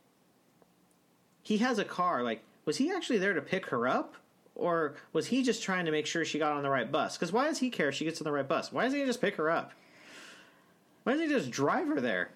he 1.43 1.59
has 1.59 1.79
a 1.79 1.85
car, 1.85 2.23
like 2.23 2.43
was 2.69 2.77
he 2.77 2.93
actually 2.93 3.19
there 3.19 3.33
to 3.33 3.41
pick 3.41 3.67
her 3.67 3.89
up? 3.89 4.15
Or 4.55 4.97
was 5.13 5.27
he 5.27 5.43
just 5.43 5.63
trying 5.63 5.87
to 5.87 5.91
make 5.91 6.05
sure 6.05 6.25
she 6.25 6.39
got 6.39 6.53
on 6.53 6.63
the 6.63 6.69
right 6.69 6.91
bus? 6.91 7.17
Because 7.17 7.33
why 7.33 7.45
does 7.45 7.59
he 7.59 7.71
care 7.71 7.89
if 7.89 7.95
she 7.95 8.05
gets 8.05 8.21
on 8.21 8.25
the 8.25 8.33
right 8.33 8.47
bus? 8.47 8.71
Why 8.71 8.85
doesn't 8.85 8.99
he 8.99 9.07
just 9.07 9.21
pick 9.21 9.37
her 9.37 9.51
up? 9.51 9.73
Why 11.05 11.13
doesn't 11.13 11.29
he 11.29 11.33
just 11.33 11.51
drive 11.51 11.89
her 11.89 12.01
there? 12.01 12.31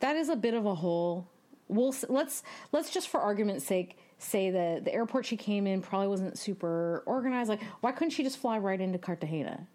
that 0.00 0.16
is 0.16 0.28
a 0.28 0.36
bit 0.36 0.54
of 0.54 0.66
a 0.66 0.74
hole. 0.74 1.28
We'll 1.68 1.94
let's 2.08 2.42
let's 2.72 2.90
just 2.90 3.08
for 3.08 3.20
argument's 3.20 3.64
sake 3.64 3.96
say 4.18 4.50
that 4.50 4.84
the 4.84 4.92
airport 4.92 5.26
she 5.26 5.36
came 5.36 5.66
in 5.66 5.80
probably 5.80 6.08
wasn't 6.08 6.36
super 6.36 7.02
organized. 7.06 7.48
Like, 7.48 7.62
why 7.80 7.92
couldn't 7.92 8.10
she 8.10 8.22
just 8.22 8.38
fly 8.38 8.58
right 8.58 8.80
into 8.80 8.98
Cartagena? 8.98 9.66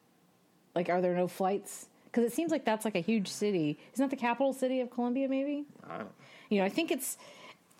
Like, 0.75 0.89
are 0.89 1.01
there 1.01 1.15
no 1.15 1.27
flights? 1.27 1.87
Because 2.05 2.25
it 2.25 2.33
seems 2.33 2.51
like 2.51 2.65
that's 2.65 2.85
like 2.85 2.95
a 2.95 2.99
huge 3.01 3.27
city. 3.29 3.77
Isn't 3.93 4.09
that 4.09 4.09
the 4.09 4.19
capital 4.19 4.53
city 4.53 4.81
of 4.81 4.91
Colombia? 4.91 5.29
Maybe. 5.29 5.65
I 5.89 5.99
don't, 5.99 6.11
You 6.49 6.59
know, 6.59 6.65
I 6.65 6.69
think 6.69 6.91
it's. 6.91 7.17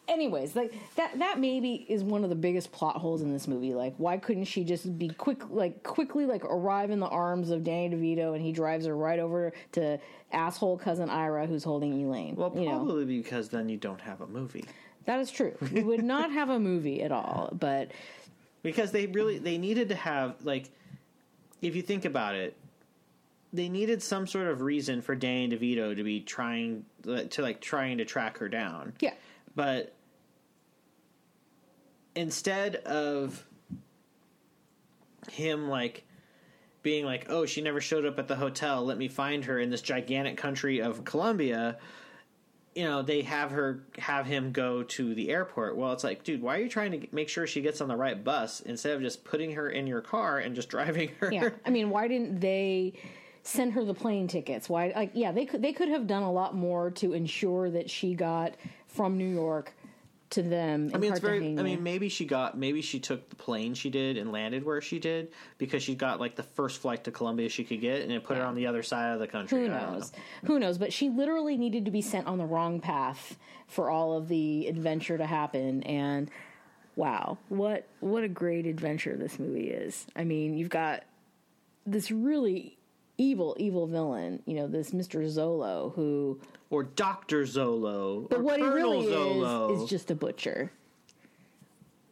Anyways, 0.07 0.55
like 0.55 0.73
that 0.95 1.17
that 1.19 1.39
maybe 1.39 1.85
is 1.87 2.03
one 2.03 2.23
of 2.23 2.29
the 2.29 2.35
biggest 2.35 2.71
plot 2.71 2.97
holes 2.97 3.21
in 3.21 3.31
this 3.31 3.47
movie. 3.47 3.73
Like, 3.73 3.93
why 3.97 4.17
couldn't 4.17 4.45
she 4.45 4.63
just 4.63 4.97
be 4.97 5.09
quick, 5.09 5.49
like 5.49 5.83
quickly, 5.83 6.25
like 6.25 6.43
arrive 6.43 6.89
in 6.91 6.99
the 6.99 7.07
arms 7.07 7.49
of 7.49 7.63
Danny 7.63 7.95
DeVito, 7.95 8.35
and 8.35 8.43
he 8.43 8.51
drives 8.51 8.85
her 8.85 8.95
right 8.95 9.19
over 9.19 9.53
to 9.73 9.99
asshole 10.33 10.77
cousin 10.77 11.09
Ira, 11.09 11.45
who's 11.47 11.63
holding 11.63 11.93
Elaine. 12.03 12.35
Well, 12.35 12.51
you 12.55 12.65
know? 12.65 12.77
probably 12.77 13.05
because 13.05 13.49
then 13.49 13.69
you 13.69 13.77
don't 13.77 14.01
have 14.01 14.21
a 14.21 14.27
movie. 14.27 14.65
That 15.05 15.19
is 15.19 15.31
true. 15.31 15.53
We 15.71 15.83
would 15.83 16.03
not 16.03 16.31
have 16.31 16.49
a 16.49 16.59
movie 16.59 17.01
at 17.01 17.11
all, 17.11 17.49
but 17.57 17.91
Because 18.63 18.91
they 18.91 19.07
really 19.07 19.39
they 19.39 19.57
needed 19.57 19.89
to 19.89 19.95
have 19.95 20.35
like 20.43 20.69
if 21.61 21.75
you 21.75 21.81
think 21.81 22.05
about 22.05 22.35
it, 22.35 22.55
they 23.53 23.69
needed 23.69 24.01
some 24.01 24.25
sort 24.27 24.47
of 24.47 24.61
reason 24.61 25.01
for 25.01 25.15
Danny 25.15 25.49
DeVito 25.49 25.95
to 25.95 26.03
be 26.03 26.21
trying 26.21 26.85
to 27.03 27.41
like 27.41 27.61
trying 27.61 27.97
to 27.97 28.05
track 28.05 28.37
her 28.37 28.49
down. 28.49 28.93
yeah, 28.99 29.13
But 29.55 29.93
instead 32.15 32.75
of 32.77 33.45
him 35.29 35.69
like 35.69 36.03
being 36.83 37.05
like, 37.05 37.27
"Oh, 37.29 37.45
she 37.45 37.61
never 37.61 37.79
showed 37.81 38.05
up 38.05 38.17
at 38.19 38.27
the 38.27 38.35
hotel. 38.35 38.83
Let 38.83 38.97
me 38.97 39.07
find 39.07 39.45
her 39.45 39.59
in 39.59 39.69
this 39.69 39.81
gigantic 39.81 40.37
country 40.37 40.81
of 40.81 41.03
Colombia." 41.05 41.77
You 42.73 42.85
know, 42.85 43.01
they 43.01 43.21
have 43.23 43.51
her 43.51 43.83
have 43.97 44.25
him 44.25 44.53
go 44.53 44.83
to 44.83 45.13
the 45.13 45.29
airport. 45.29 45.75
Well, 45.75 45.91
it's 45.91 46.05
like, 46.05 46.23
dude, 46.23 46.41
why 46.41 46.55
are 46.57 46.61
you 46.61 46.69
trying 46.69 47.01
to 47.01 47.07
make 47.11 47.27
sure 47.27 47.45
she 47.45 47.61
gets 47.61 47.81
on 47.81 47.89
the 47.89 47.97
right 47.97 48.23
bus 48.23 48.61
instead 48.61 48.95
of 48.95 49.01
just 49.01 49.25
putting 49.25 49.51
her 49.53 49.69
in 49.69 49.87
your 49.87 50.01
car 50.01 50.39
and 50.39 50.55
just 50.55 50.69
driving 50.75 51.11
her? 51.19 51.31
yeah. 51.31 51.49
I 51.65 51.69
mean, 51.69 51.89
why 51.89 52.07
didn't 52.07 52.39
they 52.39 52.93
send 53.43 53.73
her 53.73 53.83
the 53.83 53.93
plane 53.93 54.27
tickets? 54.27 54.69
Why? 54.69 54.93
Like, 54.95 55.11
yeah, 55.13 55.33
they 55.33 55.45
could 55.45 55.61
they 55.61 55.73
could 55.73 55.89
have 55.89 56.07
done 56.07 56.23
a 56.23 56.31
lot 56.31 56.55
more 56.55 56.91
to 56.91 57.13
ensure 57.13 57.69
that 57.71 57.89
she 57.89 58.15
got 58.15 58.55
from 58.93 59.17
New 59.17 59.27
York 59.27 59.73
to 60.31 60.41
them. 60.41 60.89
In 60.89 60.95
I 60.95 60.97
mean, 60.97 61.11
it's 61.11 61.21
very. 61.21 61.37
I 61.37 61.61
mean, 61.61 61.83
maybe 61.83 62.09
she 62.09 62.25
got. 62.25 62.57
Maybe 62.57 62.81
she 62.81 62.99
took 62.99 63.29
the 63.29 63.35
plane 63.35 63.73
she 63.73 63.89
did 63.89 64.17
and 64.17 64.31
landed 64.31 64.65
where 64.65 64.81
she 64.81 64.99
did 64.99 65.31
because 65.57 65.83
she 65.83 65.95
got 65.95 66.19
like 66.19 66.35
the 66.35 66.43
first 66.43 66.81
flight 66.81 67.03
to 67.03 67.11
Colombia 67.11 67.49
she 67.49 67.63
could 67.63 67.81
get, 67.81 68.01
and 68.01 68.11
it 68.11 68.23
put 68.23 68.37
her 68.37 68.43
on 68.43 68.55
the 68.55 68.67
other 68.67 68.83
side 68.83 69.13
of 69.13 69.19
the 69.19 69.27
country. 69.27 69.63
Who 69.63 69.67
knows? 69.69 70.11
know. 70.11 70.47
Who 70.47 70.59
knows? 70.59 70.77
But 70.77 70.91
she 70.91 71.09
literally 71.09 71.57
needed 71.57 71.85
to 71.85 71.91
be 71.91 72.01
sent 72.01 72.27
on 72.27 72.37
the 72.37 72.45
wrong 72.45 72.79
path 72.79 73.37
for 73.67 73.89
all 73.89 74.17
of 74.17 74.27
the 74.27 74.67
adventure 74.67 75.17
to 75.17 75.25
happen. 75.25 75.83
And 75.83 76.31
wow, 76.95 77.37
what 77.49 77.87
what 77.99 78.23
a 78.23 78.29
great 78.29 78.65
adventure 78.65 79.15
this 79.15 79.37
movie 79.37 79.69
is. 79.69 80.07
I 80.15 80.23
mean, 80.23 80.57
you've 80.57 80.69
got 80.69 81.03
this 81.85 82.11
really 82.11 82.77
evil, 83.21 83.55
evil 83.59 83.87
villain. 83.87 84.41
You 84.45 84.55
know, 84.55 84.67
this 84.67 84.93
Mister 84.93 85.19
Zolo, 85.21 85.93
who 85.95 86.39
Or 86.69 86.83
Doctor 86.83 87.43
Zolo. 87.43 88.29
but 88.29 88.39
or 88.39 88.43
what 88.43 88.59
Colonel 88.59 89.01
he 89.01 89.07
really 89.07 89.15
Zolo. 89.15 89.75
is 89.75 89.83
is 89.83 89.89
just 89.89 90.11
a 90.11 90.15
butcher. 90.15 90.71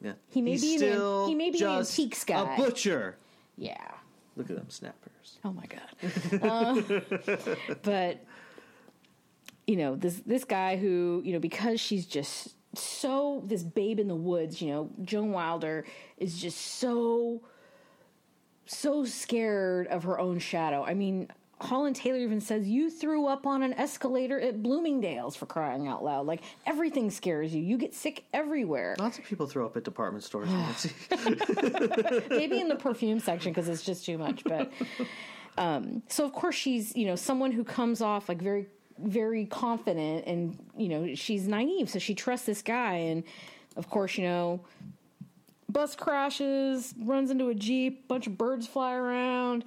Yeah. 0.02 0.14
he 0.30 0.42
may 0.42 0.52
He's 0.52 0.62
be 0.62 0.74
an- 0.76 0.80
still 0.80 1.28
he 1.28 1.36
may 1.36 1.50
be 1.50 1.62
an 1.62 1.70
antiques 1.70 2.24
guy. 2.24 2.54
A 2.54 2.58
butcher. 2.58 3.18
Yeah. 3.58 3.76
Look 4.38 4.50
at 4.50 4.56
them 4.56 4.70
snappers. 4.70 5.40
Oh 5.44 5.52
my 5.52 5.66
god. 5.66 6.42
Uh, 6.42 6.82
but 7.84 8.24
you 9.68 9.76
know 9.76 9.96
this 9.96 10.22
this 10.26 10.46
guy 10.46 10.78
who 10.78 11.22
you 11.26 11.34
know 11.34 11.40
because 11.40 11.82
she's 11.82 12.06
just 12.06 12.56
so 12.76 13.44
this 13.46 13.64
babe 13.64 14.00
in 14.00 14.08
the 14.08 14.16
woods. 14.16 14.62
You 14.62 14.70
know 14.72 14.90
Joan 15.04 15.32
Wilder 15.34 15.84
is 16.18 16.40
just 16.42 16.58
so 16.60 17.42
so 18.70 19.06
scared 19.06 19.88
of 19.88 20.04
her 20.04 20.20
own 20.20 20.40
shadow. 20.40 20.84
I 20.84 20.94
mean. 20.94 21.28
Holland 21.62 21.98
Taylor 21.98 22.20
even 22.20 22.40
says 22.40 22.70
you 22.70 22.90
threw 22.90 23.28
up 23.28 23.46
on 23.46 23.64
an 23.64 23.74
escalator 23.74 24.40
at 24.40 24.64
Bloomingdale's 24.64 25.36
for 25.36 25.46
crying 25.46 25.90
out 25.90 26.02
loud. 26.02 26.26
Like 26.26 26.42
everything 26.66 27.12
scares 27.12 27.54
you. 27.54 27.62
You 27.62 27.78
get 27.78 27.94
sick 27.94 28.24
everywhere. 28.34 28.96
Lots 28.98 29.18
of 29.18 29.26
people 29.26 29.46
throw 29.46 29.66
up 29.66 29.76
at 29.76 29.84
department 29.84 30.24
stores. 30.24 30.48
Maybe 32.30 32.62
in 32.62 32.70
the 32.70 32.78
perfume 32.80 33.20
section 33.20 33.52
because 33.52 33.68
it's 33.68 33.84
just 33.84 34.06
too 34.06 34.18
much 34.18 34.42
but 34.46 34.72
um 35.58 36.02
so 36.08 36.26
of 36.26 36.34
course 36.34 36.56
she's 36.56 36.96
you 36.96 37.06
know 37.06 37.16
someone 37.16 37.52
who 37.52 37.64
comes 37.64 38.02
off 38.02 38.30
like 38.30 38.42
very 38.42 38.68
very 38.98 39.46
confident 39.46 40.26
and 40.26 40.58
you 40.78 40.90
know 40.90 41.14
she's 41.16 41.48
naive 41.48 41.90
so 41.90 42.00
she 42.00 42.16
trusts 42.16 42.46
this 42.46 42.62
guy 42.62 42.94
and 42.94 43.24
of 43.76 43.90
course 43.90 44.18
you 44.18 44.24
know 44.24 44.62
bus 45.70 45.96
crashes 45.96 46.94
runs 47.00 47.32
into 47.32 47.48
a 47.48 47.56
jeep 47.56 48.08
bunch 48.08 48.28
of 48.28 48.38
birds 48.38 48.68
fly 48.68 48.94
around 48.94 49.64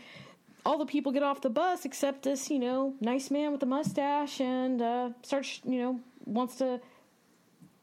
all 0.66 0.76
the 0.78 0.86
people 0.86 1.12
get 1.12 1.22
off 1.22 1.40
the 1.40 1.50
bus 1.50 1.84
except 1.84 2.24
this 2.24 2.50
you 2.50 2.58
know 2.58 2.94
nice 3.00 3.30
man 3.30 3.52
with 3.52 3.62
a 3.62 3.66
mustache 3.66 4.40
and 4.40 4.82
uh 4.82 5.10
starts 5.22 5.60
you 5.64 5.78
know 5.78 6.00
wants 6.26 6.56
to 6.56 6.80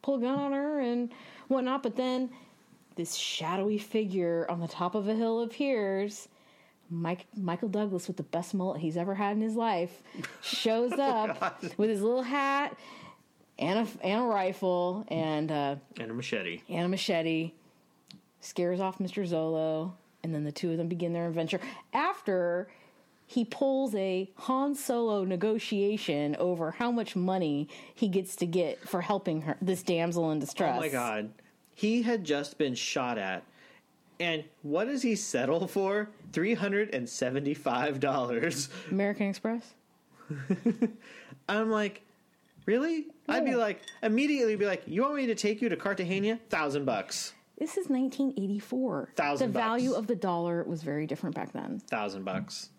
pull 0.02 0.16
a 0.16 0.20
gun 0.20 0.38
on 0.38 0.52
her 0.52 0.80
and 0.80 1.12
whatnot 1.48 1.82
but 1.82 1.96
then 1.96 2.30
this 3.00 3.16
shadowy 3.16 3.78
figure 3.78 4.46
on 4.50 4.60
the 4.60 4.68
top 4.68 4.94
of 4.94 5.08
a 5.08 5.16
hill 5.16 5.42
appears. 5.42 6.28
Mike, 6.90 7.28
Michael 7.34 7.70
Douglas, 7.70 8.08
with 8.08 8.18
the 8.18 8.24
best 8.24 8.54
mullet 8.54 8.82
he's 8.82 8.98
ever 8.98 9.16
had 9.16 9.38
in 9.38 9.42
his 9.42 9.56
life, 9.56 10.04
shows 10.42 10.92
up 11.00 11.64
with 11.78 11.90
his 11.90 12.02
little 12.02 12.24
hat 12.24 12.76
and 13.58 13.88
a, 13.88 14.06
and 14.06 14.22
a 14.22 14.26
rifle 14.26 15.06
and, 15.08 15.50
uh, 15.50 15.76
and 15.98 16.12
a 16.12 16.14
machete. 16.14 16.62
and 16.68 16.88
a 16.88 16.90
machete, 16.90 17.54
scares 18.42 18.80
off 18.80 19.00
Mr. 19.00 19.28
Zolo, 19.28 19.94
and 20.24 20.34
then 20.34 20.44
the 20.44 20.52
two 20.52 20.72
of 20.72 20.78
them 20.78 20.88
begin 20.88 21.14
their 21.14 21.28
adventure. 21.28 21.60
After 21.94 22.68
he 23.30 23.46
pulls 23.46 23.94
a 23.94 24.32
Han 24.36 24.74
Solo 24.74 25.24
negotiation 25.24 26.36
over 26.38 26.72
how 26.72 26.92
much 26.92 27.16
money 27.16 27.68
he 27.94 28.08
gets 28.08 28.36
to 28.38 28.48
get 28.48 28.80
for 28.88 29.02
helping 29.02 29.44
her, 29.44 29.56
this 29.62 29.84
damsel 29.84 30.32
in 30.32 30.40
distress. 30.40 30.78
Oh 30.78 30.80
my 30.80 30.90
god. 30.90 31.30
He 31.76 32.02
had 32.02 32.24
just 32.24 32.58
been 32.58 32.74
shot 32.74 33.20
at. 33.20 33.44
And 34.20 34.44
what 34.64 34.86
does 34.86 35.04
he 35.04 35.16
settle 35.16 35.68
for? 35.68 36.10
$375. 36.32 38.92
American 38.92 39.30
Express? 39.30 39.76
I'm 41.48 41.70
like, 41.70 42.02
really? 42.66 43.06
I'd 43.28 43.46
be 43.46 43.56
like, 43.56 43.82
immediately 44.04 44.56
be 44.56 44.66
like, 44.66 44.82
you 44.88 45.04
want 45.04 45.16
me 45.16 45.28
to 45.28 45.36
take 45.36 45.62
you 45.62 45.70
to 45.70 45.78
Cartagena? 45.78 46.40
Thousand 46.50 46.86
bucks. 46.86 47.34
This 47.60 47.72
is 47.72 47.90
1984. 47.90 49.10
Thousand 49.16 49.52
The 49.52 49.60
value 49.60 49.90
bucks. 49.90 50.00
of 50.00 50.08
the 50.08 50.16
dollar 50.16 50.64
was 50.64 50.82
very 50.82 51.06
different 51.06 51.36
back 51.36 51.52
then. 51.52 51.80
Thousand 51.88 52.24
bucks. 52.24 52.70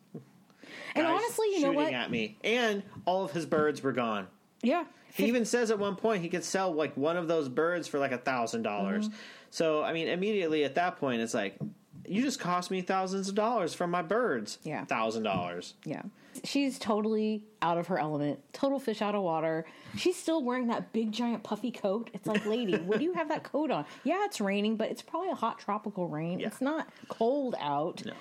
And 0.94 1.04
Guys 1.06 1.20
honestly, 1.22 1.48
you 1.52 1.62
know 1.62 1.72
what? 1.72 1.92
at 1.92 2.10
me. 2.10 2.38
And 2.42 2.82
all 3.04 3.24
of 3.24 3.32
his 3.32 3.44
birds 3.46 3.82
were 3.82 3.92
gone. 3.92 4.26
Yeah. 4.62 4.84
He 5.14 5.26
even 5.26 5.44
says 5.44 5.70
at 5.70 5.78
one 5.78 5.96
point 5.96 6.22
he 6.22 6.28
could 6.28 6.44
sell 6.44 6.72
like 6.72 6.96
one 6.96 7.16
of 7.16 7.28
those 7.28 7.48
birds 7.48 7.88
for 7.88 7.98
like 7.98 8.12
a 8.12 8.18
thousand 8.18 8.62
dollars. 8.62 9.08
Mm-hmm. 9.08 9.16
So 9.50 9.82
I 9.82 9.92
mean, 9.92 10.08
immediately 10.08 10.64
at 10.64 10.76
that 10.76 10.96
point, 10.96 11.20
it's 11.20 11.34
like, 11.34 11.58
you 12.06 12.22
just 12.22 12.40
cost 12.40 12.70
me 12.70 12.80
thousands 12.80 13.28
of 13.28 13.34
dollars 13.34 13.74
from 13.74 13.90
my 13.90 14.02
birds. 14.02 14.58
Yeah. 14.62 14.84
thousand 14.84 15.24
dollars. 15.24 15.74
Yeah. 15.84 16.02
She's 16.44 16.78
totally 16.78 17.44
out 17.60 17.78
of 17.78 17.88
her 17.88 17.98
element, 17.98 18.40
total 18.52 18.78
fish 18.78 19.02
out 19.02 19.14
of 19.14 19.22
water. 19.22 19.66
She's 19.96 20.16
still 20.16 20.42
wearing 20.42 20.68
that 20.68 20.92
big 20.92 21.12
giant 21.12 21.42
puffy 21.42 21.70
coat. 21.70 22.10
It's 22.12 22.26
like, 22.26 22.46
lady, 22.46 22.76
what 22.78 22.98
do 22.98 23.04
you 23.04 23.12
have 23.14 23.28
that 23.28 23.42
coat 23.42 23.70
on? 23.70 23.84
Yeah, 24.04 24.24
it's 24.24 24.40
raining, 24.40 24.76
but 24.76 24.90
it's 24.90 25.02
probably 25.02 25.30
a 25.30 25.34
hot 25.34 25.58
tropical 25.58 26.08
rain. 26.08 26.40
Yeah. 26.40 26.46
It's 26.46 26.60
not 26.60 26.88
cold 27.08 27.54
out. 27.60 28.04
No. 28.04 28.12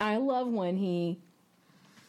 I 0.00 0.18
love 0.18 0.46
when 0.48 0.76
he 0.76 1.18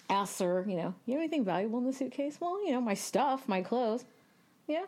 asks 0.10 0.40
her, 0.40 0.66
you 0.68 0.76
know, 0.76 0.94
you 1.06 1.14
have 1.14 1.22
anything 1.22 1.46
valuable 1.46 1.80
in 1.80 1.86
the 1.86 1.94
suitcase? 1.94 2.38
Well, 2.40 2.64
you 2.66 2.72
know, 2.72 2.82
my 2.82 2.94
stuff, 2.94 3.48
my 3.48 3.62
clothes. 3.62 4.06
Yeah. 4.68 4.86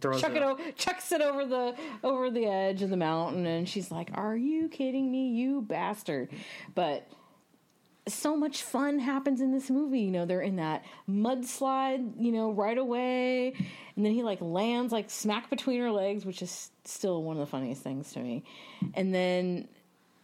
Chuck 0.00 0.30
it 0.30 0.36
it 0.36 0.42
over, 0.42 0.62
chucks 0.76 1.10
it 1.10 1.20
over 1.20 1.44
the 1.44 1.74
over 2.04 2.30
the 2.30 2.46
edge 2.46 2.82
of 2.82 2.90
the 2.90 2.96
mountain, 2.96 3.46
and 3.46 3.68
she's 3.68 3.90
like, 3.90 4.10
"Are 4.14 4.36
you 4.36 4.68
kidding 4.68 5.10
me, 5.10 5.30
you 5.30 5.62
bastard?" 5.62 6.28
But 6.76 7.08
so 8.12 8.36
much 8.36 8.62
fun 8.62 8.98
happens 8.98 9.40
in 9.40 9.52
this 9.52 9.70
movie. 9.70 10.00
You 10.00 10.10
know, 10.10 10.26
they're 10.26 10.40
in 10.42 10.56
that 10.56 10.84
mudslide, 11.08 12.12
you 12.18 12.32
know, 12.32 12.52
right 12.52 12.78
away, 12.78 13.54
and 13.96 14.04
then 14.04 14.12
he 14.12 14.22
like 14.22 14.40
lands 14.40 14.92
like 14.92 15.10
smack 15.10 15.50
between 15.50 15.80
her 15.80 15.90
legs, 15.90 16.24
which 16.24 16.42
is 16.42 16.70
still 16.84 17.22
one 17.22 17.36
of 17.36 17.40
the 17.40 17.46
funniest 17.46 17.82
things 17.82 18.12
to 18.12 18.20
me. 18.20 18.44
And 18.94 19.14
then 19.14 19.68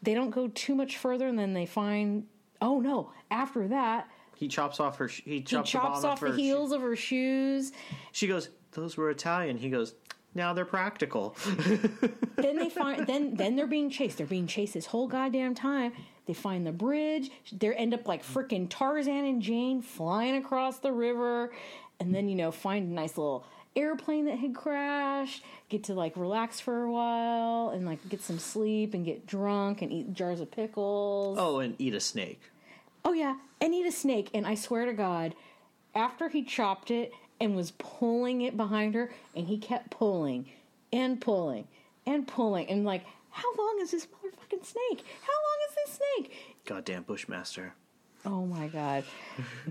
they 0.02 0.14
don't 0.14 0.30
go 0.30 0.48
too 0.48 0.74
much 0.74 0.96
further, 0.96 1.26
and 1.26 1.38
then 1.38 1.54
they 1.54 1.66
find. 1.66 2.26
Oh 2.60 2.80
no! 2.80 3.12
After 3.30 3.68
that, 3.68 4.08
He 4.34 4.48
chops 4.48 4.80
off 4.80 4.96
her. 4.98 5.06
He 5.08 5.22
he 5.30 5.40
chops, 5.42 5.70
the 5.72 5.78
chops 5.78 6.04
off 6.04 6.22
of 6.22 6.32
the 6.34 6.40
heels 6.40 6.72
of 6.72 6.80
her 6.80 6.96
shoes. 6.96 7.72
She 8.12 8.26
goes, 8.26 8.50
"Those 8.72 8.96
were 8.96 9.10
Italian." 9.10 9.58
He 9.58 9.70
goes, 9.70 9.94
"Now 10.34 10.52
they're 10.52 10.64
practical." 10.64 11.36
then 12.36 12.56
they 12.56 12.68
find 12.70 13.06
then 13.06 13.34
then 13.34 13.56
they're 13.56 13.66
being 13.66 13.90
chased. 13.90 14.18
They're 14.18 14.26
being 14.26 14.46
chased 14.46 14.74
this 14.74 14.86
whole 14.86 15.06
goddamn 15.08 15.54
time. 15.54 15.92
They 16.26 16.34
find 16.34 16.66
the 16.66 16.72
bridge. 16.72 17.30
They 17.50 17.72
end 17.74 17.94
up 17.94 18.06
like 18.06 18.24
freaking 18.24 18.68
Tarzan 18.68 19.24
and 19.24 19.40
Jane 19.40 19.80
flying 19.80 20.36
across 20.36 20.78
the 20.78 20.92
river, 20.92 21.52
and 22.00 22.14
then 22.14 22.28
you 22.28 22.34
know 22.34 22.50
find 22.50 22.90
a 22.90 22.92
nice 22.92 23.16
little 23.16 23.46
airplane 23.74 24.26
that 24.26 24.38
had 24.38 24.54
crashed. 24.54 25.42
Get 25.68 25.84
to 25.84 25.94
like 25.94 26.16
relax 26.16 26.60
for 26.60 26.82
a 26.84 26.90
while 26.92 27.70
and 27.70 27.86
like 27.86 28.06
get 28.08 28.22
some 28.22 28.38
sleep 28.38 28.94
and 28.94 29.04
get 29.04 29.26
drunk 29.26 29.82
and 29.82 29.92
eat 29.92 30.12
jars 30.12 30.40
of 30.40 30.50
pickles. 30.50 31.38
oh, 31.40 31.60
and 31.60 31.74
eat 31.78 31.94
a 31.94 32.00
snake. 32.00 32.40
Oh 33.04 33.12
yeah, 33.12 33.36
and 33.60 33.74
eat 33.74 33.86
a 33.86 33.92
snake. 33.92 34.30
And 34.34 34.46
I 34.46 34.54
swear 34.54 34.84
to 34.84 34.92
God, 34.92 35.34
after 35.94 36.28
he 36.28 36.42
chopped 36.42 36.90
it 36.90 37.12
and 37.40 37.54
was 37.54 37.72
pulling 37.72 38.42
it 38.42 38.56
behind 38.56 38.94
her, 38.94 39.10
and 39.34 39.46
he 39.46 39.58
kept 39.58 39.90
pulling 39.90 40.46
and 40.92 41.20
pulling 41.20 41.66
and 42.06 42.26
pulling, 42.26 42.68
and 42.68 42.84
like, 42.84 43.04
how 43.30 43.54
long 43.56 43.78
is 43.80 43.90
this 43.90 44.06
motherfucking 44.06 44.64
snake? 44.64 45.04
How 45.22 45.32
long 45.32 45.58
is 45.68 45.74
this 45.76 46.00
snake? 46.00 46.32
Goddamn 46.64 47.02
Bushmaster. 47.04 47.74
Oh 48.26 48.44
my 48.44 48.66
God! 48.68 49.04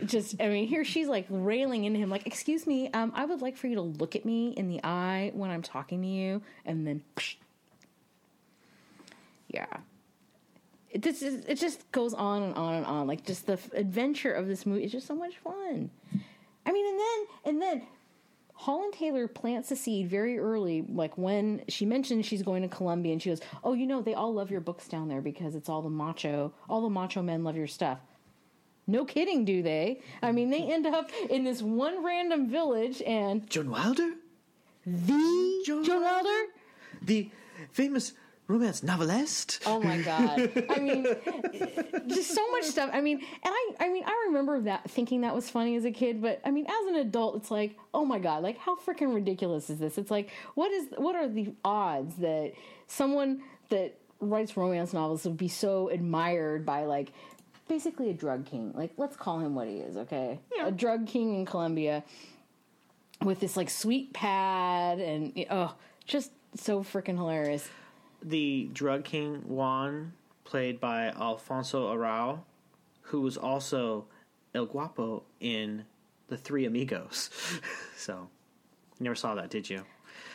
Just, 0.05 0.41
I 0.41 0.47
mean, 0.47 0.67
here 0.67 0.85
she's 0.85 1.07
like 1.07 1.25
railing 1.29 1.83
into 1.83 1.99
him, 1.99 2.09
like, 2.09 2.25
"Excuse 2.25 2.65
me, 2.65 2.89
um, 2.91 3.11
I 3.13 3.25
would 3.25 3.41
like 3.41 3.57
for 3.57 3.67
you 3.67 3.75
to 3.75 3.81
look 3.81 4.15
at 4.15 4.23
me 4.23 4.51
in 4.51 4.69
the 4.69 4.79
eye 4.83 5.31
when 5.33 5.49
I'm 5.51 5.61
talking 5.61 6.01
to 6.01 6.07
you," 6.07 6.41
and 6.65 6.87
then, 6.87 7.03
psh. 7.17 7.35
yeah. 9.49 9.65
It 10.89 11.03
just 11.03 11.21
it 11.21 11.55
just 11.55 11.91
goes 11.91 12.13
on 12.13 12.41
and 12.41 12.55
on 12.55 12.75
and 12.75 12.85
on. 12.85 13.05
Like 13.07 13.25
just 13.25 13.45
the 13.45 13.59
adventure 13.73 14.31
of 14.31 14.47
this 14.47 14.65
movie 14.65 14.85
is 14.85 14.91
just 14.93 15.05
so 15.05 15.15
much 15.15 15.35
fun. 15.37 15.89
I 16.67 16.71
mean, 16.71 16.85
and 16.85 16.99
then 16.99 17.25
and 17.45 17.61
then 17.61 17.87
Holland 18.53 18.93
Taylor 18.93 19.27
plants 19.27 19.71
a 19.71 19.75
seed 19.75 20.09
very 20.09 20.37
early, 20.37 20.83
like 20.87 21.17
when 21.17 21.63
she 21.69 21.85
mentions 21.85 22.25
she's 22.25 22.43
going 22.43 22.61
to 22.63 22.67
Colombia, 22.67 23.13
and 23.13 23.21
she 23.21 23.29
goes, 23.29 23.39
"Oh, 23.63 23.73
you 23.73 23.87
know, 23.87 24.01
they 24.01 24.13
all 24.13 24.33
love 24.33 24.51
your 24.51 24.61
books 24.61 24.87
down 24.87 25.07
there 25.07 25.21
because 25.21 25.55
it's 25.55 25.69
all 25.69 25.81
the 25.81 25.89
macho, 25.89 26.53
all 26.69 26.81
the 26.81 26.89
macho 26.89 27.21
men 27.21 27.43
love 27.43 27.55
your 27.55 27.67
stuff." 27.67 27.99
No 28.85 29.05
kidding, 29.05 29.43
do 29.45 29.61
they? 29.61 30.01
I 30.21 30.31
mean, 30.31 30.49
they 30.49 30.61
end 30.61 30.87
up 30.87 31.11
in 31.29 31.43
this 31.43 31.61
one 31.61 32.03
random 32.03 32.49
village, 32.49 33.01
and 33.03 33.49
John 33.49 33.69
Wilder, 33.69 34.13
the 34.85 35.63
Joan 35.65 35.83
Joan 35.83 36.01
Wilder. 36.03 36.45
the 37.01 37.29
famous 37.71 38.13
romance 38.47 38.81
novelist. 38.81 39.61
Oh 39.65 39.81
my 39.81 40.01
god! 40.01 40.51
I 40.69 40.79
mean, 40.79 41.03
just 42.07 42.33
so 42.33 42.49
much 42.51 42.63
stuff. 42.63 42.89
I 42.93 43.01
mean, 43.01 43.17
and 43.17 43.53
I, 43.53 43.71
I 43.81 43.89
mean, 43.89 44.03
I 44.05 44.25
remember 44.27 44.61
that 44.61 44.89
thinking 44.89 45.21
that 45.21 45.35
was 45.35 45.49
funny 45.49 45.75
as 45.75 45.85
a 45.85 45.91
kid, 45.91 46.21
but 46.21 46.41
I 46.45 46.51
mean, 46.51 46.65
as 46.65 46.87
an 46.87 46.95
adult, 46.95 47.35
it's 47.35 47.51
like, 47.51 47.77
oh 47.93 48.05
my 48.05 48.19
god, 48.19 48.43
like 48.43 48.57
how 48.57 48.77
freaking 48.77 49.13
ridiculous 49.13 49.69
is 49.69 49.79
this? 49.79 49.97
It's 49.97 50.11
like, 50.11 50.29
what 50.55 50.71
is, 50.71 50.87
what 50.97 51.15
are 51.15 51.27
the 51.27 51.53
odds 51.63 52.15
that 52.17 52.53
someone 52.87 53.41
that 53.69 53.97
writes 54.19 54.57
romance 54.57 54.93
novels 54.93 55.25
would 55.25 55.37
be 55.37 55.49
so 55.49 55.89
admired 55.89 56.65
by 56.65 56.85
like 56.85 57.11
basically 57.67 58.09
a 58.09 58.13
drug 58.13 58.45
king? 58.45 58.71
Like, 58.75 58.91
let's 58.97 59.17
call 59.17 59.39
him 59.39 59.55
what 59.55 59.67
he 59.67 59.77
is, 59.77 59.97
okay? 59.97 60.39
Yeah. 60.55 60.67
A 60.67 60.71
drug 60.71 61.07
king 61.07 61.35
in 61.35 61.45
Colombia 61.45 62.03
with 63.23 63.39
this 63.39 63.57
like 63.57 63.69
sweet 63.69 64.13
pad 64.13 64.99
and 64.99 65.33
oh, 65.49 65.73
just 66.05 66.31
so 66.55 66.83
freaking 66.83 67.17
hilarious. 67.17 67.67
The 68.29 68.69
drug 68.73 69.03
king 69.03 69.43
Juan, 69.47 70.13
played 70.43 70.79
by 70.79 71.07
Alfonso 71.09 71.93
Arau, 71.93 72.39
who 73.01 73.21
was 73.21 73.37
also 73.37 74.05
El 74.53 74.65
Guapo 74.65 75.23
in 75.39 75.85
The 76.27 76.37
Three 76.37 76.65
Amigos. 76.65 77.29
so, 77.97 78.29
you 78.99 79.03
never 79.03 79.15
saw 79.15 79.35
that, 79.35 79.49
did 79.49 79.69
you? 79.69 79.83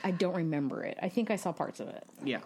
I 0.05 0.11
don't 0.11 0.35
remember 0.35 0.85
it. 0.85 0.99
I 1.03 1.09
think 1.09 1.31
I 1.31 1.37
saw 1.37 1.53
parts 1.53 1.81
of 1.81 1.89
it. 1.89 2.05
Yeah, 2.25 2.41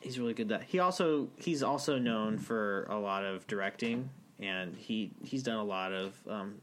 he's 0.00 0.18
really 0.18 0.34
good. 0.34 0.50
At 0.52 0.60
that 0.60 0.68
he 0.68 0.78
also 0.78 1.28
he's 1.36 1.62
also 1.62 1.98
known 1.98 2.38
for 2.38 2.86
a 2.90 2.98
lot 2.98 3.24
of 3.24 3.46
directing, 3.46 4.10
and 4.38 4.76
he 4.76 5.12
he's 5.22 5.42
done 5.42 5.56
a 5.56 5.64
lot 5.64 5.92
of. 5.92 6.14
Um, 6.28 6.54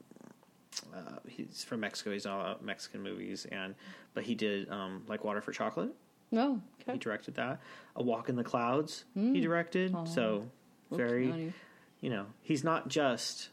uh, 0.95 1.19
he's 1.27 1.63
from 1.63 1.81
Mexico. 1.81 2.11
He's 2.11 2.23
done 2.23 2.33
a 2.33 2.37
lot 2.37 2.55
of 2.57 2.61
Mexican 2.61 3.01
movies, 3.01 3.45
and 3.51 3.75
but 4.13 4.23
he 4.23 4.35
did 4.35 4.69
um, 4.69 5.03
like 5.07 5.23
Water 5.23 5.41
for 5.41 5.51
Chocolate. 5.51 5.93
No, 6.31 6.61
He 6.85 6.91
okay. 6.91 6.97
directed 6.97 7.35
that. 7.35 7.59
A 7.95 8.01
Walk 8.03 8.29
in 8.29 8.35
the 8.35 8.43
Clouds. 8.43 9.03
He 9.13 9.41
directed. 9.41 9.95
So 10.07 10.45
very, 10.91 11.53
you 11.99 12.09
know, 12.09 12.25
he's 12.41 12.63
not 12.63 12.87
just 12.87 13.49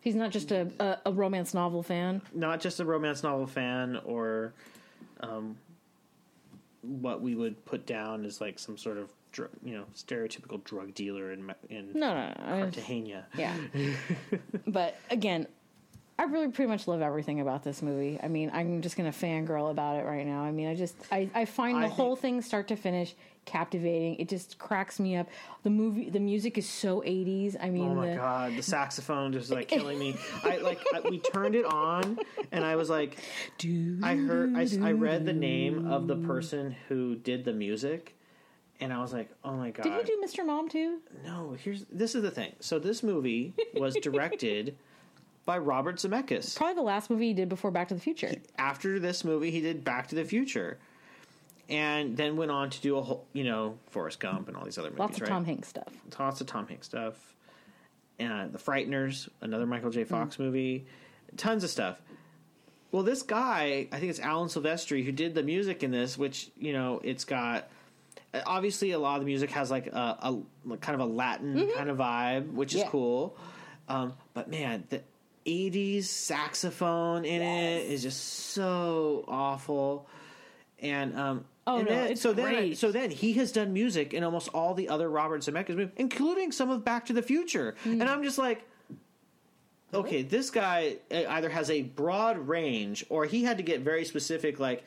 He's 0.00 0.14
not 0.14 0.30
just 0.30 0.52
a, 0.52 0.70
a, 0.80 0.98
a 1.06 1.12
romance 1.12 1.52
novel 1.52 1.82
fan. 1.82 2.22
not 2.32 2.60
just 2.60 2.78
a 2.80 2.84
romance 2.84 3.22
novel 3.22 3.46
fan 3.46 3.96
or 4.04 4.52
um, 5.20 5.56
what 6.82 7.20
we 7.20 7.34
would 7.34 7.64
put 7.64 7.86
down 7.86 8.24
as 8.24 8.40
like 8.40 8.58
some 8.58 8.78
sort 8.78 8.98
of 8.98 9.10
dr- 9.32 9.50
you 9.64 9.76
know 9.76 9.84
stereotypical 9.94 10.62
drug 10.62 10.94
dealer 10.94 11.32
in 11.32 11.52
in 11.68 11.90
No, 11.94 12.14
no, 12.14 12.28
no. 12.28 12.34
Cartagena. 12.62 13.26
yeah. 13.36 13.56
but 14.68 14.96
again, 15.10 15.46
I 16.18 16.24
really 16.24 16.48
pretty 16.48 16.68
much 16.70 16.88
love 16.88 17.02
everything 17.02 17.40
about 17.40 17.62
this 17.62 17.82
movie. 17.82 18.18
I 18.22 18.28
mean, 18.28 18.50
I'm 18.54 18.80
just 18.80 18.96
gonna 18.96 19.10
fangirl 19.12 19.70
about 19.70 19.96
it 20.00 20.06
right 20.06 20.26
now. 20.26 20.42
I 20.42 20.50
mean, 20.50 20.66
I 20.68 20.74
just 20.74 20.94
I, 21.12 21.28
I 21.34 21.44
find 21.44 21.76
I 21.76 21.82
the 21.82 21.86
think- 21.88 21.96
whole 21.96 22.16
thing 22.16 22.40
start 22.40 22.68
to 22.68 22.76
finish 22.76 23.14
captivating. 23.44 24.16
It 24.16 24.28
just 24.28 24.58
cracks 24.58 24.98
me 24.98 25.14
up. 25.16 25.28
The 25.62 25.70
movie, 25.70 26.08
the 26.10 26.18
music 26.18 26.56
is 26.58 26.68
so 26.68 27.00
80s. 27.02 27.56
I 27.62 27.68
mean, 27.70 27.90
Oh 27.90 27.94
my 27.94 28.10
the, 28.10 28.16
god, 28.16 28.56
the 28.56 28.62
saxophone 28.62 29.32
just 29.32 29.50
like 29.50 29.68
killing 29.68 29.98
me. 29.98 30.16
I 30.42 30.56
like 30.56 30.80
I, 30.94 31.00
we 31.00 31.18
turned 31.18 31.54
it 31.54 31.66
on 31.66 32.18
and 32.50 32.64
I 32.64 32.76
was 32.76 32.88
like 32.88 33.18
I 34.02 34.16
heard 34.16 34.56
I, 34.56 34.66
I 34.82 34.92
read 34.92 35.26
the 35.26 35.32
name 35.34 35.86
of 35.86 36.08
the 36.08 36.16
person 36.16 36.74
who 36.88 37.14
did 37.16 37.44
the 37.44 37.52
music 37.52 38.14
and 38.80 38.92
I 38.92 39.00
was 39.00 39.12
like, 39.12 39.30
"Oh 39.44 39.52
my 39.52 39.70
god." 39.70 39.84
Did 39.84 39.92
you 40.08 40.16
do 40.20 40.26
Mr. 40.26 40.44
Mom 40.44 40.68
too? 40.68 40.98
No, 41.24 41.56
here's 41.62 41.84
this 41.90 42.14
is 42.14 42.22
the 42.22 42.30
thing. 42.30 42.52
So 42.60 42.78
this 42.78 43.02
movie 43.02 43.54
was 43.74 43.94
directed 43.96 44.76
by 45.46 45.56
Robert 45.58 45.96
Zemeckis. 45.96 46.54
Probably 46.56 46.74
the 46.74 46.82
last 46.82 47.08
movie 47.08 47.28
he 47.28 47.32
did 47.34 47.48
before 47.48 47.70
Back 47.70 47.88
to 47.88 47.94
the 47.94 48.00
Future. 48.00 48.34
After 48.58 48.98
this 48.98 49.24
movie, 49.24 49.50
he 49.50 49.60
did 49.62 49.82
Back 49.84 50.08
to 50.08 50.14
the 50.16 50.24
Future, 50.24 50.78
and 51.70 52.16
then 52.16 52.36
went 52.36 52.50
on 52.50 52.68
to 52.70 52.80
do 52.82 52.98
a 52.98 53.02
whole, 53.02 53.24
you 53.32 53.44
know, 53.44 53.78
Forrest 53.90 54.20
Gump 54.20 54.48
and 54.48 54.56
all 54.56 54.64
these 54.64 54.76
other 54.76 54.88
movies. 54.90 54.98
Lots 55.00 55.16
of 55.16 55.22
right? 55.22 55.28
Tom 55.30 55.44
Hanks 55.44 55.68
stuff. 55.68 55.92
lots 56.18 56.40
of 56.40 56.46
Tom 56.46 56.66
Hanks 56.66 56.86
stuff. 56.86 57.14
Uh, 58.20 58.48
the 58.48 58.58
Frighteners, 58.58 59.28
another 59.40 59.66
Michael 59.66 59.90
J. 59.90 60.04
Fox 60.04 60.38
movie, 60.38 60.86
tons 61.36 61.64
of 61.64 61.70
stuff. 61.70 62.00
Well, 62.90 63.02
this 63.02 63.22
guy, 63.22 63.88
I 63.92 63.98
think 63.98 64.10
it's 64.10 64.20
Alan 64.20 64.48
Silvestri, 64.48 65.04
who 65.04 65.12
did 65.12 65.34
the 65.34 65.42
music 65.42 65.82
in 65.82 65.90
this, 65.90 66.16
which 66.16 66.48
you 66.58 66.72
know, 66.72 67.00
it's 67.04 67.24
got 67.24 67.68
obviously 68.46 68.92
a 68.92 68.98
lot 68.98 69.16
of 69.16 69.20
the 69.22 69.26
music 69.26 69.50
has 69.50 69.70
like 69.70 69.86
a, 69.88 70.16
a 70.68 70.76
kind 70.78 71.00
of 71.00 71.00
a 71.08 71.12
Latin 71.12 71.70
kind 71.76 71.90
of 71.90 71.98
vibe, 71.98 72.52
which 72.52 72.74
is 72.74 72.80
Yeah. 72.80 72.88
cool. 72.88 73.36
Um, 73.88 74.14
but 74.34 74.48
man, 74.50 74.84
the 74.88 75.02
'80s 75.46 76.04
saxophone 76.04 77.24
in 77.24 77.40
Yes. 77.40 77.84
it 77.84 77.92
is 77.92 78.02
just 78.02 78.22
so 78.24 79.24
awful. 79.28 80.08
And 80.80 81.18
um, 81.18 81.44
Oh, 81.68 81.78
and 81.78 81.88
no, 81.88 81.94
then, 81.94 82.16
so 82.16 82.32
then 82.32 82.74
so 82.76 82.92
then 82.92 83.10
he 83.10 83.32
has 83.34 83.50
done 83.50 83.72
music 83.72 84.14
in 84.14 84.22
almost 84.22 84.48
all 84.54 84.74
the 84.74 84.88
other 84.88 85.10
Robert 85.10 85.40
Zemeckis 85.40 85.70
movies, 85.70 85.94
including 85.96 86.52
some 86.52 86.70
of 86.70 86.84
Back 86.84 87.06
to 87.06 87.12
the 87.12 87.22
Future. 87.22 87.74
Hmm. 87.82 88.00
And 88.00 88.04
I'm 88.04 88.22
just 88.22 88.38
like, 88.38 88.64
okay, 89.92 90.22
this 90.22 90.50
guy 90.50 90.98
uh, 91.10 91.24
either 91.28 91.48
has 91.48 91.68
a 91.70 91.82
broad 91.82 92.38
range 92.38 93.04
or 93.08 93.24
he 93.24 93.42
had 93.42 93.56
to 93.56 93.62
get 93.62 93.80
very 93.80 94.04
specific, 94.04 94.60
like. 94.60 94.84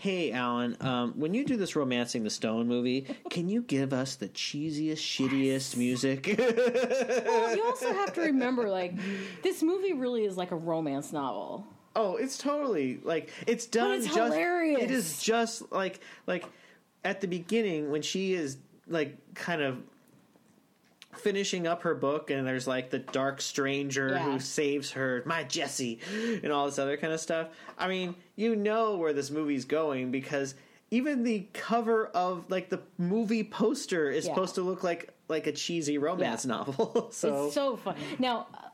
Hey 0.00 0.32
Alan, 0.32 0.78
um, 0.80 1.12
when 1.16 1.34
you 1.34 1.44
do 1.44 1.58
this 1.58 1.76
romancing 1.76 2.24
the 2.24 2.30
stone 2.30 2.66
movie, 2.66 3.04
can 3.28 3.50
you 3.50 3.60
give 3.60 3.92
us 3.92 4.16
the 4.16 4.28
cheesiest, 4.30 4.96
shittiest 4.96 5.76
music? 5.76 6.24
Well, 6.38 7.54
you 7.54 7.62
also 7.62 7.92
have 7.92 8.14
to 8.14 8.22
remember, 8.22 8.70
like, 8.70 8.94
this 9.42 9.62
movie 9.62 9.92
really 9.92 10.24
is 10.24 10.38
like 10.38 10.52
a 10.52 10.56
romance 10.56 11.12
novel. 11.12 11.66
Oh, 11.94 12.16
it's 12.16 12.38
totally 12.38 12.98
like 13.04 13.30
it's 13.46 13.66
done. 13.66 13.98
it's 13.98 14.06
just, 14.06 14.16
hilarious. 14.16 14.80
It 14.84 14.90
is 14.90 15.22
just 15.22 15.70
like 15.70 16.00
like 16.26 16.46
at 17.04 17.20
the 17.20 17.26
beginning 17.26 17.90
when 17.90 18.00
she 18.00 18.32
is 18.32 18.56
like 18.88 19.18
kind 19.34 19.60
of 19.60 19.82
finishing 21.16 21.66
up 21.66 21.82
her 21.82 21.94
book 21.94 22.30
and 22.30 22.46
there's 22.46 22.66
like 22.66 22.88
the 22.88 23.00
dark 23.00 23.40
stranger 23.40 24.10
Yeah. 24.10 24.22
who 24.22 24.38
saves 24.38 24.92
her 24.92 25.22
my 25.26 25.42
jesse 25.42 25.98
and 26.42 26.52
all 26.52 26.66
this 26.66 26.78
other 26.78 26.96
kind 26.96 27.12
of 27.12 27.18
stuff 27.18 27.48
i 27.76 27.88
mean 27.88 28.14
you 28.40 28.56
know 28.56 28.96
where 28.96 29.12
this 29.12 29.30
movie's 29.30 29.64
going 29.66 30.10
because 30.10 30.54
even 30.90 31.22
the 31.24 31.46
cover 31.52 32.06
of 32.06 32.50
like 32.50 32.68
the 32.70 32.80
movie 32.98 33.44
poster 33.44 34.10
is 34.10 34.26
Yeah. 34.26 34.32
supposed 34.34 34.54
to 34.56 34.62
look 34.62 34.82
like 34.82 35.12
like 35.28 35.46
a 35.46 35.52
cheesy 35.52 35.98
romance 35.98 36.44
Yeah. 36.44 36.52
novel 36.56 37.08
so, 37.12 37.46
It's 37.46 37.54
so 37.54 37.76
fun. 37.76 37.96
Now, 38.18 38.46
uh, 38.54 38.68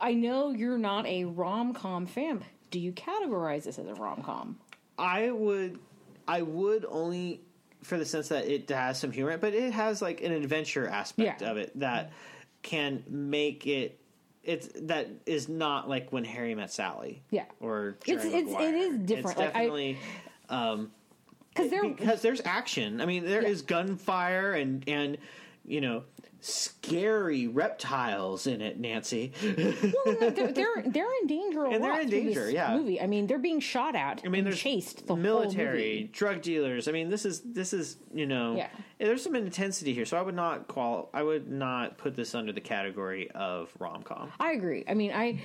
I 0.00 0.14
know 0.14 0.50
you're 0.50 0.76
not 0.76 1.06
a 1.06 1.24
rom 1.24 1.72
com 1.72 2.06
fan. 2.06 2.38
but 2.38 2.46
Do 2.70 2.80
you 2.80 2.92
categorize 2.92 3.62
this 3.64 3.78
as 3.78 3.86
a 3.86 3.94
rom 3.94 4.22
com? 4.22 4.58
i 4.98 5.30
would 5.30 5.78
i 6.28 6.42
would 6.42 6.84
only 6.88 7.40
for 7.82 7.96
the 7.96 8.04
sense 8.04 8.28
that 8.28 8.44
it 8.46 8.68
has 8.68 8.98
some 9.00 9.10
humor 9.10 9.38
but 9.38 9.54
it 9.54 9.72
has 9.72 10.02
like 10.02 10.20
an 10.22 10.30
adventure 10.32 10.86
aspect 10.86 11.40
Yeah. 11.40 11.50
of 11.50 11.56
it 11.56 11.78
that 11.80 12.12
can 12.62 13.02
make 13.08 13.66
it 13.66 13.98
it's 14.44 14.68
that 14.74 15.08
is 15.26 15.48
not 15.48 15.88
like 15.88 16.12
when 16.12 16.24
harry 16.24 16.54
met 16.54 16.70
sally 16.72 17.22
Yeah. 17.30 17.44
or 17.60 17.96
It's- 18.06 18.22
Jerry 18.24 18.34
it's- 18.42 18.60
it 18.60 18.74
is 18.74 18.98
different. 18.98 19.26
It's 19.30 19.38
Like, 19.38 19.48
I- 19.50 19.52
definitely 19.60 19.98
um, 20.48 20.90
Because 21.54 21.70
they're 21.70 21.82
because 21.88 22.22
there's 22.22 22.40
action. 22.44 23.00
I 23.00 23.06
mean, 23.06 23.24
there 23.24 23.42
Yeah. 23.42 23.48
is 23.48 23.62
gunfire 23.62 24.54
and 24.54 24.82
and 24.88 25.18
you 25.66 25.80
know 25.80 26.02
scary 26.42 27.46
reptiles 27.46 28.46
in 28.46 28.60
it. 28.60 28.78
Nancy, 28.78 29.32
they're, 29.40 30.30
they're 30.52 30.82
they're 30.86 31.14
in 31.20 31.26
danger 31.26 31.64
And 31.66 31.82
they're 31.82 32.00
in 32.00 32.10
danger, 32.10 32.46
this 32.46 32.54
yeah. 32.54 32.76
movie. 32.76 33.00
I 33.00 33.06
mean, 33.06 33.26
they're 33.26 33.38
being 33.38 33.60
shot 33.60 33.94
at. 33.94 34.22
I 34.24 34.28
mean, 34.28 34.44
they're 34.44 34.52
chased 34.52 35.06
the 35.06 35.14
whole 35.14 35.22
military, 35.22 36.10
drug 36.12 36.42
dealers. 36.42 36.88
I 36.88 36.92
mean, 36.92 37.08
this 37.08 37.24
is 37.24 37.40
this 37.40 37.72
is 37.72 37.96
you 38.12 38.26
know, 38.26 38.56
Yeah. 38.56 38.68
Eh, 39.00 39.06
there's 39.06 39.22
some 39.22 39.36
intensity 39.36 39.94
here. 39.94 40.04
So 40.04 40.16
I 40.16 40.22
would 40.22 40.34
not 40.34 40.68
qual. 40.68 41.08
I 41.14 41.22
would 41.22 41.48
not 41.48 41.96
put 41.96 42.16
this 42.16 42.34
under 42.34 42.52
the 42.52 42.60
category 42.60 43.30
of 43.30 43.70
rom 43.78 44.02
com. 44.02 44.32
I 44.40 44.52
agree. 44.52 44.84
I 44.88 44.94
mean, 44.94 45.12
I, 45.12 45.40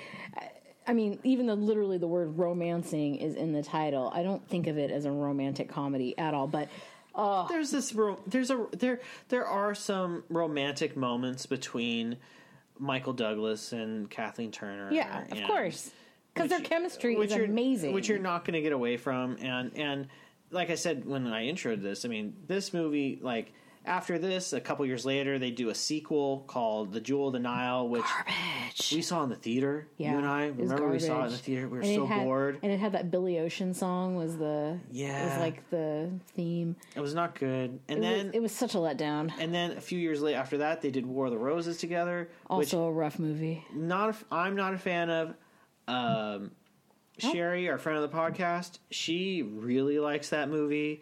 I 0.87 0.93
mean, 0.93 1.19
even 1.23 1.45
though 1.45 1.53
literally 1.53 1.97
the 1.97 2.07
word 2.07 2.37
romancing 2.37 3.17
is 3.17 3.35
in 3.35 3.53
the 3.53 3.61
title, 3.61 4.11
I 4.13 4.23
don't 4.23 4.47
think 4.49 4.67
of 4.67 4.77
it 4.77 4.89
as 4.89 5.05
a 5.05 5.11
romantic 5.11 5.69
comedy 5.69 6.17
at 6.17 6.33
all. 6.33 6.47
But 6.47 6.69
Oh. 7.17 7.47
There's 7.49 7.71
this. 7.71 7.93
ro- 7.93 8.19
There's 8.27 8.51
a 8.51 8.67
there. 8.77 9.01
There 9.29 9.45
are 9.45 9.73
some 9.73 10.23
romantic 10.29 10.95
moments 10.95 11.45
between 11.47 12.17
Michael 12.79 13.13
Douglas 13.13 13.73
and 13.73 14.09
Kathleen 14.09 14.51
Turner. 14.51 14.91
yeah, 14.91 15.23
of 15.23 15.43
course, 15.47 15.89
because 16.33 16.49
their 16.49 16.59
chemistry 16.61 17.15
which 17.15 17.31
is 17.31 17.37
amazing. 17.37 17.93
which 17.93 18.07
you're 18.07 18.19
not 18.19 18.45
going 18.45 18.53
to 18.53 18.61
get 18.61 18.71
away 18.71 18.97
from. 18.97 19.37
And 19.41 19.71
and 19.75 20.07
like 20.51 20.69
I 20.69 20.75
said 20.75 21.05
when 21.05 21.25
I 21.27 21.47
introed 21.47 21.81
this, 21.81 22.05
I 22.05 22.07
mean, 22.07 22.35
this 22.45 22.71
movie, 22.73 23.17
like 23.21 23.51
after 23.87 24.19
this, 24.19 24.53
a 24.53 24.59
couple 24.61 24.85
years 24.85 25.05
later, 25.05 25.39
they 25.39 25.49
do 25.51 25.69
a 25.69 25.75
sequel 25.75 26.43
called 26.47 26.91
The 26.91 26.99
Jewel 27.01 27.27
of 27.27 27.33
the 27.33 27.39
Nile, 27.39 27.87
which 27.87 28.03
garbage. 28.03 28.91
we 28.93 29.01
saw 29.01 29.23
in 29.23 29.29
the 29.29 29.35
theater. 29.35 29.87
Yeah, 29.97 30.11
you 30.11 30.17
and 30.19 30.27
I 30.27 30.47
remember 30.47 30.89
we 30.89 30.99
saw 30.99 31.21
it 31.23 31.25
in 31.27 31.31
the 31.31 31.37
theater. 31.37 31.67
We 31.67 31.77
were 31.77 31.83
And 31.83 31.95
so 31.95 32.05
had- 32.05 32.23
bored. 32.25 32.59
And 32.61 32.71
it 32.71 32.79
had 32.79 32.91
that 32.91 33.09
Billy 33.09 33.39
Ocean 33.39 33.73
song 33.73 34.15
was 34.15 34.37
the 34.37 34.77
Yeah. 34.91 35.29
was 35.29 35.39
like 35.39 35.69
the 35.69 36.09
theme. 36.35 36.75
It 36.95 36.99
was 36.99 37.15
not 37.15 37.33
good. 37.39 37.79
And 37.87 37.99
It, 37.99 38.01
then 38.01 38.25
was, 38.27 38.35
it 38.35 38.41
was 38.41 38.51
such 38.51 38.75
a 38.75 38.77
letdown. 38.77 39.31
and 39.39 39.53
then 39.53 39.71
a 39.71 39.81
few 39.81 39.97
years 39.99 40.21
later 40.21 40.37
after 40.37 40.57
that, 40.59 40.81
they 40.81 40.91
did 40.91 41.05
War 41.05 41.25
of 41.25 41.31
the 41.31 41.37
Roses 41.37 41.77
together, 41.77 42.29
which 42.49 42.73
Also 42.73 42.83
a 42.85 42.91
rough 42.91 43.17
movie. 43.19 43.65
not 43.73 44.09
a, 44.09 44.15
I'm 44.33 44.55
not 44.55 44.73
a 44.73 44.77
fan 44.77 45.09
of. 45.09 45.33
Um. 45.87 46.51
Sherry, 47.19 47.67
our 47.67 47.79
friend 47.79 47.97
of 48.03 48.11
the 48.11 48.15
podcast, 48.15 48.77
she 48.91 49.41
really 49.41 49.97
likes 49.97 50.29
that 50.29 50.49
movie. 50.49 51.01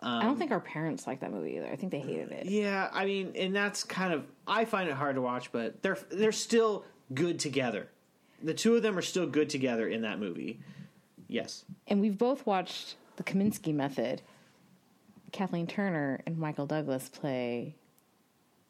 I 0.00 0.20
don't 0.22 0.32
um, 0.32 0.36
think 0.38 0.50
our 0.50 0.60
parents 0.60 1.06
liked 1.06 1.22
that 1.22 1.32
movie 1.32 1.56
either. 1.56 1.68
I 1.68 1.76
think 1.76 1.90
they 1.90 2.00
hated 2.00 2.30
it. 2.30 2.46
Yeah, 2.46 2.90
I 2.92 3.06
mean, 3.06 3.32
and 3.34 3.56
that's 3.56 3.82
kind 3.82 4.12
of 4.12 4.24
I 4.46 4.64
find 4.66 4.88
it 4.88 4.94
hard 4.94 5.14
to 5.16 5.22
watch, 5.22 5.50
but 5.52 5.82
they're 5.82 5.98
they're 6.10 6.32
still 6.32 6.84
good 7.14 7.38
together. 7.38 7.88
The 8.42 8.52
two 8.54 8.76
of 8.76 8.82
them 8.82 8.98
are 8.98 9.02
still 9.02 9.26
good 9.26 9.48
together 9.48 9.88
in 9.88 10.02
that 10.02 10.18
movie. 10.18 10.60
Yes. 11.28 11.64
And 11.88 12.00
we've 12.00 12.18
both 12.18 12.46
watched 12.46 12.96
The 13.16 13.22
Kominsky 13.24 13.74
Method. 13.74 14.22
Kathleen 15.32 15.66
Turner 15.66 16.20
and 16.26 16.38
Michael 16.38 16.66
Douglas 16.66 17.08
play 17.08 17.74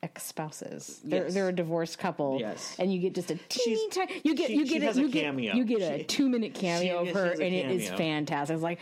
ex-spouses. 0.02 1.00
They're 1.04 1.24
Yes. 1.24 1.34
they're 1.34 1.48
a 1.48 1.52
divorced 1.52 1.98
couple. 1.98 2.38
Yes. 2.40 2.76
And 2.78 2.92
you 2.92 3.00
get 3.00 3.14
just 3.14 3.30
a 3.30 3.36
teeny 3.48 3.76
She's- 3.76 3.94
tiny 3.94 4.20
you 4.24 4.34
get 4.34 4.48
she- 4.48 4.56
you 4.56 4.66
get 4.66 4.82
a, 4.82 4.90
a 4.90 4.94
you 5.02 5.08
get 5.08 5.24
cameo. 5.24 5.54
you 5.54 5.64
get 5.64 5.80
a 5.82 5.98
She- 5.98 6.04
two 6.04 6.28
minute 6.28 6.54
cameo 6.62 7.00
of 7.02 7.08
her 7.08 7.26
a 7.26 7.32
and 7.32 7.54
it 7.54 7.70
is 7.70 7.88
fantastic. 7.90 8.54
It's 8.54 8.62
like, 8.62 8.78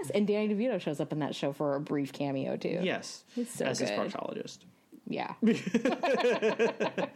yes. 0.00 0.10
And 0.10 0.26
Danny 0.26 0.54
DeVito 0.54 0.80
shows 0.80 1.00
up 1.00 1.12
in 1.12 1.18
that 1.20 1.34
show 1.34 1.52
for 1.52 1.74
a 1.76 1.80
brief 1.80 2.12
cameo 2.12 2.56
too. 2.56 2.78
Yes. 2.82 3.24
It's 3.36 3.52
so 3.54 3.64
as 3.66 3.78
his 3.78 3.90
good. 3.90 3.98
proctologist. 3.98 4.58
Yeah. 5.06 5.34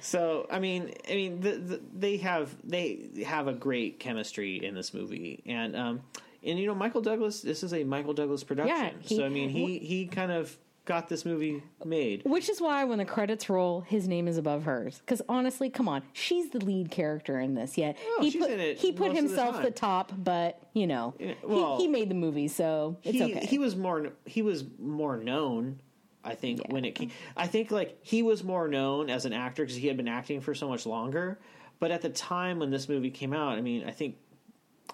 So 0.00 0.46
I 0.50 0.58
mean, 0.58 0.92
I 1.08 1.14
mean, 1.14 1.40
the, 1.40 1.52
the, 1.52 1.80
they 1.94 2.16
have 2.18 2.54
they 2.64 3.08
have 3.26 3.46
a 3.48 3.52
great 3.52 4.00
chemistry 4.00 4.64
in 4.64 4.74
this 4.74 4.94
movie, 4.94 5.42
and 5.46 5.76
um, 5.76 6.00
and 6.42 6.58
you 6.58 6.66
know, 6.66 6.74
Michael 6.74 7.02
Douglas. 7.02 7.42
This 7.42 7.62
is 7.62 7.72
a 7.74 7.84
Michael 7.84 8.14
Douglas 8.14 8.42
production. 8.44 8.74
Yeah, 8.76 8.90
he- 9.00 9.16
so 9.16 9.24
I 9.24 9.28
mean, 9.28 9.50
he 9.50 9.78
he 9.78 10.06
kind 10.06 10.32
of 10.32 10.56
got 10.84 11.08
this 11.08 11.24
movie 11.24 11.62
made. 11.84 12.22
Which 12.24 12.48
is 12.48 12.60
why 12.60 12.84
when 12.84 12.98
the 12.98 13.04
credits 13.04 13.48
roll, 13.48 13.82
his 13.82 14.08
name 14.08 14.26
is 14.26 14.36
above 14.36 14.64
hers. 14.64 14.98
Because 14.98 15.22
honestly, 15.28 15.70
come 15.70 15.88
on, 15.88 16.02
she's 16.12 16.50
the 16.50 16.58
lead 16.64 16.90
character 16.90 17.38
in 17.38 17.54
this. 17.54 17.78
Yet 17.78 17.96
Oh, 18.18 18.22
he 18.22 18.36
put 18.36 18.50
he 18.78 18.92
put 18.92 19.08
of 19.08 19.14
the 19.14 19.20
himself 19.20 19.62
the 19.62 19.70
top, 19.70 20.12
but 20.16 20.60
you 20.72 20.86
know, 20.86 21.14
Yeah, 21.18 21.34
well, 21.42 21.76
he, 21.76 21.84
he 21.84 21.88
made 21.88 22.08
the 22.08 22.14
movie, 22.14 22.48
so 22.48 22.96
it's 23.04 23.16
he 23.18 23.24
okay. 23.24 23.46
he 23.46 23.58
was 23.58 23.76
more 23.76 24.12
he 24.26 24.42
was 24.42 24.64
more 24.78 25.16
known. 25.16 25.80
I 26.24 26.36
think 26.36 26.60
when 26.68 26.84
it 26.84 26.92
came, 26.94 27.10
I 27.36 27.48
think 27.48 27.70
like 27.72 27.98
he 28.02 28.22
was 28.22 28.44
more 28.44 28.68
known 28.68 29.10
as 29.10 29.24
an 29.24 29.32
actor 29.32 29.64
because 29.64 29.76
he 29.76 29.88
had 29.88 29.96
been 29.96 30.08
acting 30.08 30.40
for 30.40 30.54
so 30.54 30.68
much 30.68 30.86
longer. 30.86 31.38
But 31.80 31.90
at 31.90 32.00
the 32.00 32.10
time 32.10 32.60
when 32.60 32.70
this 32.70 32.88
movie 32.88 33.10
came 33.10 33.32
out, 33.32 33.58
I 33.58 33.60
mean, 33.60 33.84
I 33.84 33.90
think 33.90 34.16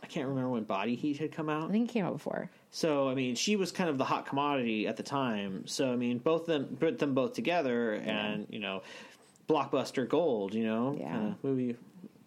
I 0.03 0.07
can't 0.07 0.27
remember 0.27 0.49
when 0.49 0.65
Body 0.65 0.95
Heat 0.95 1.19
had 1.19 1.33
come 1.33 1.51
out. 1.51 1.69
I 1.69 1.73
think 1.73 1.91
it 1.91 1.93
came 1.93 2.07
out 2.07 2.15
before. 2.15 2.51
So 2.71 3.09
I 3.09 3.15
mean, 3.15 3.35
she 3.35 3.57
was 3.57 3.73
kind 3.73 3.89
of 3.89 3.99
the 3.99 4.05
hot 4.05 4.27
commodity 4.27 4.87
at 4.87 4.97
the 4.97 5.03
time. 5.03 5.67
So 5.67 5.93
I 5.93 5.97
mean, 5.97 6.19
both 6.19 6.47
them 6.47 6.77
put 6.79 6.99
them 6.99 7.15
both 7.15 7.33
together, 7.33 7.95
and 7.95 8.47
you 8.51 8.61
know, 8.61 8.83
blockbuster 9.49 10.09
gold. 10.09 10.55
You 10.55 10.65
know, 10.65 10.97
Yeah. 10.99 11.13
kinda 11.13 11.37
movie 11.43 11.77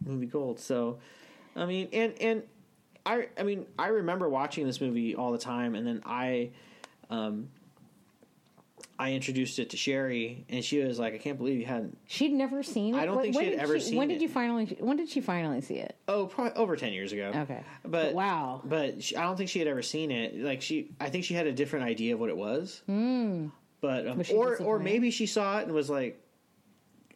movie 0.05 0.25
gold. 0.25 0.59
So 0.59 0.99
I 1.55 1.65
mean, 1.65 1.89
and 1.93 2.13
and 2.19 2.43
I 3.05 3.27
I 3.37 3.43
mean, 3.43 3.65
I 3.77 3.87
remember 3.87 4.29
watching 4.29 4.65
this 4.65 4.81
movie 4.81 5.15
all 5.15 5.31
the 5.31 5.37
time, 5.37 5.75
and 5.75 5.85
then 5.85 6.01
I. 6.05 6.51
Um, 7.09 7.49
I 9.01 9.13
introduced 9.13 9.57
it 9.57 9.71
to 9.71 9.77
Sherry, 9.77 10.45
and 10.47 10.63
she 10.63 10.77
was 10.77 10.99
like, 10.99 11.15
"I 11.15 11.17
can't 11.17 11.39
believe 11.39 11.57
you 11.59 11.65
hadn't." 11.65 11.97
She'd 12.05 12.33
never 12.33 12.61
seen 12.61 12.93
it. 12.93 12.99
I 12.99 13.07
don't 13.07 13.19
think 13.19 13.35
when 13.35 13.45
she 13.45 13.49
had 13.49 13.59
ever 13.59 13.79
seen 13.79 13.95
it. 13.95 13.97
When 13.97 14.07
did 14.09 14.17
it. 14.17 14.21
you 14.21 14.29
finally? 14.29 14.77
When 14.79 14.95
did 14.95 15.09
she 15.09 15.21
finally 15.21 15.59
see 15.61 15.77
it? 15.77 15.95
Oh, 16.07 16.27
probably 16.27 16.53
over 16.53 16.75
ten 16.75 16.93
years 16.93 17.11
ago. 17.11 17.31
Okay. 17.33 17.63
but 17.83 18.13
Wow. 18.13 18.61
But 18.63 19.01
she, 19.01 19.15
I 19.15 19.23
don't 19.23 19.37
think 19.37 19.49
she 19.49 19.57
had 19.57 19.67
ever 19.67 19.81
seen 19.81 20.11
it. 20.11 20.37
Like 20.37 20.61
she, 20.61 20.91
I 20.99 21.09
think 21.09 21.25
she 21.25 21.33
had 21.33 21.47
a 21.47 21.51
different 21.51 21.85
idea 21.85 22.13
of 22.13 22.19
what 22.19 22.29
it 22.29 22.37
was. 22.37 22.83
Mm. 22.87 23.51
But 23.81 24.07
um, 24.07 24.19
Was 24.19 24.29
or 24.29 24.57
or 24.57 24.77
maybe 24.77 25.09
she 25.09 25.25
saw 25.25 25.57
it 25.57 25.63
and 25.63 25.73
was 25.73 25.89
like, 25.89 26.21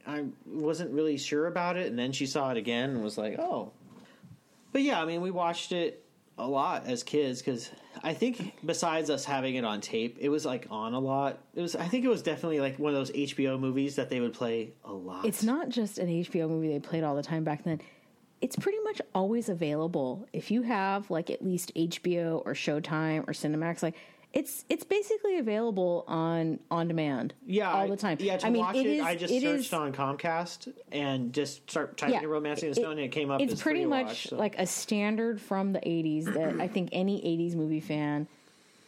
I 0.08 0.24
wasn't 0.48 0.90
really 0.90 1.18
sure 1.18 1.46
about 1.46 1.78
it, 1.78 1.86
and 1.86 2.00
then 2.00 2.14
she 2.14 2.26
saw 2.26 2.50
it 2.50 2.58
again 2.58 2.90
and 2.90 3.04
was 3.04 3.16
like, 3.16 3.38
oh. 3.38 3.74
But 4.72 4.82
yeah, 4.82 5.00
I 5.00 5.06
mean, 5.06 5.22
we 5.22 5.30
watched 5.30 5.72
it 5.72 6.04
a 6.40 6.48
lot 6.48 6.88
as 6.88 7.04
kids 7.04 7.44
because 7.44 7.70
I 8.04 8.14
think 8.14 8.54
besides 8.66 9.10
us 9.10 9.26
having 9.26 9.56
it 9.56 9.66
on 9.66 9.82
tape, 9.82 10.18
it 10.20 10.30
was 10.30 10.46
like 10.46 10.68
on 10.70 10.93
a 10.93 11.00
lot. 11.00 11.39
It 11.54 11.62
was, 11.62 11.76
I 11.76 11.88
think, 11.88 12.06
it 12.06 12.10
was 12.10 12.22
definitely 12.22 12.60
like 12.60 12.78
one 12.80 12.93
of 12.93 13.00
those 13.00 13.12
HBO 13.12 13.60
movies 13.60 13.96
that 13.96 14.10
they 14.10 14.20
would 14.20 14.34
play 14.34 14.74
a 14.84 14.93
lot. 14.93 15.26
It's 15.26 15.43
not 15.43 15.70
just 15.70 15.98
an 15.98 16.08
HBO 16.08 16.50
movie 16.50 16.70
they 16.70 16.80
played 16.80 17.04
all 17.04 17.16
the 17.16 17.24
time 17.24 17.43
back 17.43 17.64
then. 17.64 17.82
It's 18.41 18.56
pretty 18.56 18.80
much 18.84 19.02
always 19.14 19.50
available 19.50 20.28
if 20.34 20.52
you 20.52 20.62
have 20.64 21.10
like 21.10 21.30
at 21.30 21.43
least 21.43 21.74
HBO 21.74 22.41
or 22.46 22.54
Showtime 22.54 23.28
or 23.28 23.34
Cinemax. 23.34 23.82
Like 23.82 23.96
it's 24.36 24.66
it's 24.70 24.84
basically 24.84 25.40
available 25.40 26.04
on 26.08 26.60
on 26.70 26.88
demand. 26.90 27.34
Yeah, 27.48 27.72
all 27.72 27.88
the 27.88 27.96
time. 27.96 28.18
Yeah, 28.20 28.38
to 28.38 28.46
I 28.46 28.50
mean, 28.50 28.62
watch 28.62 28.76
it 28.76 28.86
it, 28.86 28.90
is- 28.98 29.02
I 29.02 29.16
just 29.16 29.34
it 29.34 29.42
searched 29.42 29.68
is- 29.68 29.74
on 29.74 29.94
Comcast 29.94 30.72
and 30.92 31.34
just 31.34 31.70
start 31.72 31.98
typing 31.98 32.22
in 32.22 32.28
"Romancing 32.30 32.70
the 32.70 32.76
Stone" 32.76 32.92
and 32.92 33.00
it 33.00 33.12
came 33.12 33.32
up. 33.32 33.40
It's 33.42 33.62
pretty 33.62 33.86
much 33.86 34.08
watch, 34.08 34.28
so. 34.28 34.36
like 34.36 34.60
a 34.60 34.68
standard 34.68 35.42
from 35.42 35.72
the 35.72 35.80
'80s 35.80 36.26
that 36.34 36.60
I 36.60 36.68
think 36.68 36.90
any 36.92 37.22
'80s 37.22 37.56
movie 37.56 37.80
fan 37.80 38.28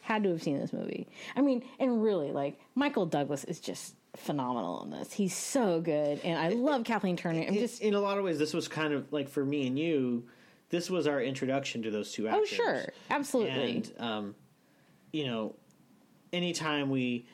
had 0.01 0.23
to 0.23 0.29
have 0.29 0.43
seen 0.43 0.59
this 0.59 0.73
movie. 0.73 1.07
I 1.35 1.41
mean, 1.41 1.63
and 1.79 2.03
really, 2.03 2.31
like 2.31 2.59
Michael 2.75 3.05
Douglas 3.05 3.45
is 3.45 3.61
just 3.61 3.95
phenomenal 4.17 4.83
in 4.83 4.89
this. 4.89 5.13
He's 5.13 5.33
so 5.33 5.79
good, 5.79 6.19
and 6.25 6.37
I 6.37 6.49
love 6.49 6.83
Kathleen 6.83 7.15
Turner. 7.15 7.45
I'm 7.47 7.53
just 7.53 7.81
in 7.81 7.93
a 7.93 8.01
lot 8.01 8.17
of 8.17 8.25
ways, 8.25 8.37
this 8.37 8.53
was 8.53 8.67
kind 8.67 8.93
of 8.93 9.13
like 9.13 9.29
for 9.29 9.45
me 9.45 9.65
and 9.67 9.79
you. 9.79 10.25
This 10.69 10.89
was 10.89 11.07
our 11.07 11.21
introduction 11.21 11.83
to 11.83 11.91
those 11.91 12.11
two 12.11 12.27
actors. 12.27 12.49
Oh 12.51 12.55
sure, 12.55 12.85
absolutely. 13.09 13.53
and 13.77 13.93
um, 13.99 14.35
you 15.11 15.25
know, 15.25 15.55
anytime 16.33 16.89
we 16.89 17.25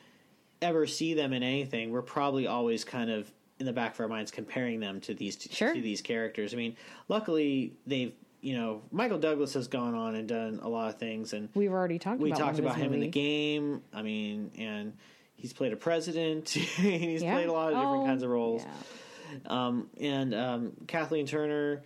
ever 0.62 0.86
see 0.86 1.14
them 1.14 1.32
in 1.32 1.42
anything, 1.42 1.90
we're 1.90 2.02
probably 2.02 2.46
always 2.46 2.84
kind 2.84 3.10
of 3.10 3.30
in 3.58 3.66
the 3.66 3.72
back 3.72 3.94
of 3.94 4.00
our 4.00 4.08
minds 4.08 4.30
comparing 4.30 4.80
them 4.80 5.00
to 5.02 5.14
these 5.14 5.38
Sure. 5.50 5.74
to 5.74 5.80
these 5.80 6.00
characters. 6.00 6.52
I 6.54 6.56
mean, 6.56 6.76
luckily 7.08 7.74
they've 7.86 8.12
you 8.40 8.54
know 8.56 8.82
Michael 8.90 9.18
Douglas 9.18 9.54
has 9.54 9.68
gone 9.68 9.94
on 9.94 10.14
and 10.16 10.28
done 10.28 10.60
a 10.62 10.68
lot 10.68 10.88
of 10.88 10.98
things, 10.98 11.32
and 11.32 11.48
We've 11.54 11.72
already 11.72 11.98
talked. 11.98 12.20
we 12.20 12.30
about 12.30 12.40
talked 12.40 12.58
about 12.58 12.76
him 12.76 12.92
in 12.92 13.00
the 13.00 13.08
game. 13.08 13.82
I 13.92 14.02
mean, 14.02 14.50
and 14.58 14.92
he's 15.36 15.52
played 15.52 15.72
a 15.72 15.76
president. 15.76 16.54
And 16.56 16.64
he's 17.00 17.22
Yeah? 17.22 17.34
played 17.34 17.48
a 17.48 17.52
lot 17.52 17.72
of 17.72 17.78
different 17.78 18.02
Oh, 18.02 18.06
kinds 18.06 18.22
of 18.22 18.30
roles. 18.30 18.62
yeah. 18.64 18.70
Um, 19.46 19.88
and 20.00 20.34
um, 20.34 20.72
Kathleen 20.86 21.26
Turner, 21.26 21.82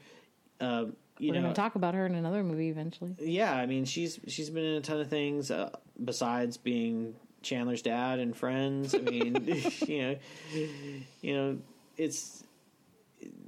uh, 0.60 0.86
you 1.18 1.30
We're 1.30 1.34
know, 1.36 1.42
going 1.42 1.54
to 1.54 1.60
talk 1.60 1.74
about 1.74 1.94
her 1.94 2.06
in 2.06 2.14
another 2.14 2.42
movie 2.44 2.68
eventually. 2.68 3.14
yeah, 3.18 3.54
I 3.54 3.66
mean, 3.66 3.84
she's 3.84 4.18
she's 4.28 4.50
been 4.50 4.64
in 4.64 4.76
a 4.76 4.80
ton 4.80 5.00
of 5.00 5.08
things 5.08 5.50
uh, 5.50 5.70
besides 6.02 6.56
being 6.56 7.14
Chandler's 7.42 7.82
dad 7.82 8.18
and 8.18 8.36
Friends. 8.36 8.94
I 8.94 8.98
mean, 8.98 9.44
you 9.86 10.02
know, 10.02 10.16
you 11.20 11.34
know, 11.34 11.58
it's 11.96 12.44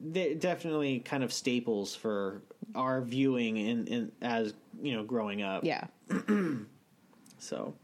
they're 0.02 0.34
definitely 0.34 0.98
kind 1.00 1.22
of 1.22 1.32
staples 1.32 1.94
for 1.94 2.42
our 2.74 3.00
viewing 3.02 3.56
in, 3.56 3.86
in 3.86 4.12
as 4.22 4.54
you 4.82 4.94
know 4.96 5.04
growing 5.04 5.42
up. 5.42 5.64
Yeah. 5.64 5.86
So, 7.38 7.74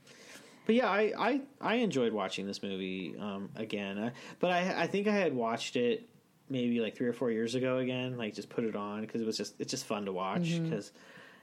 but 0.67 0.75
yeah, 0.75 0.89
I 0.91 1.13
I, 1.19 1.41
I 1.63 1.75
enjoyed 1.77 2.13
watching 2.13 2.47
this 2.47 2.63
movie 2.63 3.15
um, 3.19 3.49
again. 3.57 3.99
I, 3.99 4.13
but 4.39 4.51
I 4.51 4.83
I 4.83 4.87
think 4.87 5.07
I 5.09 5.13
had 5.15 5.35
watched 5.35 5.77
it 5.77 6.07
maybe 6.49 6.81
like 6.81 6.97
three 6.97 7.07
or 7.07 7.13
four 7.13 7.31
years 7.31 7.55
ago 7.55 7.79
again. 7.79 8.17
Like 8.17 8.35
just 8.35 8.49
put 8.49 8.65
it 8.65 8.77
on 8.77 9.03
because 9.03 9.21
it 9.21 9.27
was 9.27 9.37
just 9.37 9.55
it's 9.61 9.71
just 9.71 9.87
fun 9.87 10.05
to 10.07 10.13
watch 10.13 10.61
because 10.63 10.93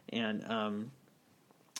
and 0.09 0.43
um. 0.49 0.91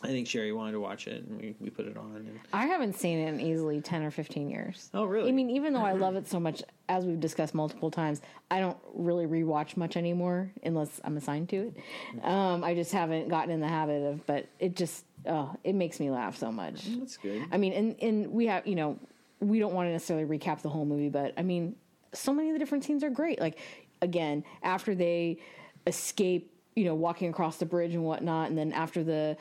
I 0.02 0.08
think 0.08 0.28
Sherry 0.28 0.52
wanted 0.52 0.74
to 0.74 0.82
watch 0.82 1.08
it, 1.08 1.24
and 1.24 1.40
we, 1.40 1.56
we 1.62 1.70
put 1.70 1.86
it 1.86 1.96
on. 1.96 2.16
And, 2.18 2.40
I 2.52 2.66
haven't 2.66 2.98
seen 2.98 3.20
it 3.20 3.30
in 3.30 3.40
easily 3.40 3.80
10 3.80 4.04
or 4.04 4.12
15 4.12 4.50
years. 4.50 4.90
oh, 4.94 5.06
really? 5.06 5.30
I 5.30 5.32
mean, 5.32 5.50
even 5.50 5.72
though 5.72 5.86
I 5.86 5.94
love 5.94 6.18
it 6.18 6.28
so 6.28 6.42
much, 6.42 6.62
as 6.90 7.06
we've 7.06 7.22
discussed 7.22 7.54
multiple 7.54 7.90
times, 7.90 8.22
I 8.52 8.60
don't 8.60 8.78
really 8.94 9.28
rewatch 9.28 9.78
much 9.78 9.96
anymore 9.96 10.52
unless 10.62 11.00
I'm 11.06 11.16
assigned 11.16 11.48
to 11.50 11.68
it. 11.68 11.78
Um, 12.22 12.66
I 12.66 12.74
just 12.74 12.92
haven't 12.92 13.30
gotten 13.30 13.52
in 13.52 13.62
the 13.62 13.68
habit 13.70 14.04
of, 14.04 14.26
but 14.26 14.48
it 14.60 14.76
just, 14.76 15.06
oh, 15.26 15.56
it 15.64 15.74
makes 15.74 16.02
me 16.02 16.12
laugh 16.12 16.36
so 16.36 16.52
much. 16.52 16.86
that's 17.00 17.16
good. 17.16 17.46
I 17.50 17.56
mean, 17.56 17.72
and, 17.72 17.96
and 18.02 18.32
we 18.34 18.48
have, 18.48 18.68
you 18.68 18.76
know, 18.76 19.00
we 19.40 19.60
don't 19.60 19.74
want 19.74 19.88
to 19.88 19.92
necessarily 19.94 20.26
recap 20.38 20.62
the 20.64 20.70
whole 20.70 20.86
movie, 20.86 21.10
but 21.10 21.34
I 21.38 21.44
mean, 21.44 21.78
so 22.14 22.34
many 22.34 22.50
of 22.50 22.54
the 22.54 22.60
different 22.60 22.84
scenes 22.84 23.04
are 23.04 23.10
great. 23.10 23.40
Like, 23.40 23.58
again, 24.02 24.44
after 24.62 24.96
they 24.96 25.40
escape, 25.88 26.52
you 26.76 26.86
know, 26.86 26.96
walking 26.96 27.30
across 27.30 27.58
the 27.58 27.66
bridge 27.66 27.94
and 27.94 28.04
whatnot, 28.04 28.50
and 28.50 28.58
then 28.58 28.72
after 28.72 29.04
the 29.04 29.38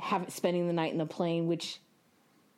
have 0.00 0.30
spending 0.32 0.66
the 0.66 0.72
night 0.72 0.92
in 0.92 0.98
the 0.98 1.06
plane, 1.06 1.46
which 1.46 1.80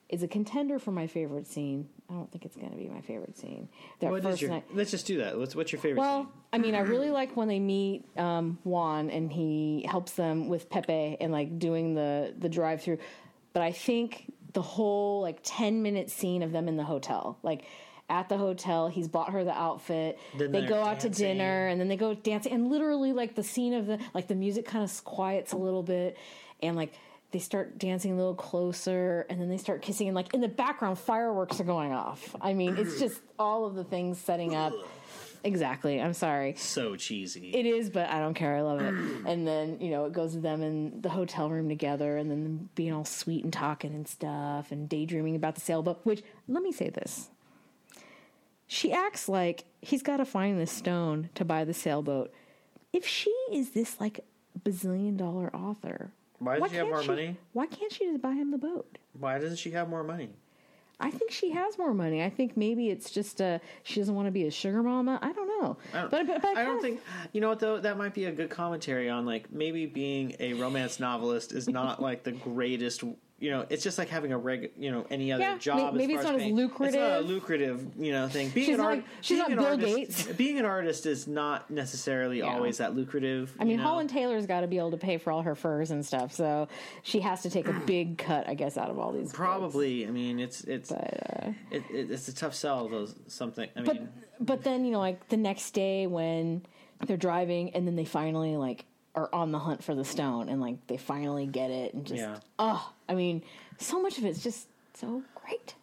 is 0.08 0.22
a 0.22 0.28
contender 0.28 0.78
for 0.78 0.92
my 0.92 1.06
favorite 1.06 1.46
scene. 1.46 1.88
I 2.08 2.12
don't 2.12 2.30
think 2.30 2.44
it's 2.44 2.54
going 2.56 2.70
to 2.70 2.76
be 2.76 2.88
my 2.88 3.00
favorite 3.00 3.36
scene. 3.36 3.68
That 4.00 4.10
What 4.12 4.22
first 4.22 4.40
your? 4.40 4.52
night. 4.52 4.64
Let's 4.72 4.92
just 4.92 5.06
do 5.06 5.18
that. 5.18 5.36
What's 5.36 5.56
what's 5.56 5.72
your 5.72 5.80
favorite? 5.80 6.00
Well, 6.00 6.22
scene? 6.22 6.32
I 6.52 6.58
mean, 6.58 6.74
I 6.74 6.80
really 6.92 7.10
like 7.10 7.36
when 7.36 7.48
they 7.48 7.58
meet 7.58 8.04
um, 8.16 8.58
Juan 8.62 9.10
and 9.10 9.32
he 9.32 9.84
helps 9.88 10.12
them 10.12 10.48
with 10.48 10.70
Pepe 10.70 11.16
and 11.20 11.32
like 11.32 11.58
doing 11.58 11.94
the 11.94 12.32
the 12.38 12.48
drive 12.48 12.82
through. 12.82 12.98
But 13.52 13.62
I 13.62 13.72
think 13.72 14.32
the 14.52 14.62
whole 14.62 15.20
like 15.22 15.40
ten 15.42 15.82
minute 15.82 16.10
scene 16.10 16.42
of 16.42 16.52
them 16.52 16.68
in 16.68 16.76
the 16.76 16.84
hotel, 16.84 17.38
like 17.42 17.64
at 18.08 18.28
the 18.28 18.36
hotel, 18.36 18.88
he's 18.88 19.08
bought 19.08 19.30
her 19.30 19.44
the 19.44 19.52
outfit. 19.52 20.18
Then 20.38 20.52
they 20.52 20.64
go 20.66 20.82
out 20.82 21.00
to 21.00 21.08
dinner 21.08 21.66
and 21.66 21.80
then 21.80 21.88
they 21.88 21.96
go 21.96 22.14
dancing, 22.14 22.52
and 22.52 22.70
literally 22.70 23.12
like 23.12 23.34
the 23.34 23.42
scene 23.42 23.74
of 23.74 23.86
the 23.86 23.98
like 24.14 24.28
the 24.28 24.34
music 24.34 24.66
kind 24.66 24.84
of 24.84 25.04
quiets 25.04 25.52
a 25.52 25.56
little 25.56 25.82
bit, 25.82 26.16
and 26.62 26.76
like. 26.76 26.92
They 27.32 27.40
start 27.40 27.76
dancing 27.76 28.12
a 28.12 28.16
little 28.16 28.36
closer, 28.36 29.26
and 29.28 29.40
then 29.40 29.48
they 29.48 29.56
start 29.58 29.82
kissing, 29.82 30.06
and 30.06 30.14
like 30.14 30.32
in 30.32 30.40
the 30.40 30.48
background, 30.48 30.96
fireworks 30.96 31.60
are 31.60 31.64
going 31.64 31.92
off. 31.92 32.34
I 32.40 32.54
mean, 32.54 32.76
it's 32.78 33.00
just 33.00 33.20
all 33.36 33.66
of 33.66 33.74
the 33.74 33.82
things 33.82 34.16
setting 34.16 34.54
up. 34.54 34.72
Exactly. 35.42 36.00
I'm 36.00 36.12
sorry. 36.12 36.54
So 36.56 36.96
cheesy. 36.96 37.50
It 37.50 37.66
is, 37.66 37.90
but 37.90 38.08
I 38.08 38.20
don't 38.20 38.34
care. 38.34 38.56
I 38.56 38.62
love 38.62 38.80
it. 38.80 38.94
And 39.26 39.46
then, 39.46 39.80
you 39.80 39.90
know, 39.90 40.04
it 40.04 40.12
goes 40.12 40.32
to 40.34 40.40
them 40.40 40.62
in 40.62 41.00
the 41.00 41.08
hotel 41.08 41.50
room 41.50 41.68
together 41.68 42.16
and 42.16 42.30
then 42.30 42.68
being 42.74 42.92
all 42.92 43.04
sweet 43.04 43.42
and 43.42 43.52
talking 43.52 43.92
and 43.92 44.06
stuff 44.06 44.70
and 44.70 44.88
daydreaming 44.88 45.34
about 45.36 45.56
the 45.56 45.60
sailboat, 45.60 46.00
which, 46.04 46.22
let 46.48 46.62
me 46.62 46.70
say 46.72 46.90
this. 46.90 47.28
She 48.66 48.92
acts 48.92 49.28
like 49.28 49.64
he's 49.80 50.02
got 50.02 50.16
to 50.18 50.24
find 50.24 50.60
the 50.60 50.66
stone 50.66 51.30
to 51.34 51.44
buy 51.44 51.64
the 51.64 51.74
sailboat. 51.74 52.32
If 52.92 53.06
she 53.06 53.30
is 53.52 53.70
this, 53.70 54.00
like, 54.00 54.24
bazillion 54.64 55.16
dollar 55.16 55.54
author, 55.54 56.10
Why 56.38 56.58
does 56.58 56.70
she 56.70 56.76
have 56.76 56.86
can't 56.86 57.06
more 57.06 57.14
money? 57.16 57.36
Why 57.52 57.66
can't 57.66 57.92
she 57.92 58.06
just 58.06 58.20
buy 58.22 58.32
him 58.32 58.50
the 58.50 58.58
boat? 58.58 58.98
Why 59.18 59.38
doesn't 59.38 59.58
she 59.58 59.70
have 59.72 59.88
more 59.88 60.02
money? 60.02 60.30
I 60.98 61.10
think 61.10 61.30
she 61.30 61.50
has 61.50 61.76
more 61.76 61.92
money. 61.92 62.22
I 62.24 62.30
think 62.30 62.56
maybe 62.56 62.88
it's 62.88 63.10
just 63.10 63.42
uh, 63.42 63.58
she 63.82 64.00
doesn't 64.00 64.14
want 64.14 64.28
to 64.28 64.32
be 64.32 64.46
a 64.46 64.50
sugar 64.50 64.82
mama. 64.82 65.18
I 65.20 65.30
don't 65.32 65.46
know. 65.60 65.76
I 65.92 66.00
don't, 66.00 66.10
but, 66.10 66.26
but, 66.26 66.42
but 66.42 66.56
I 66.56 66.64
don't 66.64 66.80
kinda- 66.80 66.82
think 66.82 67.00
you 67.32 67.42
know 67.42 67.50
what 67.50 67.60
though. 67.60 67.78
That 67.78 67.98
might 67.98 68.14
be 68.14 68.24
a 68.24 68.32
good 68.32 68.48
commentary 68.48 69.10
on 69.10 69.26
like 69.26 69.52
maybe 69.52 69.84
being 69.84 70.34
a 70.40 70.54
romance 70.54 70.98
novelist 70.98 71.52
is 71.52 71.68
not 71.68 72.00
like 72.00 72.22
the 72.22 72.32
greatest. 72.32 73.04
You 73.38 73.50
know, 73.50 73.66
it's 73.68 73.82
just 73.84 73.98
like 73.98 74.08
having 74.08 74.32
a 74.32 74.38
reg. 74.38 74.70
You 74.78 74.90
know, 74.90 75.06
any 75.10 75.30
other 75.30 75.42
Yeah, 75.42 75.58
job. 75.58 75.92
may- 75.92 75.98
maybe 75.98 76.14
as 76.14 76.20
it's 76.20 76.24
not 76.24 76.34
as 76.36 76.40
paying. 76.42 76.58
It's 76.58 76.72
not 76.72 76.86
a 76.86 77.20
lucrative. 77.20 77.28
lucrative, 77.28 77.86
you 77.98 78.10
know, 78.12 78.28
thing. 78.28 78.48
Being 78.48 78.66
She's 78.66 78.74
an 78.76 78.80
art, 78.80 78.96
like- 78.96 79.04
she's 79.20 79.38
not 79.38 79.48
Bill 79.50 79.64
artist, 79.66 79.94
Gates. 79.96 80.22
Being 80.38 80.58
an 80.58 80.64
artist 80.64 81.04
is 81.04 81.26
not 81.28 81.70
necessarily 81.70 82.38
Yeah. 82.38 82.54
always 82.54 82.78
that 82.78 82.94
lucrative. 82.96 83.54
I 83.60 83.64
mean, 83.64 83.76
know? 83.76 83.82
Holland 83.82 84.08
Taylor's 84.08 84.46
got 84.46 84.62
to 84.62 84.66
be 84.66 84.78
able 84.78 84.92
to 84.92 84.96
pay 84.96 85.18
for 85.18 85.30
all 85.32 85.42
her 85.42 85.54
furs 85.54 85.90
and 85.90 86.04
stuff, 86.04 86.32
so 86.32 86.68
she 87.02 87.20
has 87.20 87.42
to 87.42 87.50
take 87.50 87.68
a 87.68 87.72
big 87.86 88.16
cut, 88.16 88.48
I 88.48 88.54
guess, 88.54 88.78
out 88.78 88.88
of 88.88 88.98
all 88.98 89.12
these. 89.12 89.32
Probably. 89.32 90.06
I 90.06 90.10
mean, 90.10 90.40
it's 90.40 90.62
it's 90.64 90.88
But, 90.88 90.98
uh, 91.44 91.50
it, 91.70 91.82
it, 91.92 92.10
it's 92.10 92.28
a 92.28 92.34
tough 92.34 92.54
sell. 92.54 92.88
Those 92.88 93.14
something. 93.26 93.68
I 93.76 93.82
but 93.82 93.96
mean, 93.96 94.08
but 94.40 94.62
then 94.62 94.86
you 94.86 94.92
know, 94.92 94.98
like 95.00 95.28
the 95.28 95.36
next 95.36 95.72
day 95.72 96.06
when 96.06 96.62
they're 97.06 97.18
driving, 97.18 97.68
and 97.74 97.86
then 97.86 97.96
they 97.96 98.06
finally 98.06 98.56
like 98.56 98.86
are 99.16 99.30
on 99.32 99.50
the 99.50 99.58
hunt 99.58 99.82
for 99.82 99.94
the 99.94 100.04
stone, 100.04 100.48
and 100.48 100.60
like 100.60 100.86
they 100.86 100.98
finally 100.98 101.46
get 101.46 101.70
it, 101.70 101.94
and 101.94 102.06
just 102.06 102.20
Yeah. 102.20 102.36
oh, 102.58 102.92
I 103.08 103.14
mean, 103.14 103.42
so 103.78 104.00
much 104.00 104.18
of 104.18 104.24
it's 104.24 104.42
just 104.42 104.68
so 104.94 105.22
great. 105.34 105.74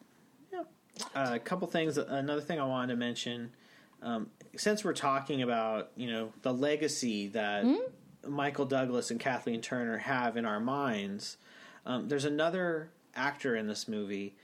Uh, 1.15 1.31
a 1.34 1.39
couple 1.39 1.67
things. 1.67 1.97
Another 1.97 2.41
thing 2.41 2.59
I 2.59 2.65
wanted 2.65 2.93
to 2.93 2.99
mention, 2.99 3.49
um, 4.03 4.29
since 4.55 4.84
we're 4.84 4.93
talking 4.93 5.41
about 5.41 5.89
you 5.95 6.09
know 6.09 6.31
the 6.43 6.53
legacy 6.53 7.27
that 7.29 7.65
Michael 8.27 8.65
Douglas 8.65 9.09
and 9.09 9.19
Kathleen 9.19 9.59
Turner 9.59 9.97
have 9.97 10.38
in 10.38 10.45
our 10.45 10.59
minds, 10.59 11.38
um, 11.88 12.07
there's 12.07 12.25
another 12.25 12.89
actor 13.15 13.55
in 13.55 13.65
this 13.67 13.88
movie 13.88 14.36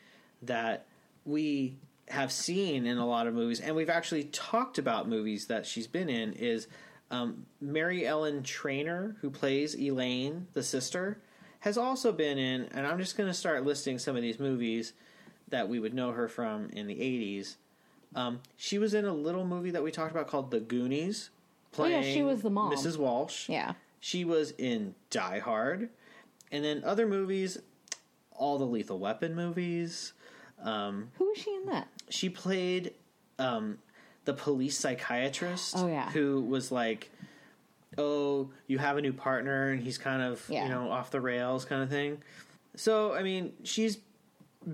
that 0.41 0.85
we 1.23 1.77
have 2.07 2.31
seen 2.31 2.87
in 2.87 2.97
a 2.97 3.05
lot 3.05 3.27
of 3.27 3.35
movies, 3.35 3.59
and 3.59 3.75
we've 3.75 3.89
actually 3.89 4.23
talked 4.23 4.79
about 4.79 5.07
movies 5.07 5.45
that 5.45 5.67
she's 5.67 5.85
been 5.85 6.09
in. 6.09 6.33
Is 6.33 6.67
um, 7.11 7.45
Mary 7.61 8.05
Ellen 8.05 8.43
Trainor, 8.43 9.15
who 9.21 9.29
plays 9.29 9.75
Elaine, 9.75 10.47
the 10.53 10.63
sister, 10.63 11.19
has 11.61 11.77
also 11.77 12.11
been 12.11 12.37
in, 12.37 12.63
and 12.73 12.85
I'm 12.87 12.97
just 12.99 13.17
going 13.17 13.27
to 13.29 13.33
start 13.33 13.65
listing 13.65 13.97
some 13.99 14.15
of 14.15 14.21
these 14.21 14.39
movies 14.39 14.93
that 15.49 15.67
we 15.67 15.79
would 15.79 15.93
know 15.93 16.11
her 16.11 16.27
from 16.27 16.69
in 16.73 16.87
the 16.87 16.95
80s. 16.95 17.55
Um, 18.15 18.39
she 18.57 18.77
was 18.77 18.93
in 18.93 19.05
a 19.05 19.13
little 19.13 19.45
movie 19.45 19.71
that 19.71 19.83
we 19.83 19.91
talked 19.91 20.11
about 20.11 20.27
called 20.27 20.51
The 20.51 20.59
Goonies. 20.59 21.29
Oh, 21.77 21.85
yeah, 21.85 22.01
she 22.01 22.23
was 22.23 22.41
the 22.41 22.49
mom. 22.49 22.71
Mrs. 22.73 22.97
Walsh. 22.97 23.47
Yeah, 23.49 23.73
She 23.99 24.25
was 24.25 24.51
in 24.57 24.95
Die 25.09 25.39
Hard. 25.39 25.89
And 26.51 26.63
then 26.63 26.83
other 26.83 27.05
movies, 27.07 27.59
all 28.31 28.57
the 28.57 28.65
Lethal 28.65 28.97
Weapon 28.99 29.35
movies. 29.35 30.13
Um, 30.63 31.11
who 31.17 31.25
was 31.29 31.37
she 31.37 31.53
in 31.55 31.65
that? 31.67 31.87
she 32.09 32.29
played 32.29 32.93
um, 33.37 33.77
the 34.29 34.33
police 34.35 34.77
psychiatrist 34.77 35.73
Oh, 35.75 35.87
yeah. 35.87 36.09
who 36.11 36.41
was 36.41 36.71
like 36.71 37.09
oh 37.97 38.51
you 38.67 38.77
have 38.77 38.97
a 38.97 39.01
new 39.01 39.11
partner 39.13 39.71
and 39.71 39.81
he's 39.81 39.97
kind 39.97 40.21
of 40.21 40.43
Yeah. 40.47 40.63
you 40.65 40.69
know 40.69 40.91
off 40.91 41.09
the 41.09 41.19
rails 41.19 41.65
kind 41.65 41.81
of 41.81 41.89
thing 41.89 42.21
so 42.75 43.13
i 43.15 43.23
mean 43.23 43.53
she's 43.63 43.97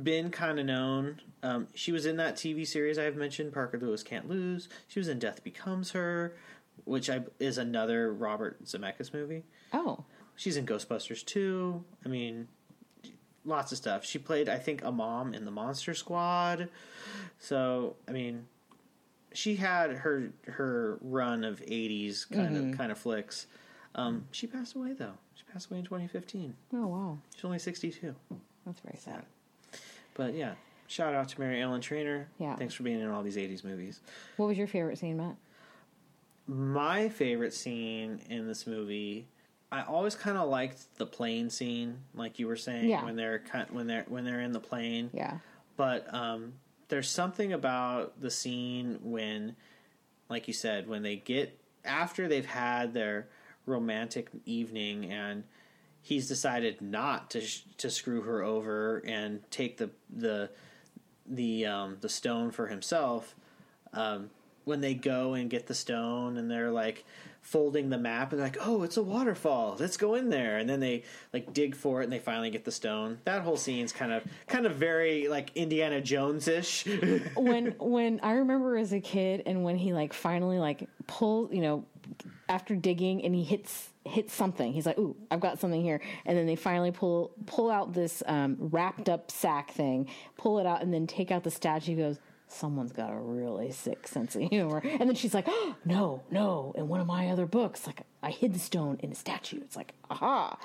been 0.03 0.29
kind 0.29 0.59
of 0.59 0.65
known 0.65 1.21
um, 1.41 1.67
she 1.73 1.91
was 1.93 2.05
in 2.05 2.17
that 2.17 2.35
tv 2.35 2.67
series 2.67 2.97
i've 2.99 3.15
mentioned 3.15 3.53
parker 3.53 3.79
lewis 3.79 4.03
can't 4.03 4.27
lose 4.27 4.67
she 4.89 4.99
was 4.99 5.07
in 5.07 5.19
death 5.19 5.41
becomes 5.43 5.91
her 5.91 6.35
which 6.83 7.09
I, 7.09 7.21
is 7.39 7.57
another 7.57 8.11
robert 8.13 8.63
zemeckis 8.65 9.13
movie 9.13 9.43
Oh, 9.73 10.03
She's 10.37 10.57
in 10.57 10.65
Ghostbusters 10.65 11.23
2. 11.25 11.81
I 12.05 12.09
mean, 12.09 12.47
lots 13.45 13.71
of 13.71 13.77
stuff. 13.77 14.03
She 14.05 14.19
played, 14.19 14.47
I 14.49 14.57
think, 14.57 14.83
a 14.83 14.91
mom 14.91 15.33
in 15.33 15.43
the 15.45 15.51
Monster 15.51 15.93
Squad. 15.93 16.67
So, 17.39 17.95
I 18.07 18.11
mean, 18.11 18.45
she 19.35 19.55
had 19.55 19.91
her 19.91 20.31
her 20.47 20.97
run 21.01 21.43
of 21.43 21.59
80s 21.61 22.29
kind 22.31 22.57
of 22.71 22.77
kind 22.77 22.91
of 22.91 22.97
flicks. 22.97 23.47
Um, 23.93 24.25
she 24.31 24.47
passed 24.47 24.75
away 24.75 24.93
though. 24.93 25.13
She 25.35 25.43
passed 25.51 25.69
away 25.69 25.79
in 25.79 25.85
2015. 25.85 26.55
oh 26.73 26.87
wow, 26.87 27.17
She's 27.35 27.45
only 27.45 27.59
62. 27.59 28.15
that's 28.65 28.79
very 28.79 28.97
sad. 28.97 29.23
But 30.15 30.33
yeah, 30.33 30.53
shout 30.87 31.13
out 31.13 31.29
to 31.29 31.39
Mary 31.39 31.61
Ellen 31.61 31.81
Trainor. 31.81 32.27
Yeah. 32.39 32.55
Thanks 32.55 32.73
for 32.73 32.83
being 32.83 32.99
in 33.01 33.09
all 33.09 33.21
these 33.23 33.37
80s 33.37 33.63
movies. 33.63 33.99
What 34.37 34.47
was 34.47 34.57
your 34.57 34.67
favorite 34.67 34.97
scene, 34.97 35.17
Matt? 35.17 35.35
My 36.47 37.09
favorite 37.09 37.53
scene 37.53 38.19
in 38.29 38.47
this 38.47 38.67
movie, 38.67 39.27
I 39.71 39.81
always 39.83 40.13
kind 40.15 40.37
of 40.37 40.47
liked 40.47 40.83
the 40.97 41.05
plane 41.05 41.49
scene, 41.49 41.97
like 42.13 42.37
you 42.37 42.47
were 42.47 42.55
saying, 42.55 42.87
Yeah. 42.89 43.03
when 43.03 43.15
they're 43.15 43.41
when 43.71 43.87
they're 43.87 44.05
when 44.07 44.23
they're 44.25 44.41
in 44.41 44.51
the 44.51 44.59
plane. 44.59 45.09
Yeah, 45.13 45.39
But 45.75 46.13
um, 46.13 46.53
there's 46.87 47.09
something 47.09 47.53
about 47.53 48.19
the 48.21 48.31
scene 48.31 48.99
when, 49.01 49.55
like 50.29 50.47
you 50.47 50.53
said, 50.53 50.87
when 50.87 51.03
they 51.03 51.15
get 51.15 51.59
after 51.83 52.27
they've 52.27 52.45
had 52.45 52.93
their 52.93 53.27
romantic 53.65 54.29
evening 54.45 55.11
and 55.11 55.43
he's 56.01 56.27
decided 56.27 56.81
not 56.81 57.31
to 57.31 57.41
sh- 57.41 57.63
to 57.77 57.89
screw 57.89 58.21
her 58.21 58.43
over 58.43 59.03
and 59.05 59.39
take 59.51 59.77
the 59.77 59.89
the 60.09 60.49
the 61.25 61.65
um, 61.65 61.97
the 62.01 62.09
stone 62.09 62.51
for 62.51 62.67
himself. 62.67 63.35
Um, 63.93 64.29
when 64.65 64.81
they 64.81 64.93
go 64.95 65.35
and 65.35 65.49
get 65.49 65.67
the 65.67 65.75
stone 65.75 66.37
and 66.37 66.49
they're 66.49 66.71
like 66.71 67.05
folding 67.45 67.91
the 67.91 67.97
map 67.97 68.33
and 68.33 68.41
like, 68.41 68.57
oh, 68.59 68.81
it's 68.81 68.97
a 68.97 69.03
waterfall. 69.03 69.77
Let's 69.79 69.97
go 69.97 70.15
in 70.15 70.29
there. 70.29 70.57
And 70.57 70.67
then 70.67 70.79
they 70.79 71.03
like 71.31 71.53
dig 71.53 71.75
for 71.75 72.01
it 72.01 72.05
and 72.05 72.11
they 72.11 72.17
finally 72.17 72.49
get 72.49 72.65
the 72.65 72.71
stone. 72.71 73.19
That 73.25 73.43
whole 73.43 73.55
scene's 73.55 73.93
kind 73.93 74.11
of 74.11 74.23
kind 74.47 74.65
of 74.65 74.75
very 74.75 75.27
like 75.27 75.55
Indiana 75.55 76.01
Jones 76.01 76.47
ish. 76.47 76.85
when 77.37 77.75
when 77.77 78.19
I 78.23 78.33
remember 78.33 78.75
as 78.77 78.93
a 78.93 78.99
kid 78.99 79.43
and 79.45 79.63
when 79.63 79.77
he 79.77 79.93
like 79.93 80.11
finally 80.11 80.57
like 80.57 80.89
pulls, 81.05 81.53
you 81.53 81.61
know, 81.61 81.85
after 82.49 82.75
digging 82.75 83.23
and 83.23 83.35
he 83.35 83.43
hits 83.43 83.89
hits 84.05 84.33
something. 84.33 84.73
He's 84.73 84.87
like, 84.87 84.97
"Ooh, 84.97 85.15
I've 85.29 85.39
got 85.39 85.59
something 85.59 85.81
here." 85.81 86.01
And 86.25 86.35
then 86.35 86.47
they 86.47 86.55
finally 86.55 86.91
pull 86.91 87.31
pull 87.45 87.69
out 87.69 87.93
this 87.93 88.23
um, 88.25 88.57
wrapped 88.59 89.07
up 89.07 89.29
sack 89.29 89.69
thing, 89.71 90.09
pull 90.35 90.57
it 90.57 90.65
out, 90.65 90.81
and 90.81 90.91
then 90.91 91.05
take 91.05 91.29
out 91.29 91.43
the 91.43 91.51
statue. 91.51 91.91
He 91.91 92.01
goes, 92.01 92.19
"Someone's 92.47 92.91
got 92.91 93.11
a 93.11 93.17
really 93.19 93.71
sick 93.71 94.07
sense 94.07 94.35
of 94.35 94.43
humor." 94.43 94.79
And 94.83 95.09
then 95.09 95.15
she's 95.15 95.33
like, 95.33 95.45
oh, 95.47 95.75
"No, 95.85 96.23
no!" 96.31 96.73
In 96.77 96.87
one 96.87 96.99
of 97.01 97.07
my 97.07 97.29
other 97.29 97.45
books, 97.45 97.85
like 97.87 98.01
I 98.23 98.31
hid 98.31 98.53
the 98.53 98.59
stone 98.59 98.97
in 99.01 99.11
a 99.11 99.15
statue. 99.15 99.59
It's 99.61 99.75
like, 99.75 99.93
aha! 100.09 100.57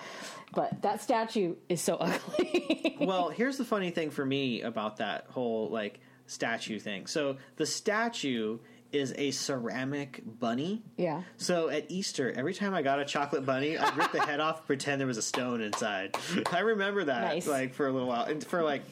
But 0.54 0.82
that 0.82 1.00
statue 1.02 1.56
is 1.68 1.80
so 1.80 1.96
ugly. 2.00 2.96
well, 3.00 3.28
here's 3.28 3.56
the 3.58 3.64
funny 3.64 3.90
thing 3.90 4.10
for 4.10 4.24
me 4.24 4.62
about 4.62 4.96
that 4.98 5.26
whole 5.30 5.68
like 5.70 6.00
statue 6.26 6.78
thing. 6.78 7.06
So 7.06 7.36
the 7.56 7.66
statue 7.66 8.58
is 8.92 9.14
a 9.16 9.30
ceramic 9.30 10.20
bunny. 10.40 10.82
Yeah. 10.96 11.22
So 11.36 11.68
at 11.68 11.88
Easter, 11.90 12.32
every 12.36 12.54
time 12.54 12.74
I 12.74 12.82
got 12.82 12.98
a 12.98 13.04
chocolate 13.04 13.46
bunny, 13.46 13.78
I'd 13.78 13.96
rip 13.96 14.10
the 14.10 14.20
head 14.20 14.40
off, 14.40 14.66
pretend 14.66 15.00
there 15.00 15.06
was 15.06 15.16
a 15.16 15.22
stone 15.22 15.60
inside. 15.60 16.16
I 16.52 16.60
remember 16.60 17.04
that 17.04 17.22
Nice. 17.22 17.46
like 17.46 17.72
for 17.74 17.86
a 17.86 17.92
little 17.92 18.08
while, 18.08 18.24
and 18.24 18.42
for 18.44 18.62
like 18.64 18.82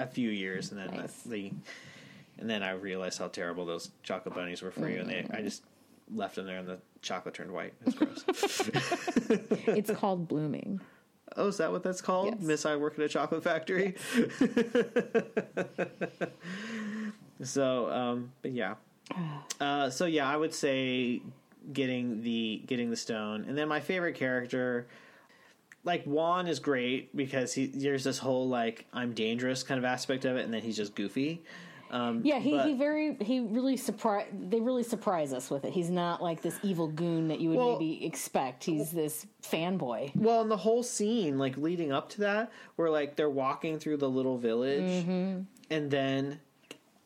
a 0.00 0.06
few 0.08 0.30
years, 0.30 0.72
and 0.72 0.80
then 0.80 0.96
Nice. 0.96 1.14
the, 1.22 1.52
and 2.40 2.48
then 2.48 2.62
I 2.62 2.72
realized 2.72 3.18
how 3.18 3.28
terrible 3.28 3.66
those 3.66 3.90
chocolate 4.02 4.34
bunnies 4.34 4.62
were 4.62 4.70
for 4.70 4.88
you, 4.88 5.00
and 5.00 5.08
they 5.08 5.26
I 5.32 5.42
just 5.42 5.62
left 6.12 6.36
them 6.36 6.46
there, 6.46 6.58
and 6.58 6.66
the 6.66 6.78
chocolate 7.02 7.34
turned 7.34 7.52
white. 7.52 7.74
It's 7.86 7.94
gross. 7.94 8.24
it's 9.68 9.90
called 9.90 10.26
blooming. 10.26 10.80
oh, 11.36 11.48
is 11.48 11.58
that 11.58 11.70
what 11.70 11.82
that's 11.82 12.00
called? 12.00 12.34
Yes. 12.34 12.40
Miss, 12.40 12.66
I 12.66 12.76
work 12.76 12.98
at 12.98 13.04
a 13.04 13.08
chocolate 13.08 13.44
factory. 13.44 13.94
so, 17.42 17.90
um, 17.90 18.32
but 18.42 18.52
yeah. 18.52 18.74
Uh, 19.60 19.90
so 19.90 20.06
yeah, 20.06 20.26
I 20.26 20.38
would 20.38 20.54
say 20.54 21.20
getting 21.70 22.22
the 22.22 22.62
getting 22.66 22.88
the 22.88 22.96
stone, 22.96 23.44
and 23.46 23.58
then 23.58 23.68
my 23.68 23.78
favorite 23.78 24.14
character, 24.14 24.86
like 25.84 26.02
Juan, 26.04 26.46
is 26.46 26.58
great 26.58 27.14
because 27.14 27.52
he 27.52 27.66
there's 27.66 28.04
this 28.04 28.16
whole 28.16 28.48
like 28.48 28.86
I'm 28.94 29.12
dangerous 29.12 29.62
kind 29.62 29.76
of 29.76 29.84
aspect 29.84 30.24
of 30.24 30.38
it, 30.38 30.46
and 30.46 30.54
then 30.54 30.62
he's 30.62 30.78
just 30.78 30.94
goofy. 30.94 31.42
Um, 31.90 32.20
Yeah, 32.24 32.38
he, 32.38 32.52
but- 32.52 32.66
he 32.66 32.74
very 32.74 33.16
he 33.20 33.40
really 33.40 33.76
surprise 33.76 34.26
they 34.32 34.60
really 34.60 34.82
surprise 34.82 35.32
us 35.32 35.50
with 35.50 35.64
it. 35.64 35.72
He's 35.72 35.90
not 35.90 36.22
like 36.22 36.40
this 36.42 36.58
evil 36.62 36.86
goon 36.88 37.28
that 37.28 37.40
you 37.40 37.50
would 37.50 37.58
Well- 37.58 37.72
maybe 37.78 38.04
expect. 38.04 38.64
He's 38.64 38.90
this 38.92 39.26
fanboy. 39.42 40.14
Well, 40.14 40.42
and 40.42 40.50
the 40.50 40.56
whole 40.56 40.82
scene, 40.82 41.38
like 41.38 41.56
leading 41.56 41.92
up 41.92 42.08
to 42.10 42.20
that, 42.20 42.52
where 42.76 42.90
like 42.90 43.16
they're 43.16 43.28
walking 43.30 43.78
through 43.78 43.96
the 43.98 44.08
little 44.08 44.38
village, 44.38 45.04
and 45.70 45.90
then 45.90 46.40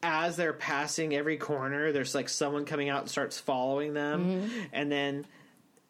as 0.03 0.37
they're 0.37 0.53
passing 0.53 1.14
every 1.14 1.39
corner, 1.39 1.91
there's 1.93 2.14
like 2.14 2.28
someone 2.28 2.64
coming 2.66 2.91
out 2.91 3.01
and 3.03 3.11
starts 3.11 3.39
following 3.41 3.95
them, 3.95 4.51
and 4.72 4.93
then 4.93 5.26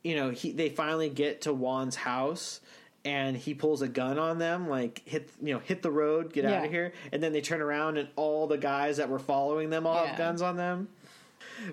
you 0.05 0.15
know 0.15 0.31
he 0.31 0.53
they 0.53 0.69
finally 0.69 1.09
get 1.11 1.43
to 1.43 1.53
Juan's 1.53 1.97
house. 1.97 2.61
And 3.05 3.37
he 3.37 3.53
pulls 3.53 3.83
a 3.83 3.89
gun 3.89 4.19
on 4.19 4.39
them, 4.39 4.69
like 4.69 5.03
hit 5.05 5.29
you 5.43 5.53
know 5.53 5.61
hit 5.61 5.83
the 5.83 5.91
road, 5.91 6.33
get 6.33 6.47
out 6.47 6.65
of 6.65 6.71
here. 6.71 6.93
And 7.13 7.23
then 7.23 7.33
they 7.33 7.43
turn 7.43 7.61
around, 7.61 7.99
and 7.99 8.09
all 8.17 8.47
the 8.47 8.57
guys 8.57 8.97
that 8.97 9.09
were 9.11 9.19
following 9.19 9.69
them 9.71 9.87
all 9.87 9.95
Yeah. 10.03 10.07
have 10.09 10.19
guns 10.19 10.41
on 10.41 10.57
them. 10.57 10.89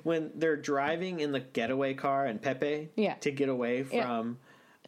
When 0.04 0.32
they're 0.36 0.58
driving 0.58 1.22
in 1.22 1.32
the 1.32 1.40
getaway 1.40 1.94
car 1.94 2.26
and 2.26 2.42
Pepe 2.42 2.90
Yeah. 2.96 3.14
to 3.16 3.32
get 3.32 3.48
away 3.50 3.86
Yeah. 3.92 4.06
from 4.06 4.38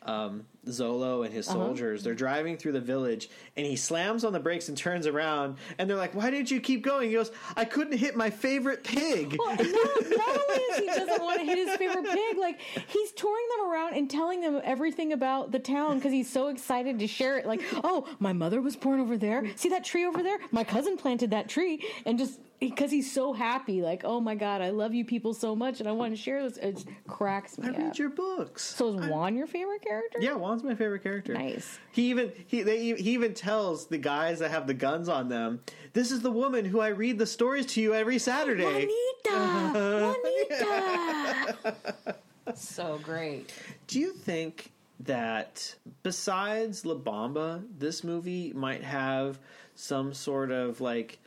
um, 0.01 0.45
Zolo 0.67 1.25
and 1.25 1.33
his 1.33 1.47
Uh-huh. 1.49 1.57
soldiers. 1.65 2.03
They're 2.03 2.15
driving 2.15 2.57
through 2.57 2.71
the 2.73 2.81
village, 2.81 3.29
and 3.57 3.65
he 3.65 3.75
slams 3.75 4.23
on 4.23 4.33
the 4.33 4.39
brakes 4.39 4.69
and 4.69 4.77
turns 4.77 5.07
around. 5.07 5.57
And 5.77 5.89
they're 5.89 5.97
like, 5.97 6.15
"Why 6.15 6.29
didn't 6.29 6.51
you 6.51 6.59
keep 6.61 6.83
going?" 6.83 7.09
He 7.09 7.15
goes, 7.15 7.31
"I 7.55 7.65
couldn't 7.65 7.97
hit 7.97 8.15
my 8.15 8.29
favorite 8.29 8.83
pig." 8.83 9.35
Well, 9.37 9.49
not, 9.55 9.57
not 9.57 10.39
only 10.49 10.63
is 10.71 10.77
he 10.79 10.85
doesn't 10.87 11.21
want 11.21 11.39
to 11.39 11.45
hit 11.45 11.57
his 11.57 11.75
favorite 11.77 12.05
pig, 12.05 12.37
like 12.37 12.59
he's 12.87 13.11
touring 13.11 13.45
them 13.57 13.69
around 13.71 13.95
and 13.95 14.09
telling 14.09 14.41
them 14.41 14.61
everything 14.63 15.11
about 15.13 15.51
the 15.51 15.59
town 15.59 15.95
because 15.97 16.11
he's 16.11 16.29
so 16.31 16.47
excited 16.47 16.99
to 16.99 17.07
share 17.07 17.37
it. 17.37 17.45
Like, 17.45 17.61
oh, 17.83 18.07
my 18.19 18.33
mother 18.33 18.61
was 18.61 18.75
born 18.75 18.99
over 18.99 19.17
there. 19.17 19.43
See 19.55 19.69
that 19.69 19.83
tree 19.83 20.05
over 20.05 20.23
there? 20.23 20.37
My 20.51 20.63
cousin 20.63 20.97
planted 20.97 21.31
that 21.31 21.49
tree, 21.49 21.83
and 22.05 22.17
just 22.17 22.39
because 22.59 22.91
he's 22.91 23.11
so 23.11 23.33
happy, 23.33 23.81
like, 23.81 24.03
oh 24.05 24.21
my 24.21 24.35
god, 24.35 24.61
I 24.61 24.69
love 24.69 24.93
you 24.93 25.03
people 25.03 25.33
so 25.33 25.53
much, 25.53 25.81
and 25.81 25.89
I 25.89 25.91
want 25.91 26.13
to 26.13 26.17
share 26.21 26.47
this. 26.47 26.57
It 26.57 26.85
cracks 27.07 27.57
me 27.57 27.67
I 27.67 27.71
up. 27.71 27.77
read 27.77 27.99
your 27.99 28.09
books. 28.09 28.63
so 28.63 28.97
is 28.97 29.09
Juan 29.09 29.35
your 29.35 29.47
favorite 29.47 29.81
character? 29.81 30.19
yeah, 30.21 30.33
Juan's 30.53 30.63
my 30.63 30.75
favorite 30.75 31.01
character. 31.01 31.33
Nice. 31.33 31.79
He 31.91 32.09
even 32.11 32.31
he 32.45 32.61
they, 32.61 32.93
he 32.93 33.11
even 33.11 33.33
tells 33.33 33.87
the 33.87 33.97
guys 33.97 34.37
that 34.39 34.51
have 34.51 34.67
the 34.67 34.73
guns 34.75 35.09
on 35.09 35.27
them, 35.29 35.61
"This 35.93 36.11
is 36.11 36.21
the 36.21 36.29
woman 36.29 36.63
who 36.63 36.79
I 36.79 36.89
read 36.89 37.17
the 37.17 37.25
stories 37.25 37.65
to 37.67 37.81
you 37.81 37.95
every 37.95 38.19
Saturday." 38.19 38.87
Juanita, 39.25 40.15
Juanita. 40.51 42.15
so 42.53 42.99
great. 43.01 43.51
Do 43.87 43.99
you 43.99 44.11
think 44.13 44.71
that 44.99 45.73
besides 46.03 46.85
La 46.85 46.93
Bamba, 46.95 47.63
this 47.79 48.03
movie 48.03 48.53
might 48.53 48.83
have 48.83 49.39
some 49.73 50.13
sort 50.13 50.51
of 50.51 50.81
like, 50.81 51.17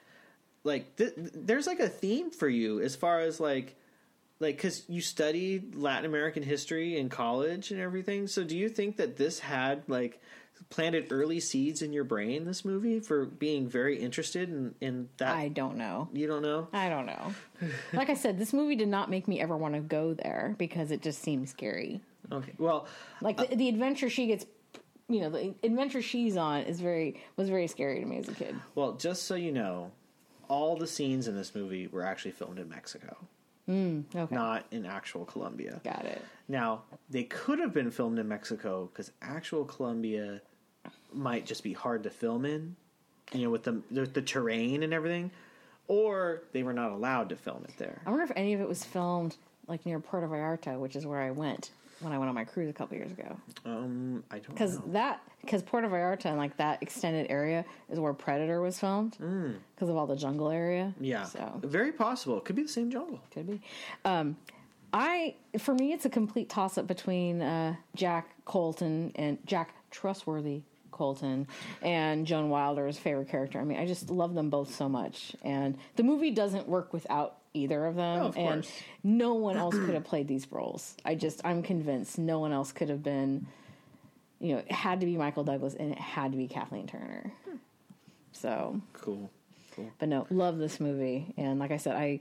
like 0.63 0.95
th- 0.97 1.15
there's 1.17 1.67
like 1.67 1.81
a 1.81 1.89
theme 1.89 2.31
for 2.31 2.49
you 2.49 2.81
as 2.81 2.95
far 2.95 3.19
as 3.21 3.41
like, 3.41 3.75
like 4.41 4.57
because 4.57 4.85
you 4.89 5.01
studied 5.01 5.75
Latin 5.75 6.05
American 6.05 6.43
history 6.43 6.99
in 6.99 7.09
college 7.09 7.71
and 7.71 7.81
everything. 7.81 8.27
So 8.27 8.45
do 8.45 8.57
you 8.57 8.69
think 8.69 8.97
that 8.99 9.17
this 9.17 9.39
had 9.39 9.83
like 9.89 10.21
planted 10.71 11.07
early 11.11 11.39
seeds 11.41 11.83
in 11.83 11.93
your 11.93 12.05
brain? 12.05 12.45
This 12.45 12.65
movie 12.65 13.01
for 13.01 13.25
being 13.27 13.69
very 13.69 13.99
interested 13.99 14.49
in 14.49 14.75
in 14.81 15.09
that. 15.19 15.35
I 15.37 15.49
don't 15.49 15.77
know. 15.77 16.09
you 16.13 16.27
don't 16.27 16.43
know. 16.43 16.69
I 16.73 16.89
don't 16.89 17.07
know. 17.07 17.35
Like 17.93 18.11
I 18.11 18.15
said, 18.15 18.39
this 18.39 18.53
movie 18.53 18.77
did 18.77 18.89
not 18.89 19.09
make 19.11 19.27
me 19.29 19.41
ever 19.41 19.57
want 19.57 19.75
to 19.75 19.81
go 19.81 20.13
there 20.15 20.55
because 20.59 20.91
it 20.91 21.01
just 21.03 21.23
seemed 21.23 21.49
scary. 21.49 22.01
Okay. 22.31 22.53
Well, 22.59 22.87
Like 23.23 23.37
the, 23.39 23.51
uh, 23.53 23.55
the 23.57 23.69
adventure 23.71 24.11
she 24.11 24.27
gets, 24.27 24.45
you 25.09 25.21
know, 25.21 25.31
the 25.31 25.55
adventure 25.63 26.03
she's 26.03 26.37
on 26.37 26.63
is 26.63 26.81
very 26.81 27.23
was 27.37 27.49
very 27.49 27.67
scary 27.69 28.01
to 28.01 28.07
me 28.07 28.19
as 28.19 28.29
a 28.29 28.35
kid. 28.35 28.55
well, 28.75 28.93
just 28.95 29.23
so 29.25 29.35
you 29.37 29.53
know, 29.53 29.93
all 30.49 30.77
the 30.77 30.87
scenes 30.87 31.29
in 31.29 31.37
this 31.37 31.55
movie 31.55 31.87
were 31.87 32.03
actually 32.05 32.33
filmed 32.33 32.59
in 32.59 32.69
Mexico. 32.69 33.17
Mm, 33.69 34.05
okay, 34.15 34.35
not 34.35 34.65
in 34.71 34.87
actual 34.87 35.25
Colombia. 35.25 35.81
got 35.85 36.05
it. 36.05 36.23
Now, 36.49 36.83
they 37.11 37.25
could 37.25 37.59
have 37.59 37.73
been 37.75 37.91
filmed 37.91 38.19
in 38.19 38.29
Mexico 38.29 38.89
because 38.93 39.11
actual 39.21 39.65
Colombia 39.65 40.41
might 41.13 41.47
just 41.47 41.65
be 41.65 41.73
hard 41.73 42.05
to 42.05 42.11
film 42.11 42.45
in, 42.45 42.77
you 43.33 43.43
know, 43.43 43.51
with 43.51 43.65
the, 43.65 43.83
the 43.91 44.07
the 44.07 44.23
terrain 44.23 44.83
and 44.85 44.93
everything, 44.95 45.31
or 45.89 46.43
they 46.53 46.63
were 46.63 46.73
not 46.73 46.93
allowed 46.93 47.29
to 47.31 47.37
film 47.37 47.65
it 47.69 47.77
there. 47.79 48.01
I 48.07 48.11
wonder 48.11 48.25
if 48.25 48.33
any 48.37 48.55
of 48.55 48.61
it 48.61 48.69
was 48.69 48.85
filmed 48.85 49.37
like 49.67 49.85
near 49.85 49.99
Puerto 49.99 50.29
Vallarta, 50.29 50.79
which 50.79 50.95
is 50.95 51.05
where 51.05 51.21
I 51.21 51.33
went 51.33 51.71
when 52.01 52.13
I 52.13 52.19
went 52.19 52.29
on 52.29 52.35
my 52.35 52.45
cruise 52.45 52.69
a 52.69 52.73
couple 52.73 52.97
years 52.97 53.11
ago. 53.13 53.37
Um, 53.65 54.23
I 54.31 54.39
don't 54.39 54.51
Because 54.51 54.79
that 54.89 55.23
because 55.41 55.63
Puerto 55.63 55.89
Vallarta 55.89 56.27
and 56.27 56.37
like 56.37 56.57
that 56.57 56.83
extended 56.83 57.27
area 57.31 57.65
is 57.91 57.99
where 57.99 58.13
Predator 58.13 58.61
was 58.61 58.79
filmed 58.79 59.17
because 59.75 59.89
of 59.89 59.97
all 59.97 60.07
the 60.07 60.17
jungle 60.17 60.51
area. 60.51 60.95
Yeah, 61.01 61.25
so 61.25 61.61
very 61.63 61.93
possible. 61.93 62.39
It 62.39 62.45
could 62.45 62.57
be 62.57 62.63
the 62.63 62.69
same 62.69 62.91
jungle. 62.91 63.21
Could 63.33 63.47
be. 63.47 63.61
Um, 64.05 64.37
I 64.93 65.35
for 65.59 65.75
me, 65.75 65.93
it's 65.93 66.05
a 66.05 66.11
complete 66.11 66.49
toss 66.49 66.79
up 66.79 66.87
between 66.87 67.43
uh, 67.43 67.77
Jack 67.95 68.31
Colton 68.45 69.13
and 69.15 69.39
Jack 69.47 69.75
Trustworthy 69.91 70.63
Colton 70.97 71.47
and 71.83 72.27
Joan 72.27 72.49
Wilder's 72.51 72.99
favorite 72.99 73.29
character. 73.29 73.61
I 73.61 73.65
mean, 73.65 73.79
I 73.79 73.87
just 73.87 74.11
love 74.11 74.35
them 74.35 74.51
both 74.51 74.75
so 74.75 74.89
much, 74.89 75.37
and 75.43 75.77
the 75.97 76.03
movie 76.03 76.31
doesn't 76.31 76.67
work 76.69 76.93
without 76.93 77.37
either 77.55 77.87
of 77.87 77.95
them. 77.97 78.21
Oh, 78.23 78.27
of 78.27 78.37
and 78.37 78.63
course. 78.65 78.73
no 79.05 79.35
one 79.35 79.57
else 79.57 79.75
could 79.75 79.95
have 79.95 80.05
played 80.05 80.29
these 80.29 80.51
roles. 80.51 80.95
I 81.05 81.15
just, 81.15 81.41
I'm 81.45 81.63
convinced 81.63 82.19
no 82.19 82.39
one 82.41 82.53
else 82.53 82.73
could 82.73 82.89
have 82.91 83.03
been. 83.03 83.47
You 84.41 84.55
know, 84.55 84.59
it 84.59 84.71
had 84.73 85.01
to 85.01 85.07
be 85.07 85.17
Michael 85.17 85.45
Douglas 85.45 85.75
and 85.75 85.93
it 85.93 85.99
had 85.99 86.33
to 86.33 86.37
be 86.37 86.49
Kathleen 86.49 86.87
Turner. 86.87 87.33
Hmm. 87.49 87.57
So 88.33 88.81
Cool. 88.93 89.31
Cool. 89.75 89.91
but 89.99 90.11
no, 90.11 90.27
love 90.31 90.59
this 90.59 90.79
movie. 90.81 91.33
And 91.39 91.59
like 91.59 91.71
I 91.71 91.79
said, 91.79 91.97
I 91.97 92.21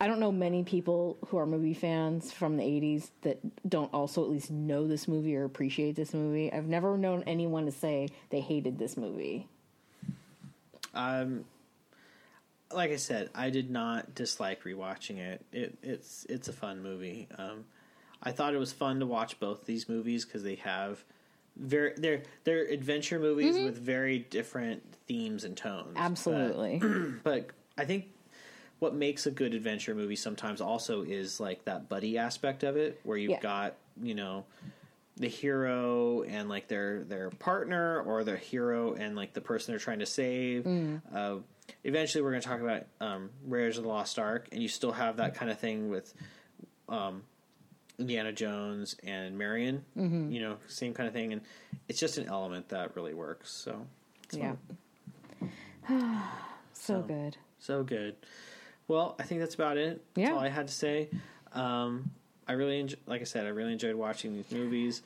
I 0.00 0.06
don't 0.06 0.18
know 0.18 0.32
many 0.32 0.64
people 0.64 1.18
who 1.26 1.36
are 1.36 1.44
movie 1.44 1.74
fans 1.74 2.32
from 2.32 2.56
the 2.56 2.62
80s 2.64 3.10
that 3.20 3.38
don't 3.68 3.92
also 3.92 4.24
at 4.24 4.30
least 4.30 4.50
know 4.50 4.86
this 4.88 5.06
movie 5.06 5.36
or 5.36 5.44
appreciate 5.44 5.94
this 5.94 6.14
movie. 6.14 6.50
I've 6.50 6.66
never 6.66 6.96
known 6.96 7.22
anyone 7.26 7.66
to 7.66 7.72
say 7.72 8.08
they 8.30 8.40
hated 8.40 8.78
this 8.78 8.96
movie. 8.96 9.46
Um, 10.94 11.44
like 12.72 12.92
I 12.92 12.96
said, 12.96 13.28
I 13.34 13.50
did 13.50 13.70
not 13.70 14.14
dislike 14.14 14.64
rewatching 14.64 15.18
it. 15.18 15.44
It 15.52 15.76
it's 15.82 16.24
it's 16.30 16.48
a 16.48 16.52
fun 16.52 16.82
movie. 16.82 17.28
Um, 17.36 17.64
I 18.22 18.32
thought 18.32 18.54
it 18.54 18.58
was 18.58 18.72
fun 18.72 19.00
to 19.00 19.06
watch 19.06 19.38
both 19.38 19.66
these 19.66 19.88
movies 19.88 20.24
because 20.24 20.42
they 20.42 20.54
have 20.56 21.04
very 21.56 21.92
they're 21.96 22.22
they're 22.44 22.64
adventure 22.64 23.18
movies 23.18 23.56
with 23.58 23.76
very 23.76 24.20
different 24.20 24.82
themes 25.06 25.44
and 25.44 25.56
tones. 25.56 25.92
But- 25.94 26.00
Absolutely. 26.00 26.80
but 27.22 27.50
I 27.76 27.84
think 27.84 28.06
what 28.80 28.94
makes 28.94 29.26
a 29.26 29.30
good 29.30 29.54
adventure 29.54 29.94
movie 29.94 30.16
sometimes 30.16 30.60
also 30.60 31.02
is 31.02 31.38
like 31.38 31.64
that 31.66 31.88
buddy 31.88 32.18
aspect 32.18 32.64
of 32.64 32.76
it, 32.76 32.98
where 33.04 33.16
you've 33.16 33.30
Yeah. 33.30 33.40
got 33.40 33.76
you 34.02 34.14
know 34.14 34.44
the 35.16 35.28
hero 35.28 36.22
and 36.22 36.48
like 36.48 36.66
their 36.68 37.04
their 37.04 37.30
partner, 37.30 38.00
or 38.00 38.24
the 38.24 38.36
hero 38.36 38.94
and 38.94 39.14
like 39.14 39.32
the 39.34 39.40
person 39.40 39.72
they're 39.72 39.78
trying 39.78 39.98
to 40.00 40.06
save. 40.06 40.64
Mm. 40.64 41.00
Uh, 41.14 41.36
eventually, 41.84 42.22
we're 42.22 42.30
going 42.30 42.42
to 42.42 42.48
talk 42.48 42.60
about 42.60 42.86
um, 43.00 43.30
Raiders 43.46 43.76
of 43.78 43.84
the 43.84 43.88
Lost 43.88 44.18
Ark, 44.18 44.48
and 44.50 44.60
you 44.62 44.68
still 44.68 44.92
have 44.92 45.18
that 45.18 45.34
kind 45.36 45.50
of 45.50 45.58
thing 45.60 45.88
with. 45.90 46.12
Um, 46.88 47.22
Indiana 47.98 48.32
Jones 48.32 48.96
and 49.04 49.36
Marion, 49.36 49.84
Mm-hmm. 49.94 50.32
you 50.32 50.40
know, 50.40 50.56
same 50.68 50.94
kind 50.94 51.06
of 51.06 51.12
thing, 51.12 51.34
and 51.34 51.42
it's 51.86 52.00
just 52.00 52.16
an 52.16 52.26
element 52.28 52.70
that 52.70 52.96
really 52.96 53.12
works. 53.12 53.50
So, 53.52 53.86
it's 54.24 54.38
yeah. 54.38 54.54
fun. 55.88 56.22
so 56.72 57.02
good. 57.02 57.36
So 57.58 57.82
good. 57.82 58.16
Well, 58.90 59.14
I 59.20 59.22
think 59.22 59.40
that's 59.40 59.54
about 59.54 59.76
it. 59.76 60.02
That's 60.14 60.28
Yeah. 60.28 60.34
all 60.34 60.40
I 60.40 60.48
had 60.48 60.66
to 60.66 60.74
say. 60.74 61.08
Um, 61.52 62.10
I 62.48 62.54
really, 62.54 62.80
enjoy, 62.80 62.96
like 63.06 63.20
I 63.20 63.24
said, 63.24 63.46
I 63.46 63.50
really 63.50 63.72
enjoyed 63.72 63.94
watching 63.94 64.34
these 64.34 64.50
movies. 64.50 65.02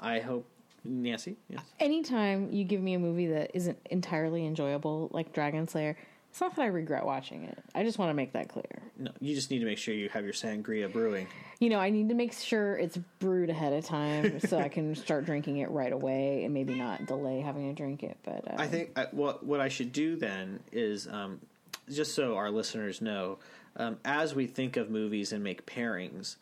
I 0.00 0.20
hope 0.20 0.46
Nancy. 0.82 1.36
Yes. 1.50 1.60
Anytime 1.78 2.50
you 2.50 2.64
give 2.64 2.80
me 2.80 2.94
a 2.94 2.98
movie 2.98 3.26
that 3.26 3.50
isn't 3.52 3.78
entirely 3.90 4.46
enjoyable, 4.46 5.10
like 5.12 5.34
Dragonslayer, 5.34 5.94
it's 6.30 6.40
not 6.40 6.56
that 6.56 6.62
I 6.62 6.66
regret 6.66 7.04
watching 7.04 7.44
it. 7.44 7.58
I 7.74 7.84
just 7.84 7.98
want 7.98 8.10
to 8.10 8.14
make 8.14 8.32
that 8.32 8.48
clear. 8.48 8.82
No, 8.98 9.10
you 9.20 9.34
just 9.34 9.50
need 9.50 9.58
to 9.58 9.64
make 9.66 9.78
sure 9.78 9.92
you 9.94 10.08
have 10.10 10.24
your 10.24 10.32
sangria 10.32 10.90
brewing. 10.90 11.26
You 11.58 11.68
know, 11.68 11.78
I 11.80 11.90
need 11.90 12.08
to 12.10 12.14
make 12.14 12.32
sure 12.32 12.76
it's 12.78 12.96
brewed 13.18 13.50
ahead 13.50 13.72
of 13.74 13.84
time 13.84 14.40
so 14.40 14.58
I 14.58 14.68
can 14.68 14.94
start 15.04 15.24
drinking 15.26 15.58
it 15.58 15.70
right 15.70 15.92
away 15.92 16.44
and 16.44 16.54
maybe 16.54 16.74
not 16.74 17.06
delay 17.06 17.40
having 17.40 17.68
to 17.68 17.74
drink 17.74 18.02
it. 18.02 18.16
But 18.24 18.46
uh, 18.50 18.56
I 18.56 18.66
think 18.68 18.92
I, 18.96 19.06
what 19.10 19.44
what 19.44 19.60
I 19.60 19.68
should 19.68 19.92
do 19.92 20.16
then 20.16 20.60
is 20.72 21.06
um, 21.08 21.40
just 21.90 22.14
so 22.14 22.36
our 22.36 22.50
listeners 22.50 23.00
know, 23.00 23.38
um, 23.76 23.98
as 24.04 24.34
we 24.34 24.46
think 24.46 24.76
of 24.76 24.90
movies 24.90 25.32
and 25.32 25.42
make 25.44 25.66
pairings, 25.66 26.36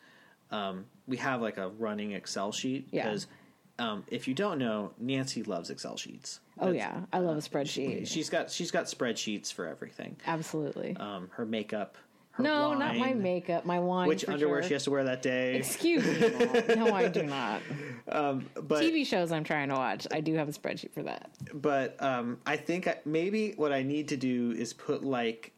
um, 0.51 0.87
we 1.07 1.17
have 1.19 1.41
like 1.43 1.57
a 1.59 1.69
running 1.69 2.13
Excel 2.13 2.53
sheet 2.53 2.89
Yeah. 2.91 3.05
because. 3.05 3.27
Um, 3.79 4.05
if 4.11 4.27
you 4.27 4.33
don't 4.33 4.59
know, 4.59 4.93
Nancy 4.99 5.43
loves 5.43 5.69
Excel 5.69 5.99
sheets. 5.99 6.41
oh 6.59 6.73
That's- 6.73 6.77
yeah, 6.79 7.03
I 7.13 7.19
love 7.19 7.37
a 7.37 7.41
spreadsheet. 7.41 8.07
she's 8.07 8.31
got 8.31 8.51
she's 8.51 8.71
got 8.71 8.87
spreadsheets 8.87 9.53
for 9.53 9.67
everything. 9.67 10.17
Absolutely. 10.27 10.97
Um, 10.97 11.29
her 11.35 11.45
makeup, 11.45 11.99
no, 12.39 12.75
not 12.75 12.97
my 12.97 13.13
makeup, 13.15 13.65
my 13.65 13.79
wine. 13.79 14.09
Which 14.09 14.29
underwear 14.29 14.63
sure. 14.63 14.69
she 14.69 14.73
has 14.75 14.85
to 14.85 14.91
wear 14.91 15.05
that 15.05 15.23
day. 15.23 15.57
Excuse 15.57 16.05
me. 16.05 16.33
No, 16.77 16.93
I 16.93 17.09
do 17.09 17.23
not. 17.23 17.63
But 18.07 18.83
TV 18.83 19.07
shows 19.07 19.33
I'm 19.33 19.45
trying 19.45 19.69
to 19.69 19.75
watch, 19.75 20.07
I 20.11 20.21
do 20.21 20.35
have 20.35 20.49
a 20.49 20.53
spreadsheet 20.53 20.93
for 20.93 21.03
that. 21.05 21.31
but 21.55 22.01
um, 22.03 22.39
I 22.47 22.57
think 22.57 22.87
I, 22.87 22.99
maybe 23.05 23.53
what 23.53 23.73
I 23.73 23.83
need 23.83 24.09
to 24.09 24.17
do 24.17 24.53
is 24.53 24.73
put 24.73 25.05
like 25.05 25.53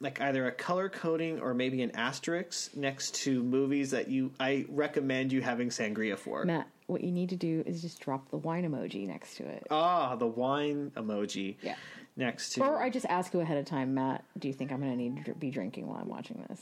like 0.00 0.20
either 0.20 0.46
a 0.46 0.52
color 0.52 0.88
coding 0.88 1.40
or 1.40 1.54
maybe 1.54 1.82
an 1.82 1.90
asterisk 1.92 2.76
next 2.76 3.14
to 3.14 3.42
movies 3.42 3.90
that 3.92 4.08
you 4.08 4.32
I 4.38 4.66
recommend 4.68 5.32
you 5.32 5.40
having 5.40 5.68
sangria 5.70 6.18
for. 6.18 6.44
Matt, 6.44 6.68
what 6.86 7.02
you 7.02 7.10
need 7.10 7.30
to 7.30 7.36
do 7.36 7.62
is 7.66 7.80
just 7.80 8.00
drop 8.00 8.30
the 8.30 8.36
wine 8.36 8.70
emoji 8.70 9.06
next 9.06 9.36
to 9.36 9.44
it. 9.44 9.66
Ah, 9.70 10.14
the 10.16 10.26
wine 10.26 10.92
emoji. 10.96 11.56
Yeah. 11.62 11.76
Next 12.16 12.50
to 12.54 12.62
Or 12.62 12.80
I 12.82 12.90
just 12.90 13.06
ask 13.06 13.34
you 13.34 13.40
ahead 13.40 13.56
of 13.58 13.64
time, 13.64 13.94
Matt, 13.94 14.24
do 14.38 14.46
you 14.48 14.54
think 14.54 14.70
I'm 14.70 14.80
going 14.80 14.92
to 14.92 14.96
need 14.96 15.24
to 15.24 15.34
be 15.34 15.50
drinking 15.50 15.86
while 15.88 15.98
I'm 16.00 16.08
watching 16.08 16.44
this? 16.48 16.60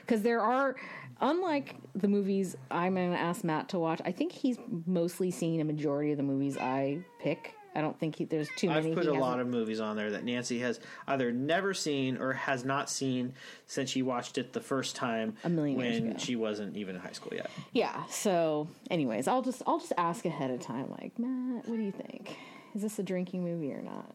Because 0.00 0.22
there 0.22 0.40
are, 0.40 0.74
unlike 1.20 1.76
the 1.94 2.08
movies 2.08 2.56
I'm 2.70 2.94
going 2.94 3.12
to 3.12 3.18
ask 3.18 3.44
Matt 3.44 3.68
to 3.70 3.78
watch, 3.78 4.00
I 4.04 4.12
think 4.12 4.32
he's 4.32 4.58
mostly 4.86 5.30
seen 5.30 5.60
a 5.60 5.64
majority 5.64 6.12
of 6.12 6.16
the 6.16 6.22
movies 6.22 6.56
I 6.56 6.98
pick. 7.20 7.54
I 7.74 7.82
don't 7.82 7.98
think 8.00 8.16
he, 8.16 8.24
there's 8.24 8.48
too 8.56 8.68
many. 8.68 8.88
I've 8.88 8.96
put 8.96 9.06
a 9.06 9.12
lot 9.12 9.36
hasn't- 9.36 9.42
of 9.42 9.46
movies 9.48 9.80
on 9.80 9.96
there 9.96 10.10
that 10.12 10.24
Nancy 10.24 10.58
has 10.60 10.80
either 11.06 11.30
never 11.30 11.74
seen 11.74 12.16
or 12.16 12.32
has 12.32 12.64
not 12.64 12.88
seen 12.88 13.34
since 13.66 13.90
she 13.90 14.00
watched 14.00 14.38
it 14.38 14.54
the 14.54 14.62
first 14.62 14.96
time 14.96 15.34
A 15.44 15.50
million 15.50 15.76
when 15.76 16.16
she 16.18 16.36
wasn't 16.36 16.74
even 16.74 16.94
in 16.96 17.02
high 17.02 17.12
school 17.12 17.34
yet. 17.34 17.50
Yeah. 17.72 18.02
So, 18.06 18.66
anyways, 18.90 19.28
I'll 19.28 19.42
just 19.42 19.62
I'll 19.66 19.78
just 19.78 19.92
ask 19.98 20.24
ahead 20.24 20.50
of 20.50 20.60
time, 20.60 20.90
like 20.98 21.18
Matt, 21.18 21.68
what 21.68 21.76
do 21.76 21.82
you 21.82 21.92
think? 21.92 22.38
Is 22.74 22.80
this 22.80 22.98
a 22.98 23.02
drinking 23.02 23.44
movie 23.44 23.72
or 23.74 23.82
not? 23.82 24.10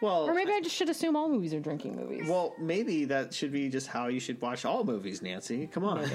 Well, 0.00 0.28
Or 0.28 0.34
maybe 0.34 0.52
I 0.52 0.60
just 0.60 0.76
should 0.76 0.88
assume 0.88 1.16
all 1.16 1.28
movies 1.28 1.52
are 1.54 1.60
drinking 1.60 1.96
movies. 1.96 2.28
well, 2.28 2.54
maybe 2.58 3.04
that 3.06 3.34
should 3.34 3.50
be 3.52 3.68
just 3.68 3.86
how 3.88 4.06
you 4.08 4.20
should 4.20 4.40
watch 4.40 4.64
all 4.64 4.84
movies, 4.84 5.22
Nancy. 5.22 5.66
Come 5.66 5.84
on, 5.84 6.08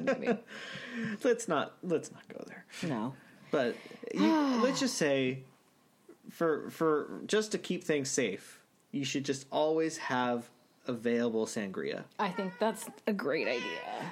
maybe. 0.00 0.36
let's 1.24 1.48
not 1.48 1.74
let's 1.82 2.10
not 2.12 2.26
go 2.28 2.44
there. 2.46 2.64
No. 2.88 3.14
But 3.50 3.76
you, 4.14 4.26
let's 4.62 4.80
just 4.80 4.96
say, 4.98 5.40
for 6.30 6.68
for 6.70 7.20
just 7.26 7.52
to 7.52 7.58
keep 7.58 7.84
things 7.84 8.10
safe, 8.10 8.60
you 8.92 9.04
should 9.04 9.24
just 9.24 9.46
always 9.50 9.96
have 9.96 10.50
available 10.86 11.46
sangria. 11.46 12.04
I 12.18 12.28
think 12.30 12.54
that's 12.58 12.86
a 13.06 13.12
great 13.12 13.48
idea. 13.48 14.10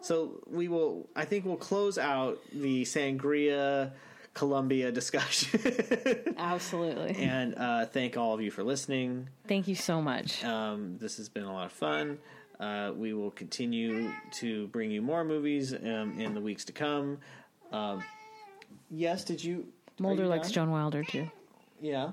So 0.00 0.40
we 0.50 0.68
will. 0.68 1.08
I 1.16 1.24
think 1.24 1.44
we'll 1.44 1.56
close 1.56 1.96
out 1.98 2.38
the 2.52 2.82
sangria 2.82 3.92
Colombia 4.34 4.90
discussion, 4.92 6.34
Absolutely. 6.38 7.16
and 7.24 7.54
uh, 7.56 7.86
thank 7.86 8.16
all 8.16 8.34
of 8.34 8.40
you 8.40 8.50
for 8.50 8.64
listening. 8.64 9.28
Thank 9.46 9.68
you 9.68 9.74
so 9.76 10.02
much. 10.02 10.44
Um, 10.44 10.98
this 10.98 11.16
has 11.18 11.28
been 11.28 11.44
a 11.44 11.52
lot 11.52 11.66
of 11.66 11.72
fun. 11.72 12.18
Uh, 12.58 12.92
we 12.96 13.12
will 13.14 13.30
continue 13.30 14.10
to 14.32 14.66
bring 14.68 14.90
you 14.90 15.02
more 15.02 15.24
movies 15.24 15.72
um, 15.72 16.18
in 16.18 16.34
the 16.34 16.40
weeks 16.40 16.64
to 16.66 16.72
come. 16.72 17.18
Um, 17.72 18.02
yes, 18.90 19.24
did 19.24 19.42
you? 19.42 19.66
Mulder 19.98 20.24
you 20.24 20.28
likes 20.28 20.48
done? 20.48 20.66
Joan 20.66 20.70
Wilder 20.72 21.04
too. 21.04 21.30
Yeah. 21.80 22.10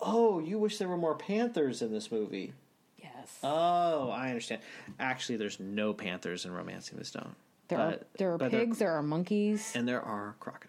Oh, 0.00 0.38
you 0.40 0.58
wish 0.58 0.78
there 0.78 0.88
were 0.88 0.96
more 0.96 1.14
panthers 1.16 1.82
in 1.82 1.92
this 1.92 2.10
movie. 2.10 2.52
Yes. 2.98 3.38
Oh, 3.42 4.10
I 4.10 4.28
understand. 4.28 4.62
Actually, 4.98 5.36
there's 5.36 5.58
no 5.60 5.92
panthers 5.92 6.44
in 6.44 6.52
*Romancing 6.52 6.98
the 6.98 7.04
Stone*. 7.04 7.34
there 7.68 7.78
are 7.80 7.98
there 8.18 8.32
are 8.32 8.38
pigs, 8.38 8.78
there 8.78 8.92
are 8.92 9.02
monkeys. 9.02 9.72
and 9.74 9.86
there 9.88 10.02
are 10.02 10.34
crocodiles. 10.40 10.68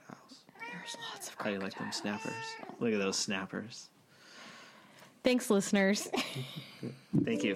There's 0.83 0.97
lots 1.13 1.29
of 1.29 1.35
How 1.37 1.45
do 1.45 1.51
you 1.51 1.59
like 1.59 1.77
them 1.77 1.93
snappers? 1.93 2.33
Look 2.81 2.91
at 2.91 2.99
those 2.99 3.17
snappers. 3.17 3.87
Thanks, 5.23 5.49
listeners. 5.49 6.09
Thank 7.23 7.45
you. 7.45 7.55